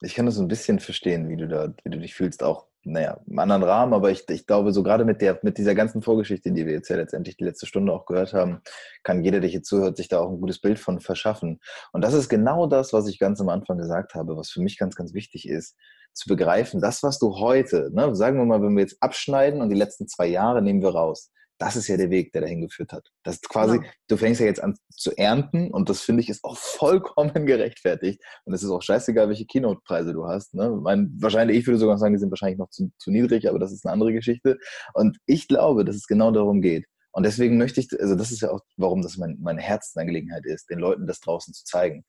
ich 0.00 0.16
kann 0.16 0.26
das 0.26 0.34
so 0.34 0.42
ein 0.42 0.48
bisschen 0.48 0.80
verstehen, 0.80 1.28
wie 1.28 1.36
du 1.36 1.46
da, 1.46 1.72
wie 1.84 1.90
du 1.90 2.00
dich 2.00 2.16
fühlst, 2.16 2.42
auch, 2.42 2.66
naja, 2.86 3.18
im 3.26 3.38
anderen 3.38 3.64
Rahmen, 3.64 3.92
aber 3.92 4.10
ich, 4.12 4.28
ich 4.28 4.46
glaube, 4.46 4.72
so 4.72 4.82
gerade 4.84 5.04
mit 5.04 5.20
der, 5.20 5.40
mit 5.42 5.58
dieser 5.58 5.74
ganzen 5.74 6.02
Vorgeschichte, 6.02 6.52
die 6.52 6.66
wir 6.66 6.72
jetzt 6.72 6.88
ja 6.88 6.96
letztendlich 6.96 7.36
die 7.36 7.44
letzte 7.44 7.66
Stunde 7.66 7.92
auch 7.92 8.06
gehört 8.06 8.32
haben, 8.32 8.62
kann 9.02 9.24
jeder, 9.24 9.40
der 9.40 9.50
hier 9.50 9.62
zuhört, 9.62 9.96
sich 9.96 10.08
da 10.08 10.20
auch 10.20 10.30
ein 10.30 10.40
gutes 10.40 10.60
Bild 10.60 10.78
von 10.78 11.00
verschaffen. 11.00 11.60
Und 11.92 12.04
das 12.04 12.14
ist 12.14 12.28
genau 12.28 12.66
das, 12.66 12.92
was 12.92 13.08
ich 13.08 13.18
ganz 13.18 13.40
am 13.40 13.48
Anfang 13.48 13.78
gesagt 13.78 14.14
habe, 14.14 14.36
was 14.36 14.50
für 14.50 14.60
mich 14.60 14.78
ganz, 14.78 14.94
ganz 14.94 15.14
wichtig 15.14 15.48
ist, 15.48 15.76
zu 16.12 16.28
begreifen, 16.28 16.80
das, 16.80 17.02
was 17.02 17.18
du 17.18 17.38
heute, 17.38 17.90
ne, 17.92 18.14
sagen 18.14 18.38
wir 18.38 18.44
mal, 18.44 18.62
wenn 18.62 18.74
wir 18.74 18.82
jetzt 18.82 18.96
abschneiden 19.00 19.60
und 19.60 19.68
die 19.68 19.76
letzten 19.76 20.06
zwei 20.06 20.26
Jahre 20.26 20.62
nehmen 20.62 20.80
wir 20.80 20.90
raus, 20.90 21.32
das 21.58 21.76
ist 21.76 21.88
ja 21.88 21.96
der 21.96 22.10
Weg, 22.10 22.32
der 22.32 22.42
dahin 22.42 22.60
geführt 22.60 22.92
hat. 22.92 23.10
Das 23.22 23.36
ist 23.36 23.48
quasi, 23.48 23.78
genau. 23.78 23.90
du 24.08 24.16
fängst 24.16 24.40
ja 24.40 24.46
jetzt 24.46 24.62
an 24.62 24.76
zu 24.90 25.16
ernten 25.16 25.70
und 25.70 25.88
das 25.88 26.02
finde 26.02 26.22
ich 26.22 26.28
ist 26.28 26.44
auch 26.44 26.56
vollkommen 26.56 27.32
gerechtfertigt. 27.46 28.22
Und 28.44 28.54
es 28.54 28.62
ist 28.62 28.70
auch 28.70 28.82
scheißegal, 28.82 29.28
welche 29.28 29.46
Keynote-Preise 29.46 30.12
du 30.12 30.26
hast. 30.26 30.54
Ne? 30.54 30.70
Mein, 30.82 31.12
wahrscheinlich, 31.18 31.58
ich 31.58 31.66
würde 31.66 31.78
sogar 31.78 31.98
sagen, 31.98 32.14
die 32.14 32.20
sind 32.20 32.30
wahrscheinlich 32.30 32.58
noch 32.58 32.70
zu, 32.70 32.90
zu 32.98 33.10
niedrig, 33.10 33.48
aber 33.48 33.58
das 33.58 33.72
ist 33.72 33.86
eine 33.86 33.92
andere 33.92 34.12
Geschichte. 34.12 34.58
Und 34.94 35.18
ich 35.26 35.48
glaube, 35.48 35.84
dass 35.84 35.96
es 35.96 36.06
genau 36.06 36.30
darum 36.30 36.60
geht. 36.60 36.86
Und 37.12 37.24
deswegen 37.24 37.56
möchte 37.56 37.80
ich, 37.80 37.88
also 37.98 38.14
das 38.14 38.30
ist 38.30 38.42
ja 38.42 38.50
auch, 38.50 38.60
warum 38.76 39.00
das 39.00 39.16
mein, 39.16 39.38
meine 39.40 39.62
Herzensangelegenheit 39.62 40.44
ist, 40.44 40.68
den 40.68 40.78
Leuten 40.78 41.06
das 41.06 41.20
draußen 41.20 41.54
zu 41.54 41.64
zeigen 41.64 42.04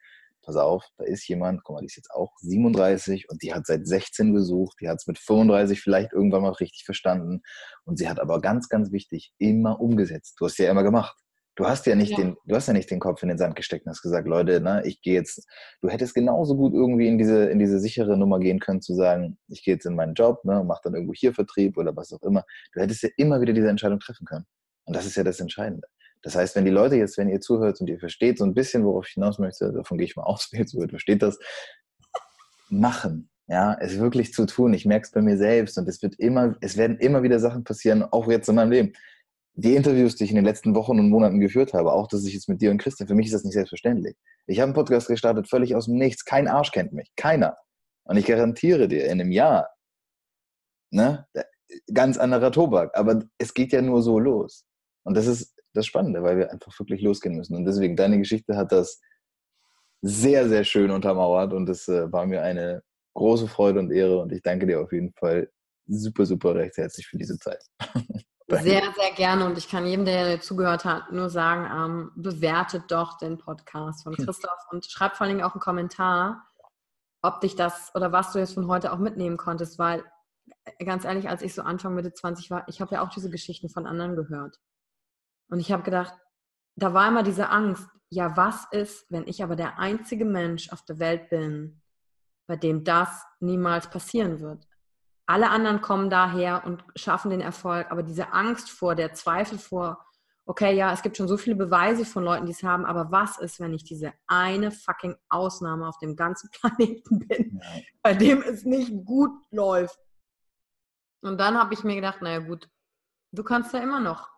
pass 0.48 0.56
auf, 0.56 0.88
da 0.98 1.04
ist 1.04 1.28
jemand, 1.28 1.64
guck 1.64 1.76
mal, 1.76 1.82
die 1.82 1.88
ist 1.88 1.98
jetzt 1.98 2.12
auch 2.12 2.32
37 2.40 3.30
und 3.30 3.44
die 3.44 3.54
hat 3.54 3.68
seit 3.68 3.86
16 3.86 4.34
gesucht, 4.34 4.78
die 4.82 4.88
hat 4.88 4.98
es 5.00 5.06
mit 5.06 5.20
35 5.20 5.82
vielleicht 5.82 6.14
irgendwann 6.14 6.42
mal 6.42 6.54
richtig 6.54 6.86
verstanden 6.86 7.42
und 7.84 8.00
sie 8.00 8.10
hat 8.10 8.20
aber 8.20 8.40
ganz, 8.40 8.70
ganz 8.70 8.94
wichtig 8.94 9.34
immer 9.38 9.82
umgesetzt. 9.82 10.36
Du 10.40 10.46
hast 10.46 10.58
ja 10.58 10.72
immer 10.72 10.84
gemacht. 10.84 11.18
Du 11.58 11.68
hast 11.68 11.86
ja 11.88 11.96
nicht 11.96 12.12
ja. 12.12 12.18
den, 12.18 12.38
du 12.46 12.56
hast 12.56 12.68
ja 12.68 12.74
nicht 12.74 12.90
den 12.90 13.00
Kopf 13.00 13.24
in 13.24 13.30
den 13.30 13.38
Sand 13.38 13.56
gesteckt 13.56 13.86
und 13.86 13.90
hast 13.90 14.04
gesagt, 14.04 14.28
Leute, 14.28 14.62
ne, 14.62 14.84
ich 14.86 15.02
gehe 15.02 15.16
jetzt, 15.16 15.46
du 15.82 15.90
hättest 15.90 16.14
genauso 16.14 16.56
gut 16.56 16.74
irgendwie 16.74 17.08
in 17.08 17.18
diese, 17.18 17.50
in 17.50 17.60
diese 17.60 17.80
sichere 17.80 18.16
Nummer 18.16 18.40
gehen 18.40 18.60
können, 18.60 18.82
zu 18.82 18.94
sagen, 18.94 19.38
ich 19.50 19.64
gehe 19.64 19.74
jetzt 19.74 19.86
in 19.86 19.96
meinen 19.96 20.14
Job, 20.14 20.46
ne, 20.46 20.64
mach 20.66 20.82
dann 20.82 20.94
irgendwo 20.94 21.14
hier 21.14 21.34
Vertrieb 21.34 21.76
oder 21.78 21.96
was 21.96 22.14
auch 22.14 22.22
immer. 22.22 22.44
Du 22.74 22.80
hättest 22.80 23.04
ja 23.04 23.10
immer 23.18 23.42
wieder 23.42 23.54
diese 23.54 23.70
Entscheidung 23.70 24.00
treffen 24.00 24.26
können. 24.26 24.46
Und 24.86 24.96
das 24.96 25.06
ist 25.06 25.18
ja 25.18 25.24
das 25.24 25.42
Entscheidende. 25.42 25.88
Das 26.22 26.36
heißt, 26.36 26.56
wenn 26.56 26.66
die 26.66 26.72
Leute 26.72 26.96
jetzt, 26.96 27.18
wenn 27.18 27.30
ihr 27.30 27.40
zuhört 27.40 27.80
und 27.80 27.88
ihr 27.88 28.00
versteht 28.00 28.38
so 28.38 28.46
ein 28.46 28.54
bisschen, 28.54 28.84
worauf 28.84 29.08
ich 29.08 29.14
hinaus 29.14 29.40
möchte, 29.40 29.72
davon 29.72 29.98
gehe 29.98 30.06
ich 30.06 30.16
mal 30.16 30.24
aus, 30.24 30.50
wer 30.52 30.66
zuhört, 30.66 30.92
versteht 30.92 31.22
das, 31.22 31.38
machen. 32.70 33.30
Ja, 33.50 33.78
es 33.80 33.98
wirklich 33.98 34.34
zu 34.34 34.46
tun. 34.46 34.74
Ich 34.74 34.86
merke 34.86 35.06
es 35.06 35.12
bei 35.12 35.22
mir 35.22 35.38
selbst 35.38 35.78
und 35.78 35.88
es 35.88 36.02
wird 36.02 36.16
immer, 36.20 36.58
es 36.60 36.76
werden 36.76 36.98
immer 36.98 37.24
wieder 37.24 37.40
Sachen 37.40 37.64
passieren, 37.64 38.04
auch 38.04 38.28
jetzt 38.28 38.50
in 38.50 38.56
meinem 38.56 38.72
Leben. 38.72 38.94
Die 39.54 39.76
Interviews, 39.76 40.16
die 40.16 40.26
ich 40.26 40.32
in 40.32 40.36
den 40.36 40.46
letzten 40.46 40.76
Wochen 40.76 41.00
und 41.00 41.10
Monaten 41.10 41.40
geführt 41.40 41.74
habe, 41.74 41.94
auch 41.94 42.08
dass 42.08 42.26
ich 42.26 42.34
jetzt 42.34 42.50
mit 42.50 42.62
dir 42.62 42.72
und 42.72 42.78
Christian, 42.78 43.08
für 43.08 43.16
mich 43.16 43.28
ist 43.28 43.34
das 43.34 43.44
nicht 43.46 43.54
selbstverständlich. 43.54 44.18
Ich 44.48 44.60
habe 44.60 44.66
einen 44.66 44.76
Podcast 44.76 45.08
gestartet, 45.08 45.50
völlig 45.50 45.76
aus 45.76 45.86
dem 45.86 45.96
Nichts. 45.96 46.26
Kein 46.26 46.48
Arsch 46.48 46.72
kennt 46.72 46.92
mich. 46.92 47.10
Keiner. 47.16 47.58
Und 48.04 48.18
ich 48.18 48.26
garantiere 48.26 48.88
dir, 48.88 49.06
in 49.06 49.22
einem 49.22 49.32
Jahr, 49.32 49.70
ne, 50.92 51.26
ganz 51.94 52.18
anderer 52.18 52.52
Tobak. 52.52 52.96
Aber 52.96 53.24
es 53.38 53.54
geht 53.54 53.72
ja 53.72 53.82
nur 53.82 54.02
so 54.02 54.20
los. 54.20 54.66
Und 55.04 55.16
das 55.16 55.26
ist 55.26 55.57
das 55.78 55.86
Spannende, 55.86 56.24
weil 56.24 56.38
wir 56.38 56.52
einfach 56.52 56.78
wirklich 56.80 57.02
losgehen 57.02 57.38
müssen. 57.38 57.56
Und 57.56 57.66
deswegen, 57.66 57.96
deine 57.96 58.18
Geschichte 58.18 58.58
hat 58.58 58.72
das 58.72 59.02
sehr, 60.02 60.48
sehr 60.48 60.64
schön 60.64 60.92
untermauert 60.92 61.54
und 61.54 61.70
es 61.70 61.88
äh, 61.88 62.12
war 62.12 62.26
mir 62.26 62.42
eine 62.44 62.84
große 63.16 63.48
Freude 63.48 63.80
und 63.80 63.92
Ehre 63.92 64.20
und 64.20 64.32
ich 64.32 64.42
danke 64.42 64.68
dir 64.68 64.80
auf 64.80 64.92
jeden 64.92 65.12
Fall 65.14 65.50
super, 65.88 66.26
super 66.26 66.56
recht 66.56 66.78
herzlich 66.78 67.08
für 67.08 67.18
diese 67.18 67.38
Zeit. 67.40 67.64
sehr, 68.48 68.62
sehr 68.96 69.12
gerne 69.16 69.46
und 69.46 69.58
ich 69.58 69.70
kann 69.70 69.86
jedem, 69.86 70.06
der 70.06 70.40
zugehört 70.40 70.86
hat, 70.86 71.12
nur 71.12 71.30
sagen, 71.30 71.68
ähm, 71.74 72.12
bewertet 72.16 72.84
doch 72.90 73.18
den 73.18 73.38
Podcast 73.38 74.04
von 74.04 74.16
hm. 74.16 74.26
Christoph 74.26 74.68
und 74.72 74.86
schreibt 74.86 75.18
vor 75.18 75.26
allem 75.26 75.42
auch 75.42 75.54
einen 75.54 75.62
Kommentar, 75.62 76.46
ob 77.22 77.42
dich 77.42 77.56
das 77.56 77.92
oder 77.96 78.12
was 78.12 78.32
du 78.32 78.40
jetzt 78.40 78.54
von 78.54 78.68
heute 78.68 78.94
auch 78.94 79.00
mitnehmen 79.00 79.38
konntest, 79.38 79.80
weil 79.80 80.04
äh, 80.66 80.86
ganz 80.86 81.04
ehrlich, 81.06 81.28
als 81.28 81.42
ich 81.42 81.54
so 81.54 81.64
Anfang 81.64 81.96
Mitte 81.96 82.14
20 82.14 82.52
war, 82.52 82.64
ich 82.68 82.82
habe 82.82 82.96
ja 82.96 83.04
auch 83.04 83.10
diese 83.10 83.30
Geschichten 83.30 83.70
von 83.70 83.88
anderen 83.88 84.16
gehört. 84.16 84.60
Und 85.50 85.60
ich 85.60 85.72
habe 85.72 85.84
gedacht, 85.84 86.14
da 86.76 86.94
war 86.94 87.08
immer 87.08 87.24
diese 87.24 87.50
Angst, 87.50 87.88
ja, 88.10 88.38
was 88.38 88.66
ist, 88.72 89.06
wenn 89.10 89.28
ich 89.28 89.44
aber 89.44 89.56
der 89.56 89.80
einzige 89.80 90.26
Mensch 90.26 90.72
auf 90.72 90.84
der 90.84 91.00
Welt 91.00 91.30
bin, 91.30 91.82
bei 92.48 92.56
dem 92.56 92.84
das 92.84 93.26
niemals 93.40 93.90
passieren 93.90 94.40
wird? 94.40 94.68
Alle 95.26 95.50
anderen 95.50 95.82
kommen 95.82 96.10
daher 96.10 96.66
und 96.66 96.86
schaffen 96.96 97.32
den 97.32 97.42
Erfolg, 97.42 97.92
aber 97.92 98.04
diese 98.04 98.32
Angst 98.32 98.70
vor, 98.70 98.96
der 98.96 99.14
Zweifel 99.14 99.58
vor, 99.58 100.06
okay, 100.46 100.74
ja, 100.74 100.94
es 100.94 101.02
gibt 101.02 101.18
schon 101.18 101.28
so 101.28 101.36
viele 101.36 101.58
Beweise 101.58 102.06
von 102.06 102.24
Leuten, 102.24 102.46
die 102.46 102.54
es 102.54 102.64
haben, 102.64 102.86
aber 102.86 103.12
was 103.12 103.38
ist, 103.38 103.60
wenn 103.60 103.74
ich 103.74 103.84
diese 103.84 104.14
eine 104.28 104.72
fucking 104.72 105.18
Ausnahme 105.28 105.88
auf 105.88 105.98
dem 105.98 106.16
ganzen 106.16 106.50
Planeten 106.52 107.20
bin, 107.28 107.60
ja. 107.62 107.82
bei 108.02 108.14
dem 108.14 108.42
es 108.42 108.64
nicht 108.64 109.06
gut 109.06 109.32
läuft? 109.52 110.00
Und 111.22 111.38
dann 111.40 111.58
habe 111.58 111.74
ich 111.74 111.84
mir 111.84 111.96
gedacht, 111.96 112.22
naja 112.22 112.40
gut, 112.40 112.70
du 113.34 113.44
kannst 113.44 113.74
ja 113.74 113.80
immer 113.82 114.00
noch 114.00 114.30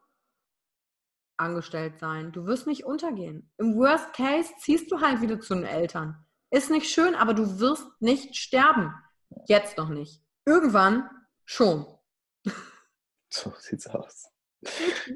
angestellt 1.39 1.99
sein. 1.99 2.32
Du 2.32 2.45
wirst 2.45 2.67
nicht 2.67 2.86
untergehen. 2.86 3.52
Im 3.58 3.75
Worst 3.75 4.13
Case 4.13 4.52
ziehst 4.60 4.91
du 4.91 4.99
halt 5.02 5.21
wieder 5.21 5.39
zu 5.39 5.56
den 5.56 5.65
Eltern. 5.65 6.15
Ist 6.52 6.71
nicht 6.71 6.89
schön, 6.89 7.15
aber 7.15 7.34
du 7.34 7.60
wirst 7.60 7.86
nicht 7.99 8.36
sterben. 8.36 8.93
Jetzt 9.47 9.78
noch 9.78 9.89
nicht. 9.89 10.21
Irgendwann 10.45 11.10
schon. 11.45 11.86
So 13.32 13.54
sieht's 13.60 13.86
aus. 13.86 14.28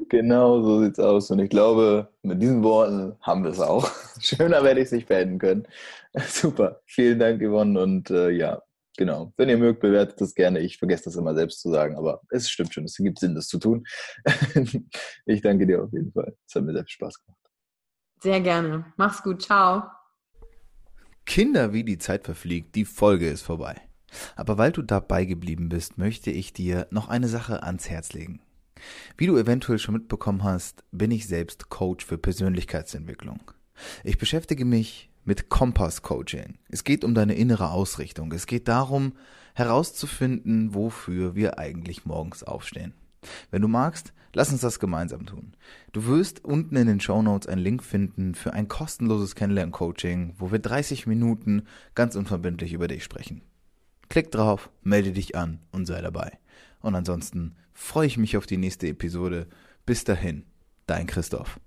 genau 0.07 0.61
so 0.61 0.83
sieht's 0.83 0.99
aus. 0.99 1.31
Und 1.31 1.39
ich 1.39 1.49
glaube, 1.49 2.13
mit 2.21 2.39
diesen 2.39 2.61
Worten 2.61 3.17
haben 3.21 3.43
wir 3.43 3.49
es 3.49 3.59
auch. 3.59 3.89
Schöner 4.19 4.63
werde 4.63 4.81
ich 4.81 4.85
es 4.85 4.91
nicht 4.91 5.07
beenden 5.07 5.39
können. 5.39 5.67
Super. 6.27 6.81
Vielen 6.85 7.17
Dank, 7.17 7.41
Yvonne. 7.41 7.81
Und 7.81 8.11
äh, 8.11 8.29
ja, 8.29 8.61
Genau. 8.97 9.33
Wenn 9.37 9.49
ihr 9.49 9.57
mögt, 9.57 9.79
bewertet 9.81 10.21
das 10.21 10.35
gerne. 10.35 10.59
Ich 10.59 10.77
vergesse 10.77 11.05
das 11.05 11.15
immer 11.15 11.33
selbst 11.33 11.61
zu 11.61 11.71
sagen, 11.71 11.95
aber 11.95 12.21
es 12.29 12.49
stimmt 12.49 12.73
schon. 12.73 12.83
Es 12.83 12.95
gibt 12.95 13.19
Sinn, 13.19 13.33
das 13.33 13.47
zu 13.47 13.57
tun. 13.57 13.85
ich 15.25 15.41
danke 15.41 15.65
dir 15.65 15.83
auf 15.83 15.91
jeden 15.93 16.11
Fall. 16.11 16.35
Es 16.47 16.55
hat 16.55 16.63
mir 16.63 16.73
sehr 16.73 16.83
viel 16.83 16.91
Spaß 16.91 17.23
gemacht. 17.23 17.39
Sehr 18.21 18.39
gerne. 18.39 18.85
Mach's 18.97 19.23
gut. 19.23 19.41
Ciao. 19.41 19.83
Kinder, 21.25 21.73
wie 21.73 21.83
die 21.83 21.97
Zeit 21.97 22.25
verfliegt, 22.25 22.75
die 22.75 22.85
Folge 22.85 23.29
ist 23.29 23.41
vorbei. 23.41 23.81
Aber 24.35 24.57
weil 24.57 24.71
du 24.71 24.81
dabei 24.81 25.25
geblieben 25.25 25.69
bist, 25.69 25.97
möchte 25.97 26.29
ich 26.29 26.53
dir 26.53 26.87
noch 26.91 27.09
eine 27.09 27.27
Sache 27.27 27.63
ans 27.63 27.89
Herz 27.89 28.13
legen. 28.13 28.41
Wie 29.17 29.27
du 29.27 29.37
eventuell 29.37 29.79
schon 29.79 29.95
mitbekommen 29.95 30.43
hast, 30.43 30.83
bin 30.91 31.11
ich 31.11 31.27
selbst 31.27 31.69
Coach 31.69 32.05
für 32.05 32.17
Persönlichkeitsentwicklung. 32.17 33.39
Ich 34.03 34.17
beschäftige 34.17 34.65
mich 34.65 35.09
mit 35.25 35.49
Kompass 35.49 36.01
Coaching. 36.01 36.57
Es 36.69 36.83
geht 36.83 37.03
um 37.03 37.13
deine 37.13 37.35
innere 37.35 37.71
Ausrichtung. 37.71 38.31
Es 38.31 38.47
geht 38.47 38.67
darum, 38.67 39.13
herauszufinden, 39.53 40.73
wofür 40.73 41.35
wir 41.35 41.59
eigentlich 41.59 42.05
morgens 42.05 42.43
aufstehen. 42.43 42.93
Wenn 43.51 43.61
du 43.61 43.67
magst, 43.67 44.13
lass 44.33 44.51
uns 44.51 44.61
das 44.61 44.79
gemeinsam 44.79 45.25
tun. 45.25 45.53
Du 45.91 46.05
wirst 46.07 46.43
unten 46.43 46.75
in 46.75 46.87
den 46.87 46.99
Show 46.99 47.21
Notes 47.21 47.47
einen 47.47 47.61
Link 47.61 47.83
finden 47.83 48.35
für 48.35 48.53
ein 48.53 48.67
kostenloses 48.67 49.35
Kennenlern-Coaching, 49.35 50.35
wo 50.37 50.51
wir 50.51 50.59
30 50.59 51.07
Minuten 51.07 51.63
ganz 51.95 52.15
unverbindlich 52.15 52.73
über 52.73 52.87
dich 52.87 53.03
sprechen. 53.03 53.41
Klick 54.09 54.31
drauf, 54.31 54.69
melde 54.81 55.11
dich 55.11 55.35
an 55.35 55.59
und 55.71 55.85
sei 55.85 56.01
dabei. 56.01 56.37
Und 56.81 56.95
ansonsten 56.95 57.55
freue 57.73 58.07
ich 58.07 58.17
mich 58.17 58.37
auf 58.37 58.45
die 58.45 58.57
nächste 58.57 58.87
Episode. 58.87 59.47
Bis 59.85 60.03
dahin, 60.03 60.45
dein 60.85 61.07
Christoph. 61.07 61.59